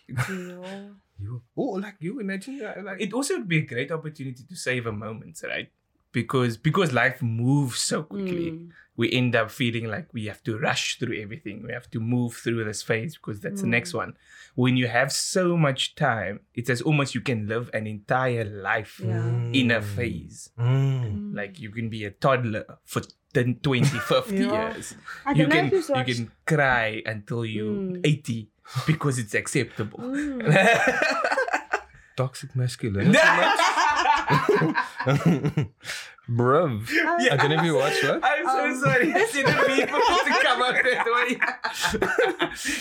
Yeah. 0.08 0.84
You, 1.22 1.42
oh, 1.54 1.76
like 1.76 1.96
you 2.00 2.18
imagine 2.18 2.60
like 2.82 2.98
It 3.00 3.12
also 3.12 3.36
would 3.36 3.46
be 3.48 3.58
a 3.58 3.66
great 3.66 3.92
opportunity 3.92 4.42
to 4.42 4.56
save 4.56 4.86
a 4.86 4.92
moment, 4.92 5.38
right? 5.44 5.68
Because 6.12 6.56
because 6.56 6.92
life 6.92 7.22
moves 7.22 7.80
so 7.80 8.02
quickly. 8.02 8.50
Mm. 8.52 8.70
we 8.96 9.10
end 9.12 9.34
up 9.34 9.50
feeling 9.50 9.86
like 9.88 10.12
we 10.12 10.26
have 10.26 10.42
to 10.42 10.58
rush 10.58 10.98
through 10.98 11.16
everything. 11.22 11.62
We 11.66 11.72
have 11.72 11.88
to 11.92 12.00
move 12.00 12.34
through 12.34 12.64
this 12.64 12.82
phase 12.82 13.16
because 13.16 13.40
that's 13.40 13.62
the 13.62 13.66
next 13.66 13.94
one. 13.94 14.12
When 14.56 14.76
you 14.76 14.88
have 14.88 15.10
so 15.10 15.56
much 15.56 15.94
time, 15.94 16.40
it's 16.54 16.68
as 16.68 16.82
almost 16.82 17.14
you 17.14 17.22
can 17.22 17.46
live 17.48 17.70
an 17.72 17.86
entire 17.86 18.44
life 18.44 19.00
Yeah. 19.02 19.24
in 19.60 19.70
a 19.70 19.80
phase. 19.80 20.50
Mm. 20.58 21.34
Like 21.34 21.58
you 21.58 21.70
can 21.70 21.88
be 21.88 22.04
a 22.04 22.10
toddler 22.10 22.66
for 22.84 23.00
10, 23.32 23.60
20, 23.62 23.86
50 24.12 24.36
Yeah. 24.36 24.74
years. 24.74 24.94
I 25.24 25.32
You 25.32 25.46
can 25.46 25.66
if 25.66 25.72
you've 25.72 25.88
watched. 25.88 26.14
can 26.16 26.30
cry 26.46 27.00
until 27.06 27.46
you're 27.46 27.72
Mm. 27.72 28.00
80 28.04 28.50
because 28.86 29.18
it's 29.18 29.34
acceptable. 29.34 30.00
Mm. 30.00 30.44
Toxic 32.16 32.54
masculinity. 32.54 33.16
Bruv. 36.28 36.88
I 36.88 37.36
don't 37.36 37.50
know 37.50 37.56
if 37.58 37.64
you 37.64 37.74
watched 37.74 38.02
that. 38.02 38.20
I'm 38.22 38.44
so 38.46 38.64
Um, 38.64 38.80
sorry. 38.80 39.12
I 39.12 39.26
didn't 39.32 39.56
mean 39.68 39.86
for 39.88 39.98
it 39.98 40.24
to 40.26 40.42
come 40.46 40.62
out 40.62 40.74
that 40.84 41.06
way. 41.16 41.30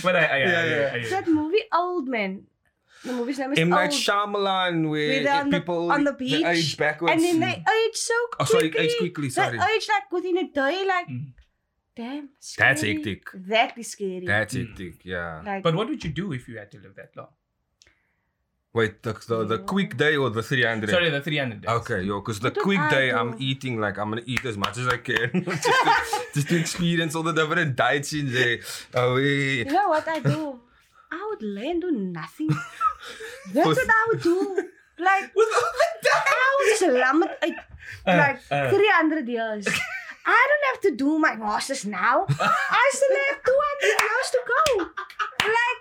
but 0.04 0.16
I, 0.16 0.20
I, 0.20 0.24
I, 0.24 0.38
Yeah, 0.38 0.66
yeah. 0.66 0.92
I, 0.94 0.98
I, 1.06 1.10
that 1.10 1.28
movie, 1.28 1.64
Old 1.74 2.08
Man. 2.08 2.44
The 3.04 3.14
movie's 3.14 3.40
name 3.40 3.54
is 3.54 3.60
M. 3.60 3.70
Night 3.70 3.92
Old. 3.94 4.02
Shyamalan, 4.02 4.90
where 4.90 5.20
With 5.24 5.28
on 5.30 5.50
the- 5.50 5.60
people 5.60 5.92
on 5.92 6.04
the 6.04 6.12
they 6.12 6.18
beach, 6.18 6.46
age 6.46 6.78
backwards. 6.78 7.14
and 7.14 7.24
then 7.24 7.40
they 7.40 7.64
age 7.88 7.96
so 7.96 8.14
quickly. 8.34 8.58
Oh, 8.58 8.60
quickly. 8.60 8.72
sorry, 8.72 8.86
age 8.86 8.98
quickly, 9.00 9.30
sorry. 9.30 9.58
They 9.58 9.64
age 9.76 9.88
like 9.90 10.12
within 10.12 10.38
a 10.38 10.48
day, 10.52 10.86
like, 10.86 11.08
Mm. 11.08 11.32
damn. 11.96 12.30
That's 12.58 12.82
scary. 12.82 12.96
hectic. 12.96 13.24
That 13.34 13.78
is 13.78 13.88
scary. 13.92 14.26
That's 14.28 14.54
Mm. 14.54 14.68
hectic, 14.68 15.06
yeah. 15.06 15.42
like, 15.46 15.64
But 15.64 15.76
what 15.76 15.88
would 15.88 16.04
you 16.04 16.12
do 16.12 16.34
if 16.34 16.48
you 16.50 16.58
had 16.58 16.70
to 16.72 16.78
live 16.80 16.96
that 16.98 17.16
long? 17.16 17.30
Wait, 18.72 19.02
the, 19.02 19.14
the, 19.28 19.46
the 19.46 19.58
quick 19.60 19.98
day 19.98 20.16
or 20.16 20.30
the 20.30 20.44
300? 20.44 20.92
Sorry, 20.92 21.10
the 21.10 21.22
300 21.22 21.62
days. 21.62 21.70
Okay, 21.70 22.04
yo, 22.04 22.20
because 22.20 22.40
the 22.40 22.52
quick 22.52 22.78
I 22.80 22.90
day, 22.90 23.10
do? 23.10 23.18
I'm 23.18 23.36
eating 23.40 23.80
like 23.80 23.98
I'm 23.98 24.10
gonna 24.10 24.22
eat 24.28 24.46
as 24.46 24.58
much 24.58 24.78
as 24.78 24.88
I 24.88 24.98
can, 24.98 25.44
just, 25.46 25.64
to, 25.64 26.22
just 26.36 26.50
to 26.50 26.60
experience 26.60 27.16
all 27.16 27.24
the 27.24 27.32
different 27.34 27.76
diets 27.76 28.14
in 28.14 28.32
there. 28.32 28.60
Oh, 28.94 29.16
you 29.18 29.66
know 29.66 29.90
what 29.90 30.08
I 30.08 30.20
do? 30.20 30.60
I 31.12 31.28
would 31.32 31.42
lay 31.42 31.70
and 31.72 31.82
do 31.82 31.90
nothing. 31.90 32.50
That's 33.54 33.66
what 33.68 33.90
I 33.90 34.08
would 34.10 34.22
do. 34.22 34.64
Like, 35.00 35.34
With 35.36 35.48
all 35.56 35.72
the 36.04 36.10
I 36.14 36.58
would 36.60 36.78
slam 36.78 37.24
it 37.24 37.40
like, 38.06 38.40
Uh, 38.52 38.54
uh. 38.54 38.70
300 38.70 39.28
years. 39.28 39.68
I 40.26 40.48
don't 40.50 40.66
have 40.74 40.82
to 40.84 40.92
do 40.96 41.18
my 41.20 41.36
masters 41.36 41.86
now. 41.86 42.26
I 42.30 42.90
still 42.94 43.18
have 43.30 43.40
200 43.44 44.04
years 44.04 44.28
to 44.32 44.40
go. 44.54 44.62
Like, 45.40 45.80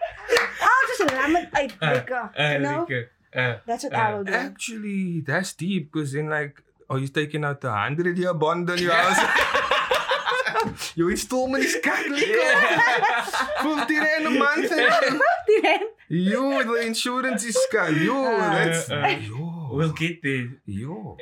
I'll 0.63 0.87
just 0.89 1.01
slam 1.09 1.37
it 1.37 1.49
like, 1.53 1.73
Uh, 1.83 1.87
like 1.95 2.11
uh, 2.11 2.29
Uh, 2.39 2.53
you 2.53 2.59
know? 2.61 2.87
like, 2.89 3.11
uh, 3.35 3.39
uh, 3.39 3.59
That's 3.67 3.85
what 3.85 3.95
uh, 3.95 3.97
I 3.99 4.15
will 4.15 4.25
do. 4.25 4.33
Actually, 4.33 5.21
that's 5.21 5.53
deep 5.53 5.93
because 5.93 6.15
in 6.15 6.29
like, 6.31 6.63
are 6.89 6.99
you 6.99 7.09
taking 7.09 7.45
out 7.45 7.61
the 7.61 7.69
100 7.69 8.17
year 8.17 8.33
bond 8.35 8.71
on 8.71 8.79
your 8.79 8.93
house? 8.95 9.19
Your 10.97 11.11
installment 11.11 11.65
is 11.65 11.77
Catholic. 11.83 12.19
50 12.25 13.99
rand 13.99 14.27
a 14.27 14.31
month. 14.31 14.73
eh? 14.73 15.19
Then, 15.63 15.81
Yo, 16.09 16.63
the 16.65 16.87
insurance 16.87 17.45
is 17.45 17.57
cut. 17.71 17.95
Yo, 17.95 18.23
that's. 18.23 18.91
Uh, 18.91 18.95
uh, 18.95 19.09
Yo. 19.09 19.48
We'll 19.71 19.93
get 19.93 20.23
there. 20.23 20.49
Yo. 20.67 21.17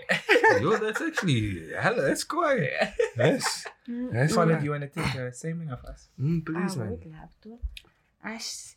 Yo, 0.61 0.77
that's 0.77 1.01
actually. 1.01 1.73
Hell, 1.79 1.97
that's 1.97 2.25
quite. 2.25 2.71
Yes. 3.17 3.67
That's 3.87 4.35
Follow, 4.35 4.47
quite. 4.53 4.59
do 4.61 4.65
you 4.65 4.71
want 4.73 4.83
to 4.83 4.89
take 4.89 5.15
a 5.15 5.33
same 5.33 5.69
of 5.71 5.85
us? 5.85 6.09
Mm, 6.21 6.43
I 6.43 6.45
please, 6.45 6.77
man. 6.77 6.91
would 6.91 7.07
love 7.07 7.31
to. 7.43 7.59
I 8.25 8.35
s- 8.35 8.75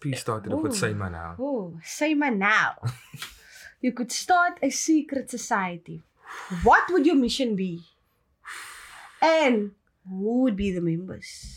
Please 0.00 0.20
start 0.20 0.46
it 0.46 0.52
off 0.52 0.62
with 0.62 0.72
Ooh. 0.72 0.76
now. 1.10 1.36
Oh, 1.38 1.78
say 1.84 2.14
my 2.14 2.30
now. 2.30 2.76
you 3.82 3.92
could 3.92 4.10
start 4.10 4.58
a 4.62 4.70
secret 4.70 5.30
society. 5.30 6.02
What 6.62 6.90
would 6.90 7.04
your 7.04 7.16
mission 7.16 7.54
be? 7.56 7.82
And 9.20 9.72
who 10.08 10.42
would 10.42 10.56
be 10.56 10.72
the 10.72 10.80
members? 10.80 11.56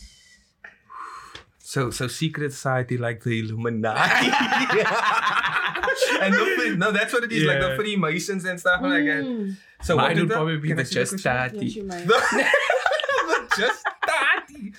So, 1.58 1.90
so 1.90 2.06
secret 2.08 2.52
society 2.52 2.98
like 2.98 3.22
the 3.24 3.40
Illuminati. 3.40 4.28
and 6.20 6.34
the, 6.34 6.44
free- 6.56 6.76
no, 6.76 6.92
that's 6.92 7.12
what 7.12 7.24
it 7.24 7.32
is, 7.32 7.44
like 7.44 7.60
the 7.60 7.68
Yeah. 7.70 7.76
Freemasons 7.76 8.44
and 8.44 8.58
stuff 8.60 8.80
like 8.82 9.04
that. 9.04 9.24
Mm. 9.24 9.56
So 9.82 9.96
Mine 9.96 10.04
what 10.04 10.14
would 10.16 10.28
did 10.28 10.34
probably 10.34 10.56
be 10.58 10.72
the 10.72 10.84
see 10.84 10.94
Just 10.94 11.12
question? 11.12 11.30
Party. 11.32 11.66
Yes, 11.66 11.76
you 11.76 11.84
may. 11.84 12.04
The, 12.04 12.18
the 13.28 13.56
just 13.58 13.84
party. 14.06 14.72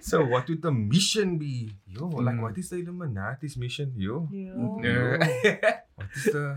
So 0.00 0.24
what 0.24 0.48
would 0.48 0.62
the 0.62 0.72
mission 0.72 1.36
be? 1.38 1.70
Yo, 1.86 2.06
like 2.08 2.36
Mm. 2.36 2.42
what 2.42 2.56
is 2.58 2.70
the 2.70 2.76
Illuminati's 2.76 3.56
mission? 3.56 3.92
Yo, 3.96 4.28
Yeah. 4.32 4.52
Uh, 4.54 5.76
what 5.94 6.08
is 6.16 6.24
the 6.24 6.56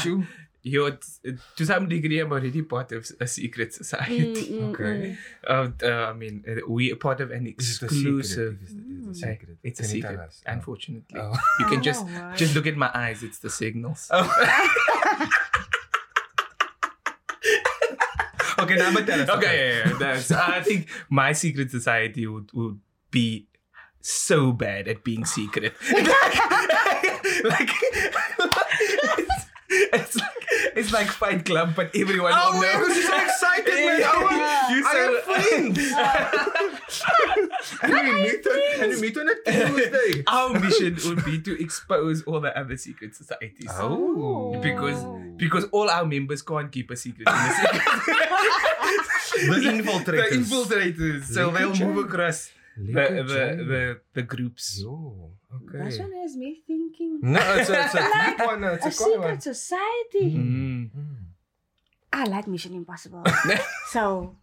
shoe? 0.00 0.24
Yo, 0.62 0.86
it's- 0.86 1.20
to 1.56 1.64
some 1.64 1.88
degree, 1.88 2.18
I'm 2.18 2.32
already 2.32 2.62
part 2.62 2.90
of 2.92 3.08
a 3.20 3.26
secret 3.26 3.72
society. 3.72 4.34
Mm, 4.34 4.50
mm, 4.50 4.70
Okay. 4.74 5.16
Uh, 5.46 5.68
uh, 5.82 6.10
I 6.10 6.12
mean, 6.14 6.44
uh, 6.48 6.60
we 6.68 6.90
are 6.92 6.96
part 6.96 7.20
of 7.20 7.30
an 7.30 7.46
Is 7.46 7.76
it 7.76 7.82
a 7.82 7.84
exclusive. 7.86 8.58
secret? 8.60 8.62
It- 8.62 8.64
is 8.64 8.74
it 8.74 9.06
a 9.06 9.10
Uh, 9.10 9.14
secret? 9.32 9.56
It's 9.62 9.80
a 9.80 9.84
secret, 9.84 10.18
us? 10.20 10.42
Oh. 10.46 10.52
unfortunately. 10.52 11.20
Oh. 11.20 11.34
You 11.60 11.66
can 11.66 11.78
Oh, 11.78 11.82
just 11.82 12.04
wow. 12.04 12.34
just 12.36 12.54
look 12.54 12.66
at 12.66 12.76
my 12.76 12.90
eyes. 12.92 13.22
It's 13.22 13.38
the 13.38 13.50
signals. 13.50 14.08
Oh. 14.10 14.26
okay, 18.60 18.74
now 18.76 18.92
but 18.92 19.06
tell 19.06 19.20
us. 19.22 19.28
Okay, 19.28 19.56
yeah, 19.56 19.88
yeah, 19.92 19.98
that's, 19.98 20.30
I 20.32 20.60
think 20.60 20.88
my 21.08 21.32
secret 21.32 21.70
society 21.70 22.26
would, 22.26 22.50
would 22.52 22.80
be 23.10 23.46
so 24.00 24.52
bad 24.52 24.88
at 24.88 25.04
being 25.04 25.24
secret. 25.24 25.74
like, 27.44 27.70
it's, 29.18 29.46
it's 29.92 30.16
like 30.16 30.37
it's 30.78 30.88
it's 30.88 30.92
like 30.92 31.08
Fight 31.08 31.44
Club, 31.44 31.74
but 31.76 31.94
everyone 31.94 32.32
Oh, 32.34 32.52
will 32.58 32.64
yeah, 32.64 32.72
know. 32.72 32.78
because 32.80 32.96
you're 32.96 33.06
so 33.10 33.16
excited, 33.24 33.74
man. 33.74 34.00
Yeah. 34.00 34.10
Oh, 34.14 34.28
Yeah. 34.30 34.70
You 34.74 34.84
I 34.86 34.92
so- 34.92 34.98
have 35.12 35.22
friends. 35.24 35.78
and 37.82 37.92
we 37.92 38.00
meet 38.22 38.46
on 38.46 38.60
and 38.82 38.90
we 38.94 39.00
meet 39.00 39.16
on 39.18 39.28
a 39.28 39.34
Tuesday. 39.50 40.24
Our 40.28 40.58
mission 40.58 40.96
would 41.04 41.24
be 41.24 41.40
to 41.42 41.62
expose 41.62 42.22
all 42.24 42.40
the 42.40 42.56
other 42.58 42.76
secret 42.76 43.14
societies. 43.14 43.68
Oh. 43.72 44.58
Because 44.62 45.02
because 45.36 45.64
all 45.72 45.88
our 45.90 46.04
members 46.04 46.42
can't 46.42 46.70
keep 46.72 46.90
a 46.90 46.96
secret 46.96 47.28
in 47.28 47.34
the 47.34 47.54
secret. 47.54 47.82
The 49.38 49.60
infiltrators. 49.68 50.30
The 50.30 50.36
infiltrators. 50.36 51.24
So 51.24 51.50
Lekker 51.50 51.78
they'll 51.78 51.88
move 51.88 52.04
across 52.06 52.50
the, 52.78 52.92
the, 52.92 53.64
the, 53.70 54.00
the 54.14 54.22
groups. 54.22 54.80
Yo, 54.82 55.32
okay. 55.52 55.78
That's 55.78 55.98
what 55.98 56.12
has 56.22 56.36
me 56.36 56.62
thinking. 56.66 57.18
No, 57.22 57.40
it's 57.58 57.68
a, 57.70 57.84
it's 57.84 57.94
a 57.94 57.98
deep 58.36 58.38
one. 58.46 58.60
no, 58.60 58.72
It's 58.74 58.86
A 58.86 58.88
a 58.88 58.92
quiet 58.92 59.18
one. 59.18 59.40
secret 59.40 59.42
society. 59.42 60.28
Mm. 60.38 60.90
I 62.12 62.24
like 62.24 62.46
Mission 62.46 62.74
Impossible. 62.74 63.22
so, 63.92 64.34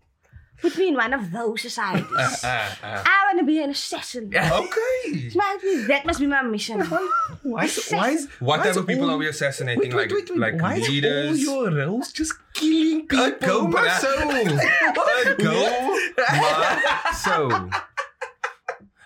put 0.62 0.78
me 0.78 0.90
in 0.90 0.96
one 0.96 1.14
of 1.14 1.32
those 1.32 1.62
societies. 1.62 2.06
Ah, 2.46 2.78
ah. 2.84 3.04
I 3.06 3.18
want 3.34 3.40
to 3.40 3.46
be 3.46 3.58
an 3.64 3.72
assassin. 3.72 4.30
Okay. 4.36 5.32
Must 5.34 5.62
be- 5.64 5.84
that 5.90 6.06
must 6.06 6.20
be 6.20 6.28
my 6.28 6.42
mission. 6.44 6.80
Why 7.44 7.66
is, 7.66 7.90
why 7.92 8.10
is, 8.12 8.28
What 8.40 8.60
why 8.60 8.64
type 8.64 8.72
is 8.72 8.78
of 8.78 8.86
people 8.88 9.06
all- 9.10 9.16
are 9.16 9.18
we 9.18 9.28
assassinating? 9.28 9.80
Wait, 9.82 9.94
wait, 9.94 10.12
like 10.12 10.12
wait, 10.12 10.30
wait. 10.30 10.40
like 10.40 10.62
why 10.62 10.78
leaders? 10.78 11.40
is 11.42 11.48
all 11.48 11.70
your 11.72 11.86
roles 11.88 12.12
just 12.14 12.34
killing 12.54 13.08
people? 13.08 13.26
A 13.26 13.32
go 13.40 13.68
bruh? 13.68 13.72
maar 13.74 14.00
zo. 14.00 14.12
A 14.14 15.36
go 15.42 15.58
maar 16.32 17.14
zo. 17.26 17.70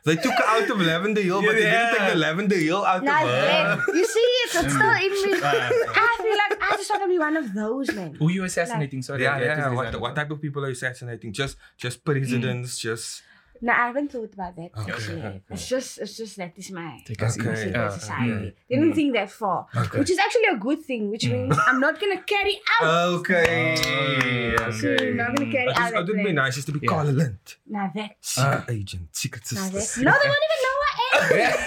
They 0.10 0.16
took 0.16 0.34
her 0.34 0.43
out 0.43 0.70
of 0.70 0.82
Lavender 0.82 1.22
Hill, 1.22 1.41
but 1.41 1.53
they 1.53 1.70
didn't 1.70 1.95
take 1.95 2.14
the 2.14 2.18
Lavender 2.18 2.57
Hill 2.57 2.84
out 2.84 3.03
Now, 3.03 3.22
of 3.22 3.30
her. 3.30 3.41
that- 3.45 3.93
you 3.93 4.05
see 4.05 4.20
it, 4.20 4.49
it's 4.57 4.74
still 4.74 4.95
in 5.05 5.14
me. 5.22 5.38
I 5.38 6.10
feel 6.18 6.38
like 6.43 6.53
I 6.57 6.76
just 6.78 6.89
want 6.89 7.03
to 7.03 7.10
be 7.10 7.20
one 7.20 7.38
of 7.38 7.53
those 7.53 7.93
men. 7.93 8.16
Who 8.16 8.30
you 8.30 8.43
assassinating? 8.43 9.03
Sorry. 9.03 9.22
Yeah, 9.22 9.36
I 9.36 9.41
yeah. 9.43 9.70
What, 9.70 10.01
what 10.01 10.16
type 10.16 10.32
of 10.32 10.41
people 10.41 10.64
are 10.64 10.68
you 10.68 10.74
assassinating? 10.74 11.32
Just 11.32 11.57
just 11.78 12.01
mm. 12.01 12.05
presidents, 12.05 12.80
just 12.80 13.22
No, 13.62 13.74
I 13.74 13.88
haven't 13.88 14.12
thought 14.12 14.34
about 14.34 14.55
that. 14.55 14.70
Okay, 14.80 14.91
actually. 14.91 15.22
okay. 15.22 15.41
It's 15.49 15.68
just, 15.68 15.97
it's 15.99 16.16
just 16.16 16.38
that 16.38 16.53
is 16.57 16.72
my 16.72 16.99
Take 17.05 17.22
us 17.24 17.38
Okay. 17.38 17.51
easy. 17.51 17.64
secret 17.66 17.82
Ah, 17.82 17.89
society. 17.89 18.32
mm. 18.32 18.53
Didn't 18.70 18.93
think 18.93 19.14
that 19.14 19.30
far, 19.32 19.68
Okay. 19.76 19.99
which 19.99 20.10
is 20.10 20.18
actually 20.18 20.45
a 20.53 20.57
good 20.57 20.80
thing. 20.82 21.12
Which 21.12 21.26
means 21.28 21.57
I'm 21.68 21.80
not 21.82 21.99
gonna 21.99 22.22
carry 22.22 22.60
out. 22.82 22.88
Okay. 23.20 23.76
Oh. 23.78 24.72
So 24.72 24.88
you're 24.88 25.16
not 25.16 25.36
gonna 25.36 25.51
carry 25.51 25.68
It, 25.72 25.78
out 25.78 25.88
is, 25.88 25.91
that 25.93 25.99
it 25.99 26.07
would 26.07 26.18
be 26.18 26.24
plan. 26.24 26.36
nice 26.36 26.55
just 26.55 26.68
to 26.68 26.74
be 26.74 26.80
Yeah. 26.84 26.89
Carla 26.89 27.12
Lint. 27.12 27.57
Now 27.68 27.91
that, 27.95 28.12
Secret 28.22 28.64
agent, 28.70 29.10
secret 29.16 29.45
sister. 29.45 30.01
No, 30.03 30.12
they 30.12 30.28
won't 30.30 30.45
even 30.47 30.60
know 30.66 30.78
I 30.82 31.51
am. 31.51 31.66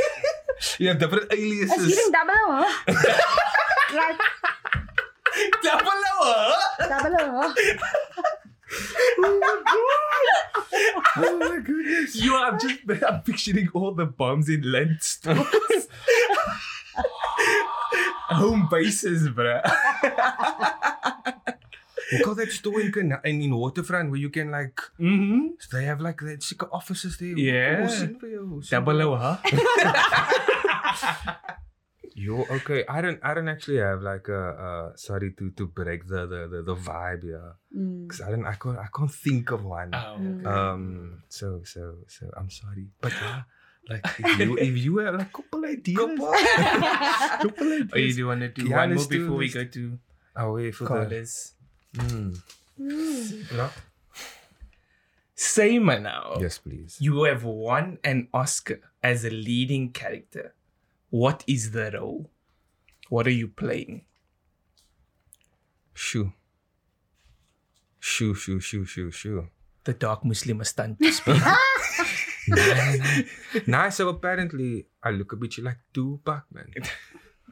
You 0.78 0.88
have 0.88 0.99
different 0.99 1.24
It's 1.30 1.34
aliases. 1.43 1.88
giving 1.88 2.12
double 2.12 2.32
O. 2.32 2.62
huh? 2.62 2.72
like 4.01 4.20
Double 5.62 6.01
O. 6.20 6.55
double 6.88 7.16
O. 7.20 7.55
huh? 8.73 9.62
oh 11.16 11.39
my 11.39 11.59
goodness. 11.64 12.16
You 12.23 12.35
are 12.35 12.57
just 12.59 12.81
I'm 13.07 13.23
picturing 13.23 13.68
all 13.75 13.93
the 13.95 14.07
bombs 14.07 14.49
in 14.49 14.62
land 14.70 14.99
stores. 15.03 15.47
Home 18.33 18.66
bases, 18.70 19.29
bruh. 19.29 19.61
We 22.12 22.18
call 22.20 22.35
that 22.35 22.51
store 22.53 22.81
in, 22.81 22.93
in, 23.25 23.43
in 23.43 23.55
Waterfront 23.55 24.11
where 24.11 24.20
you 24.20 24.31
can 24.31 24.51
like, 24.51 24.81
Mm-hmm. 25.01 25.49
they 25.73 25.85
have 25.85 26.01
like 26.01 26.20
that 26.20 26.43
secret 26.43 26.70
offices 26.73 27.16
there. 27.18 27.37
Yeah. 27.37 27.85
Oh, 27.85 27.89
sien 27.89 28.16
vir 28.20 28.29
jou, 28.37 28.61
sien 28.62 28.70
Double 28.85 29.03
O, 29.03 29.16
huh? 29.16 29.37
Yo, 32.15 32.45
okay. 32.51 32.85
I 32.89 33.01
don't 33.01 33.19
I 33.23 33.33
don't 33.35 33.49
actually 33.49 33.79
have 33.79 34.03
like 34.03 34.29
a 34.29 34.43
uh 34.53 34.87
sorry 34.97 35.33
to 35.39 35.51
to 35.57 35.67
break 35.67 36.07
the 36.07 36.27
the 36.27 36.41
the, 36.49 36.61
the 36.63 36.77
vibe 36.77 37.25
yeah. 37.25 37.57
Mm. 37.75 38.09
Cause 38.09 38.21
I 38.21 38.31
don't 38.31 38.45
I 38.47 38.55
can't 38.55 38.79
I 38.79 38.89
can't 38.95 39.11
think 39.11 39.51
of 39.51 39.65
one. 39.65 39.95
Oh, 39.95 40.17
Mm. 40.21 40.47
Um 40.47 41.23
so 41.29 41.63
so 41.65 42.05
so 42.09 42.29
I'm 42.37 42.51
sorry. 42.51 42.89
But 43.01 43.13
yeah, 43.17 43.43
like 43.89 44.05
if 44.19 44.39
you 44.39 44.57
if 44.69 44.75
you 44.77 44.93
have 44.99 45.15
like 45.17 45.33
couple 45.33 45.65
ideas. 45.65 45.97
Couple, 45.99 46.33
couple 47.49 47.71
Oh, 47.93 47.97
you 47.99 48.13
do 48.15 48.27
want 48.27 48.41
to 48.41 48.49
do 48.49 48.69
Yeah, 48.69 48.77
one 48.85 48.95
more 48.95 49.07
before 49.09 49.37
we 49.37 49.49
go 49.49 49.65
to 49.65 49.99
Oh 50.37 50.53
wait 50.55 50.75
for 50.75 50.85
the 50.85 50.89
callers? 50.89 51.55
mm. 51.97 52.37
Mm. 52.81 53.57
no? 53.57 53.71
Say 55.35 55.79
ma 55.79 55.99
now. 55.99 56.37
Yes 56.41 56.59
please. 56.59 56.97
You 57.01 57.25
have 57.25 57.45
won 57.45 57.99
an 58.05 58.29
Oscar 58.33 58.81
as 59.03 59.25
a 59.25 59.31
leading 59.31 59.91
character. 59.91 60.55
What 61.13 61.45
is 61.47 61.73
the 61.73 61.93
role? 61.93 62.33
What 63.11 63.27
are 63.27 63.37
you 63.37 63.49
playing? 63.49 64.09
Shoo. 65.93 66.33
Shoo 68.01 68.35
shoo 68.35 68.61
shoo 68.61 68.87
shoo 68.87 69.11
shoo. 69.11 69.49
The 69.85 69.93
dark 69.93 70.25
Muslim 70.25 70.65
stunt 70.65 70.97
to 71.05 71.13
speak. 71.13 71.37
nah, 73.69 73.91
so 73.91 74.09
apparently 74.09 74.87
I 75.05 75.11
look 75.11 75.35
a 75.35 75.37
bit 75.37 75.59
like 75.59 75.85
Tupac 75.93 76.47
man. 76.51 76.73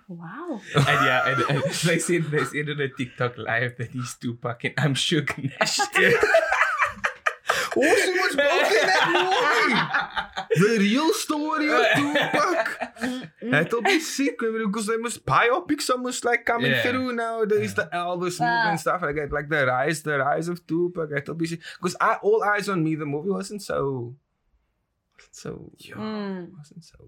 Wow. 0.09 0.63
and 0.75 1.05
yeah, 1.05 1.29
and, 1.29 1.43
and 1.51 1.63
they 1.85 1.99
said 1.99 2.33
they 2.33 2.45
said 2.49 2.71
on 2.71 2.81
a 2.81 2.89
TikTok 2.89 3.37
live 3.37 3.77
that 3.77 3.91
he's 3.93 4.15
Tupac 4.15 4.65
and 4.65 4.75
I'm 4.79 4.95
shook 4.95 5.37
Nash. 5.37 5.79
Oh, 7.83 7.97
so 7.97 8.15
much 8.15 8.37
both 8.37 8.73
in 8.73 8.87
that 8.87 9.07
movie. 9.15 10.61
The 10.61 10.79
real 10.79 11.13
story 11.15 11.69
of 11.73 11.87
Tupac. 11.97 13.31
That'll 13.43 13.83
be 13.83 14.01
sick 14.01 14.39
because 14.39 14.87
they 14.87 14.97
must 14.97 15.25
biopics 15.25 15.89
almost 15.91 16.25
like 16.25 16.45
coming 16.45 16.71
Yeah. 16.73 16.83
through 16.83 17.13
nowadays. 17.15 17.75
The 17.75 17.89
Elvis 17.93 18.41
movie 18.41 18.61
Ah. 18.65 18.71
and 18.71 18.81
stuff 18.81 19.03
like 19.03 19.17
that, 19.17 19.33
like 19.33 19.49
the 19.49 19.67
rise, 19.67 20.03
the 20.03 20.19
rise 20.19 20.49
of 20.49 20.67
Tupac. 20.67 21.11
That'll 21.11 21.35
be 21.35 21.47
sick 21.47 21.61
because 21.79 21.97
I 22.01 22.15
all 22.23 22.43
eyes 22.45 22.69
on 22.69 22.83
me. 22.85 22.95
The 22.97 23.07
movie 23.07 23.31
wasn't 23.31 23.63
so, 23.63 24.17
so 25.31 25.71
Mm. 25.95 26.57
wasn't 26.57 26.85
so. 26.85 26.99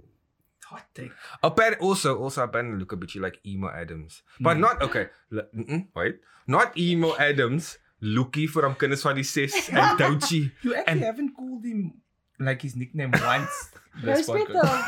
Hot 0.67 0.87
take. 0.95 1.13
Apparently, 1.43 1.85
also, 1.87 2.17
also 2.19 2.45
apparently 2.45 2.79
look 2.79 2.93
a 2.93 2.97
bit 2.97 3.15
like 3.17 3.39
emo 3.45 3.69
Adams, 3.69 4.23
but 4.41 4.57
Mm. 4.57 4.61
not 4.61 4.83
okay. 4.83 5.09
l- 5.33 5.85
wait, 5.95 6.21
not 6.47 6.77
emo 6.79 7.15
Adams. 7.19 7.77
Lookie 8.03 8.49
from 8.49 8.75
Kinders 8.75 9.03
van 9.03 9.15
die 9.15 9.23
Ses 9.23 9.69
en 9.73 9.97
Douchi. 9.97 10.51
You 10.63 10.75
actually 10.75 10.93
And- 10.93 11.01
haven't 11.03 11.35
called 11.37 11.65
him 11.65 11.93
like 12.39 12.61
his 12.63 12.75
nickname 12.77 13.13
once. 13.13 13.71
this 14.03 14.27
Rose. 14.29 14.45
Petal. 14.47 14.63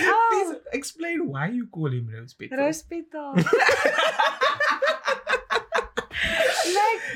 Oh. 0.00 0.28
Please 0.30 0.60
explain 0.72 1.26
why 1.26 1.48
you 1.48 1.66
call 1.66 1.90
him 1.90 2.08
Rose 2.12 2.34
Petal. 2.34 2.58
Rose 2.58 2.82
Petal. 2.82 3.34
like, 3.34 3.44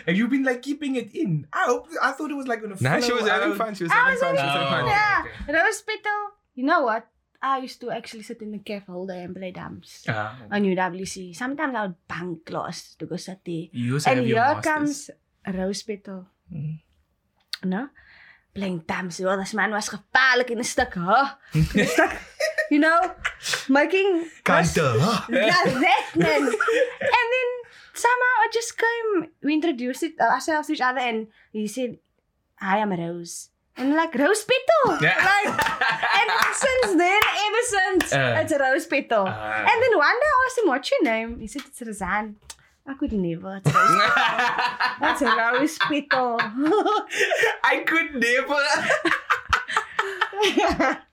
Have 0.07 0.17
you 0.17 0.27
been 0.29 0.43
like 0.43 0.63
keeping 0.63 0.97
it 0.97 1.15
in? 1.15 1.47
I 1.53 1.65
hope, 1.67 1.89
I 2.03 2.13
thought 2.13 2.31
it 2.31 2.35
was 2.35 2.47
like 2.49 2.61
gonna. 2.63 2.77
Nah, 2.81 2.99
she 3.01 3.11
flow 3.11 3.17
was 3.21 3.29
having 3.29 3.55
fun. 3.55 3.75
She 3.75 3.85
was 3.85 3.93
having 3.93 4.19
fun. 4.19 4.35
She 4.37 4.43
was 4.43 4.51
having 4.51 4.67
having 4.67 4.69
fun. 4.69 4.81
fun. 4.81 4.85
Oh, 4.85 4.89
yeah, 4.89 5.25
okay. 5.53 5.53
Rose 5.63 5.83
Petal. 5.83 6.21
You 6.55 6.65
know 6.65 6.83
what? 6.83 7.07
I 7.43 7.59
used 7.59 7.81
to 7.81 7.91
actually 7.91 8.23
sit 8.23 8.41
in 8.41 8.53
the 8.53 8.79
holder 8.87 9.15
and 9.15 9.35
play 9.35 9.51
drums 9.51 10.05
Ah, 10.09 10.39
on 10.51 10.63
UWC. 10.63 11.35
Sometimes 11.35 11.75
I 11.75 11.83
would 11.87 11.97
bunk 12.07 12.45
class 12.47 12.95
to 12.99 13.07
go 13.07 13.17
sit 13.17 13.41
there. 13.45 13.67
you 13.73 13.95
also 13.95 14.11
And 14.11 14.19
have 14.21 14.29
your 14.29 14.39
here 14.39 14.55
masters. 14.55 14.73
comes 14.73 15.11
Rose 15.59 15.83
Petal. 15.83 16.27
Mm. 16.53 16.79
No? 17.65 17.89
Playing 18.55 18.85
drums. 18.87 19.19
Well, 19.19 19.39
this 19.39 19.55
man 19.55 19.71
was 19.73 19.89
gevaarlijk 19.89 20.51
in 20.51 20.59
een 20.59 20.65
stuk, 20.65 20.95
huh? 20.95 21.31
In 21.55 21.81
een 21.81 21.87
stuk, 21.87 22.13
you 22.71 22.81
know? 22.81 23.11
Making... 23.69 24.31
Kante, 24.43 24.81
huh? 25.01 25.27
Yeah, 25.29 25.65
that 25.65 26.13
man. 26.15 26.43
and 26.47 27.27
then 27.35 27.49
somehow 27.93 28.35
I 28.45 28.49
just 28.53 28.77
came, 28.79 29.31
we 29.43 29.53
introduced 29.53 30.03
it, 30.03 30.15
uh, 30.21 30.31
ourselves 30.35 30.67
to 30.69 30.73
each 30.75 30.81
other 30.83 31.01
and 31.01 31.27
he 31.53 31.67
said, 31.67 31.99
Hi, 32.61 32.79
I'm 32.81 32.93
Rose. 32.93 33.49
And 33.77 33.95
like, 33.95 34.15
Rose 34.15 34.45
Petal! 34.45 34.99
Yeah. 35.03 35.17
Like, 35.17 35.47
and 36.19 36.31
since 36.55 36.97
then, 36.99 37.21
ever 37.47 37.63
since, 37.75 38.13
Uh. 38.13 38.41
it's 38.45 38.53
Rose 38.61 38.87
Petal. 38.87 39.25
Ah. 39.27 39.61
and 39.71 39.83
then 39.83 39.97
one 39.99 40.17
day 40.23 40.31
I 40.37 40.47
asked 40.47 40.59
him, 40.59 40.67
what's 40.69 40.91
your 40.91 41.03
name? 41.05 41.41
He 41.41 41.47
said, 41.47 41.63
it's 41.67 41.81
Razan. 41.81 42.35
I 42.87 42.95
could 42.95 43.13
never. 43.13 43.61
It's 43.65 43.75
Rose 43.75 44.01
That's 45.01 45.23
Rose 45.23 45.79
Petal. 45.89 46.37
I 47.65 47.83
could 47.87 48.15
never. 48.17 48.63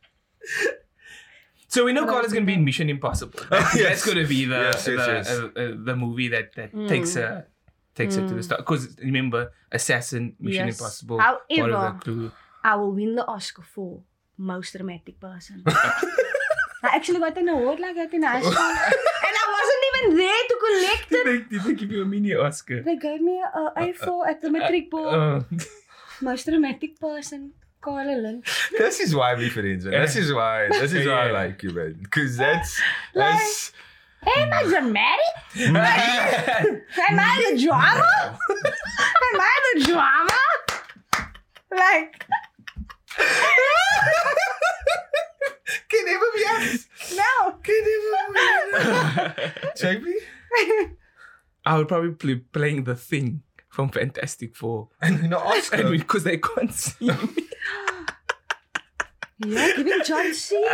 So 1.72 1.86
we 1.86 1.94
know 1.94 2.02
Rose 2.02 2.10
Carla's 2.10 2.34
gonna 2.34 2.48
be 2.48 2.54
in 2.56 2.66
Mission 2.66 2.90
Impossible. 2.90 3.40
That's, 3.48 3.76
Yes. 3.76 3.84
that's 3.90 4.06
gonna 4.08 4.26
be 4.28 4.46
the 4.46 4.56
Yes, 4.74 4.88
yes, 4.88 5.06
the, 5.06 5.14
yes. 5.14 5.30
Uh, 5.30 5.34
uh, 5.56 5.72
the 5.86 5.96
movie 5.96 6.28
that 6.30 6.56
that 6.56 6.74
Mm. 6.74 6.88
takes 6.90 7.14
her 7.14 7.46
takes 7.94 8.16
her 8.16 8.22
to 8.28 8.34
the 8.34 8.40
Mm. 8.42 8.44
start. 8.44 8.62
Because 8.62 8.98
remember, 8.98 9.52
Assassin, 9.72 10.34
Mission 10.40 10.66
Yes. 10.66 10.80
Impossible, 10.80 11.20
part 11.20 11.42
of 11.48 11.58
However, 11.58 11.94
the 11.94 12.04
clue. 12.04 12.32
I 12.64 12.76
will 12.76 12.92
win 12.92 13.16
the 13.16 13.26
Oscar 13.26 13.64
for 13.64 14.02
most 14.38 14.74
dramatic 14.74 15.20
person. 15.20 15.64
I 15.68 16.96
actually 16.96 17.20
got 17.20 17.38
an 17.38 17.50
award 17.50 17.80
like 17.80 17.96
that 17.96 18.14
in 18.14 18.24
high 18.24 18.40
school. 18.42 18.54
and 18.54 19.36
I 19.42 19.46
wasn't 19.58 19.84
even 19.90 20.18
there 20.18 20.44
to 20.50 20.56
collect 20.66 21.10
Did 21.10 21.28
it. 21.28 21.50
they, 21.50 21.58
did 21.58 21.64
they 21.66 21.74
give 21.74 21.92
you 21.92 22.02
a 22.02 22.06
mini 22.06 22.34
Oscar? 22.34 22.82
They 22.82 22.96
gave 22.98 23.22
me 23.22 23.42
a 23.42 23.72
A4 23.78 24.08
uh, 24.08 24.12
uh, 24.20 24.24
at 24.30 24.42
the 24.42 24.50
matric 24.50 24.86
uh, 24.86 24.90
ball. 24.92 25.08
Uh, 25.10 25.44
most 26.22 26.46
dramatic 26.46 27.00
person, 27.00 27.52
Carla 27.82 28.16
Lint. 28.16 28.46
This 28.78 29.00
is 29.02 29.14
why 29.16 29.36
we 29.36 29.50
friends, 29.50 29.86
man. 29.86 30.02
This 30.02 30.16
is 30.16 30.34
why. 30.34 30.68
This 30.70 30.94
is 30.94 31.06
why 31.08 31.28
I 31.28 31.32
like 31.44 31.64
you, 31.64 31.72
man. 31.72 32.00
Because 32.02 32.38
that's 32.38 32.80
that's 33.14 33.74
Hey, 34.22 34.42
am 34.44 34.52
I 34.54 34.64
dramatic? 34.64 35.66
Am 35.68 35.76
I 35.78 37.52
the 37.52 37.64
drama? 37.64 38.38
am 39.34 39.42
I 39.42 39.74
the 39.76 39.84
drama? 39.86 40.40
Like, 41.72 42.26
Can 45.90 46.06
never 46.06 46.26
be 46.36 46.44
us. 46.46 46.88
no. 47.16 47.58
Can 47.64 47.84
never 47.86 48.34
be 48.34 48.40
us. 48.40 48.52
JP? 49.82 50.06
I 51.66 51.78
would 51.78 51.88
probably 51.88 52.36
be 52.36 52.42
playing 52.42 52.84
the 52.86 52.96
thing 52.96 53.44
from 53.70 53.90
Fantastic 53.90 54.56
Four. 54.56 54.90
And 55.02 55.22
you 55.22 55.28
know, 55.30 55.38
Oscar. 55.46 55.78
And 55.88 55.92
because 55.92 56.24
they 56.24 56.38
can't 56.38 56.74
see 56.74 57.08
me. 57.08 57.16
You're 59.46 59.74
giving 59.76 60.04
John 60.04 60.34
C. 60.34 60.60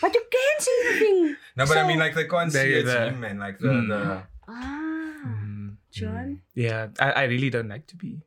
but 0.00 0.14
you 0.14 0.22
can't 0.30 0.62
see 0.62 0.82
the 0.92 0.98
thing. 0.98 1.36
no, 1.56 1.66
but 1.66 1.76
I 1.78 1.86
mean, 1.86 1.98
like, 1.98 2.14
they 2.14 2.26
can't 2.28 2.52
see 2.52 2.58
They- 2.58 2.74
it's 2.74 2.92
the- 2.92 3.06
him 3.08 3.24
and 3.24 3.40
like 3.40 3.58
the, 3.58 3.68
Mm. 3.68 3.88
the 3.88 4.22
Ah, 4.48 5.72
John. 5.90 6.42
Yeah, 6.54 6.88
I, 7.00 7.10
I 7.10 7.22
really 7.24 7.50
don't 7.50 7.68
like 7.68 7.86
to 7.88 7.96
be. 7.96 8.20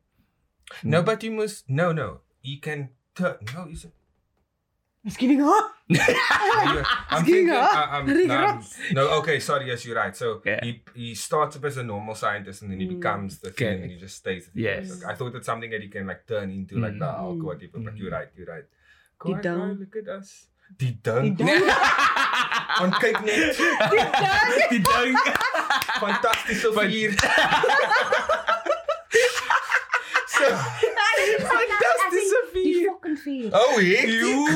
No, 0.82 1.02
but 1.02 1.22
you 1.22 1.30
must. 1.30 1.70
No, 1.70 1.92
no. 1.92 2.20
He 2.42 2.58
can 2.58 2.90
turn. 3.20 3.36
No, 3.54 3.64
he's. 3.64 3.86
It's 5.02 5.16
giving 5.16 5.40
up. 5.42 5.72
I'm 7.10 7.24
Giving 7.24 7.46
thinking. 7.46 7.50
up. 7.50 7.72
Uh, 7.72 7.96
um, 7.96 8.06
no, 8.06 8.34
I'm- 8.34 8.56
Regrets. 8.58 8.78
no, 8.92 9.02
okay, 9.20 9.40
sorry. 9.40 9.66
Yes, 9.66 9.84
you're 9.86 9.96
right. 9.96 10.14
So 10.14 10.42
Yeah. 10.44 10.60
he 10.62 10.82
he 10.94 11.14
starts 11.14 11.56
up 11.56 11.64
as 11.64 11.76
a 11.78 11.82
normal 11.82 12.14
scientist 12.14 12.60
and 12.62 12.70
then 12.70 12.80
he 12.80 12.86
Mm. 12.86 12.96
becomes 13.00 13.38
the 13.38 13.50
thing 13.50 13.68
Okay. 13.68 13.82
and 13.82 13.90
he 13.92 13.96
just 13.98 14.16
stays. 14.16 14.44
the 14.46 14.50
thing. 14.52 14.62
Yes. 14.64 15.00
So 15.00 15.08
I 15.08 15.14
thought 15.16 15.34
it's 15.34 15.46
something 15.46 15.70
that 15.70 15.80
he 15.80 15.88
can 15.88 16.06
like 16.06 16.26
turn 16.26 16.50
into 16.50 16.76
like 16.78 16.98
the 16.98 17.06
Mm. 17.06 17.16
Hulk 17.16 17.38
Mm. 17.38 17.42
or 17.42 17.46
whatever. 17.46 17.78
But 17.86 17.94
Mm. 17.94 17.98
you're 17.98 18.10
right. 18.18 18.28
You're 18.36 18.46
right. 18.54 18.66
Go, 19.18 19.28
Die 19.28 19.32
Quite 19.32 19.42
down. 19.48 19.78
Look 19.80 19.96
at 19.96 20.08
us. 20.18 20.28
Die 20.76 20.98
down. 21.02 21.34
Die 21.34 21.44
down. 21.44 21.62
On 22.84 22.90
kyk 23.00 23.18
net. 23.24 23.56
Die 24.70 24.82
down. 24.84 25.14
Fantastische 26.02 26.70
vier. 26.76 27.10
so, 30.28 30.44
Fantastische 30.44 31.46
Die 33.10 33.16
vier. 33.16 33.50
oh, 33.52 33.78
hek. 33.78 34.08
You. 34.08 34.46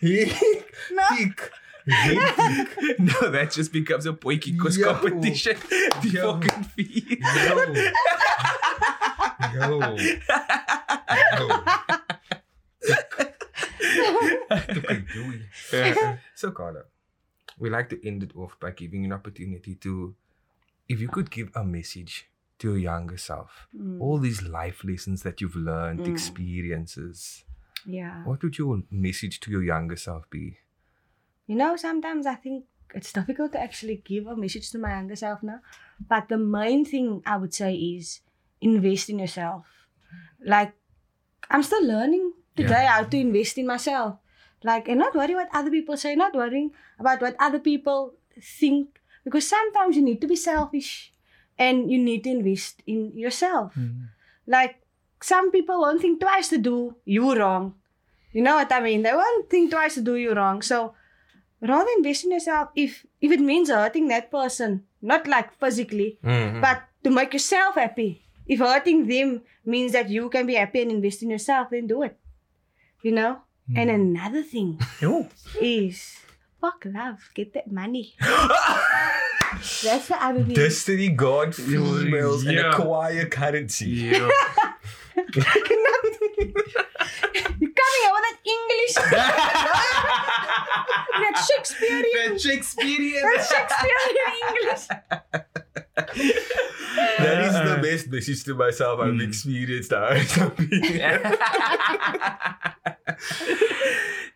Hek. 0.00 0.64
No. 0.92 1.02
Hek. 1.16 1.50
Hek. 1.86 2.68
No, 2.98 3.30
that 3.30 3.50
just 3.52 3.72
becomes 3.72 4.06
a 4.06 4.12
poikikos 4.12 4.78
Yo. 4.78 4.86
competition. 4.94 5.56
The 6.02 6.08
Yo. 6.10 6.40
fucking 6.40 6.64
fee. 6.64 7.18
Yo. 7.20 7.54
Yo. 9.54 9.96
Yo. 11.28 11.64
so, 16.34 16.50
Carla, 16.50 16.82
we 17.58 17.70
like 17.70 17.88
to 17.90 18.06
end 18.06 18.22
it 18.22 18.32
off 18.36 18.56
by 18.60 18.70
giving 18.70 19.00
you 19.02 19.06
an 19.06 19.12
opportunity 19.12 19.74
to, 19.76 20.14
if 20.88 21.00
you 21.00 21.08
could 21.08 21.30
give 21.30 21.50
a 21.54 21.64
message 21.64 22.28
to 22.58 22.68
your 22.70 22.78
younger 22.78 23.16
self, 23.16 23.68
Mm. 23.76 24.00
all 24.00 24.18
these 24.18 24.42
life 24.42 24.84
lessons 24.84 25.22
that 25.22 25.40
you've 25.40 25.56
learned, 25.56 26.00
Mm. 26.00 26.08
experiences, 26.12 27.44
Yeah. 27.86 28.24
what 28.24 28.42
would 28.42 28.56
your 28.56 28.82
message 28.90 29.40
to 29.40 29.50
your 29.50 29.62
younger 29.62 29.96
self 29.96 30.28
be? 30.30 30.58
You 31.46 31.56
know, 31.56 31.76
sometimes 31.76 32.26
I 32.26 32.34
think 32.34 32.64
it's 32.94 33.12
difficult 33.12 33.52
to 33.52 33.60
actually 33.60 33.96
give 34.04 34.26
a 34.26 34.36
message 34.36 34.70
to 34.70 34.78
my 34.78 34.90
younger 34.90 35.16
self 35.16 35.42
now. 35.42 35.60
But 36.08 36.28
the 36.28 36.38
main 36.38 36.84
thing 36.84 37.22
I 37.26 37.36
would 37.36 37.52
say 37.52 37.74
is 37.74 38.20
invest 38.60 39.10
in 39.10 39.18
yourself. 39.18 39.66
Like, 40.44 40.72
I'm 41.50 41.62
still 41.62 41.84
learning 41.86 42.32
today 42.56 42.86
how 42.88 43.04
to 43.04 43.16
invest 43.16 43.58
in 43.58 43.66
myself. 43.66 44.16
Like, 44.62 44.88
and 44.88 44.98
not 44.98 45.14
worry 45.14 45.34
what 45.34 45.48
other 45.52 45.70
people 45.70 45.96
say, 45.96 46.14
not 46.14 46.34
worrying 46.34 46.72
about 46.98 47.20
what 47.20 47.36
other 47.38 47.58
people 47.58 48.14
think. 48.40 49.00
Because 49.24 49.46
sometimes 49.46 49.96
you 49.96 50.02
need 50.02 50.20
to 50.20 50.28
be 50.28 50.36
selfish 50.36 51.12
and 51.58 51.90
you 51.90 51.98
need 51.98 52.24
to 52.24 52.30
invest 52.30 52.82
in 52.86 53.12
yourself. 53.16 53.74
Mm-hmm. 53.74 54.04
Like, 54.46 54.83
some 55.24 55.50
people 55.50 55.80
won't 55.80 56.00
think 56.04 56.20
twice 56.20 56.48
to 56.52 56.58
do 56.58 56.94
you 57.04 57.34
wrong. 57.38 57.74
You 58.32 58.42
know 58.42 58.56
what 58.60 58.72
I 58.72 58.80
mean? 58.80 59.02
They 59.02 59.12
won't 59.14 59.48
think 59.48 59.70
twice 59.70 59.94
to 59.94 60.02
do 60.02 60.16
you 60.16 60.34
wrong. 60.34 60.60
So, 60.60 60.94
rather 61.60 61.90
invest 61.96 62.24
in 62.24 62.32
yourself 62.36 62.68
if 62.74 63.06
if 63.20 63.30
it 63.32 63.40
means 63.40 63.70
hurting 63.70 64.08
that 64.08 64.30
person, 64.30 64.82
not 65.00 65.26
like 65.26 65.54
physically, 65.62 66.18
Mm-hmm. 66.22 66.60
but 66.60 66.82
to 67.04 67.10
make 67.10 67.32
yourself 67.32 67.76
happy. 67.76 68.20
If 68.46 68.58
hurting 68.60 69.06
them 69.08 69.40
means 69.64 69.92
that 69.92 70.10
you 70.10 70.28
can 70.28 70.44
be 70.46 70.54
happy 70.60 70.82
and 70.82 70.90
invest 70.92 71.22
in 71.22 71.30
yourself, 71.30 71.70
then 71.70 71.86
do 71.86 72.02
it. 72.02 72.18
You 73.02 73.12
know? 73.12 73.32
And 73.76 73.88
another 73.88 74.42
thing 74.42 74.76
Yo. 75.00 75.28
is 75.60 76.18
fuck 76.60 76.84
love. 76.84 77.30
Get 77.32 77.54
that 77.54 77.72
money. 77.72 78.12
That's 78.20 80.08
the 80.08 80.18
other 80.20 80.42
thing. 80.44 80.54
Destiny 80.54 81.08
God 81.08 81.54
females 81.54 82.44
and 82.44 82.56
Yeah. 82.56 82.72
acquire 82.76 83.24
currency. 83.26 84.12
Yo. 84.12 84.28
you 85.16 85.22
coming 87.72 88.02
out 88.06 88.14
with 88.14 88.24
that 88.24 88.38
English 88.44 88.94
that 91.14 91.34
Shakespearean 91.48 92.32
That 92.32 92.40
Shakespearean. 92.40 93.22
that 93.22 93.42
Shakespearean 93.46 94.34
English. 94.48 94.84
That 97.18 97.38
is 97.46 97.52
the 97.54 97.78
best 97.82 98.04
message 98.08 98.44
to 98.44 98.54
myself. 98.54 99.00
I've 99.00 99.14
Mm. 99.14 99.26
experienced 99.28 99.90
that. 99.90 100.14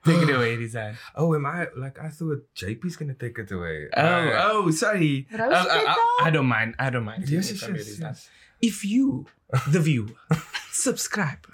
Take 0.04 0.22
it 0.22 0.30
away, 0.34 0.56
Rizan. 0.56 0.96
oh, 1.16 1.34
am 1.34 1.46
I 1.46 1.66
like 1.76 1.98
I 1.98 2.08
thought 2.08 2.44
JP's 2.56 2.96
gonna 2.96 3.14
take 3.14 3.38
it 3.38 3.50
away. 3.50 3.88
Oh, 3.96 4.00
I- 4.02 4.50
oh, 4.52 4.70
sorry. 4.70 5.26
Uh, 5.32 5.42
uh, 5.42 5.64
it 5.68 5.88
uh. 5.88 5.94
I 6.24 6.30
don't 6.30 6.46
mind. 6.46 6.74
I 6.78 6.90
don't 6.90 7.04
mind. 7.04 7.28
Yes, 7.28 7.50
yes, 7.50 7.68
yes, 7.68 7.98
yes. 8.00 8.28
If 8.60 8.84
you, 8.84 9.26
the 9.68 9.80
viewer, 9.80 10.08
subscribe, 10.72 11.46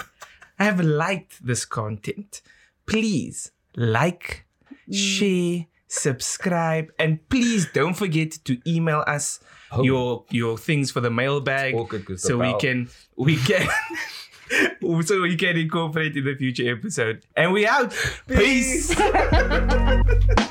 have 0.58 0.80
liked 0.80 1.44
this 1.46 1.64
content, 1.64 2.40
please 2.86 3.50
like, 3.76 4.46
share, 4.90 5.66
subscribe, 5.88 6.90
and 6.98 7.26
please 7.28 7.66
don't 7.72 7.94
forget 7.94 8.32
to 8.44 8.58
email 8.66 9.04
us 9.06 9.40
Oh. 9.76 9.82
your 9.82 10.24
your 10.30 10.56
things 10.56 10.92
for 10.92 11.00
the 11.00 11.10
mailbag 11.10 11.74
Awkward 11.74 12.04
'cause 12.04 12.22
the 12.22 12.28
so 12.28 12.38
we 12.38 12.54
can 12.60 12.88
we 13.16 13.34
can 13.36 13.66
so 15.02 15.20
we 15.22 15.34
can 15.34 15.56
incorporate 15.56 16.16
in 16.16 16.24
the 16.24 16.36
future 16.36 16.70
episode. 16.70 17.24
And 17.36 17.52
we 17.52 17.66
out. 17.66 17.92
Peace. 18.28 18.94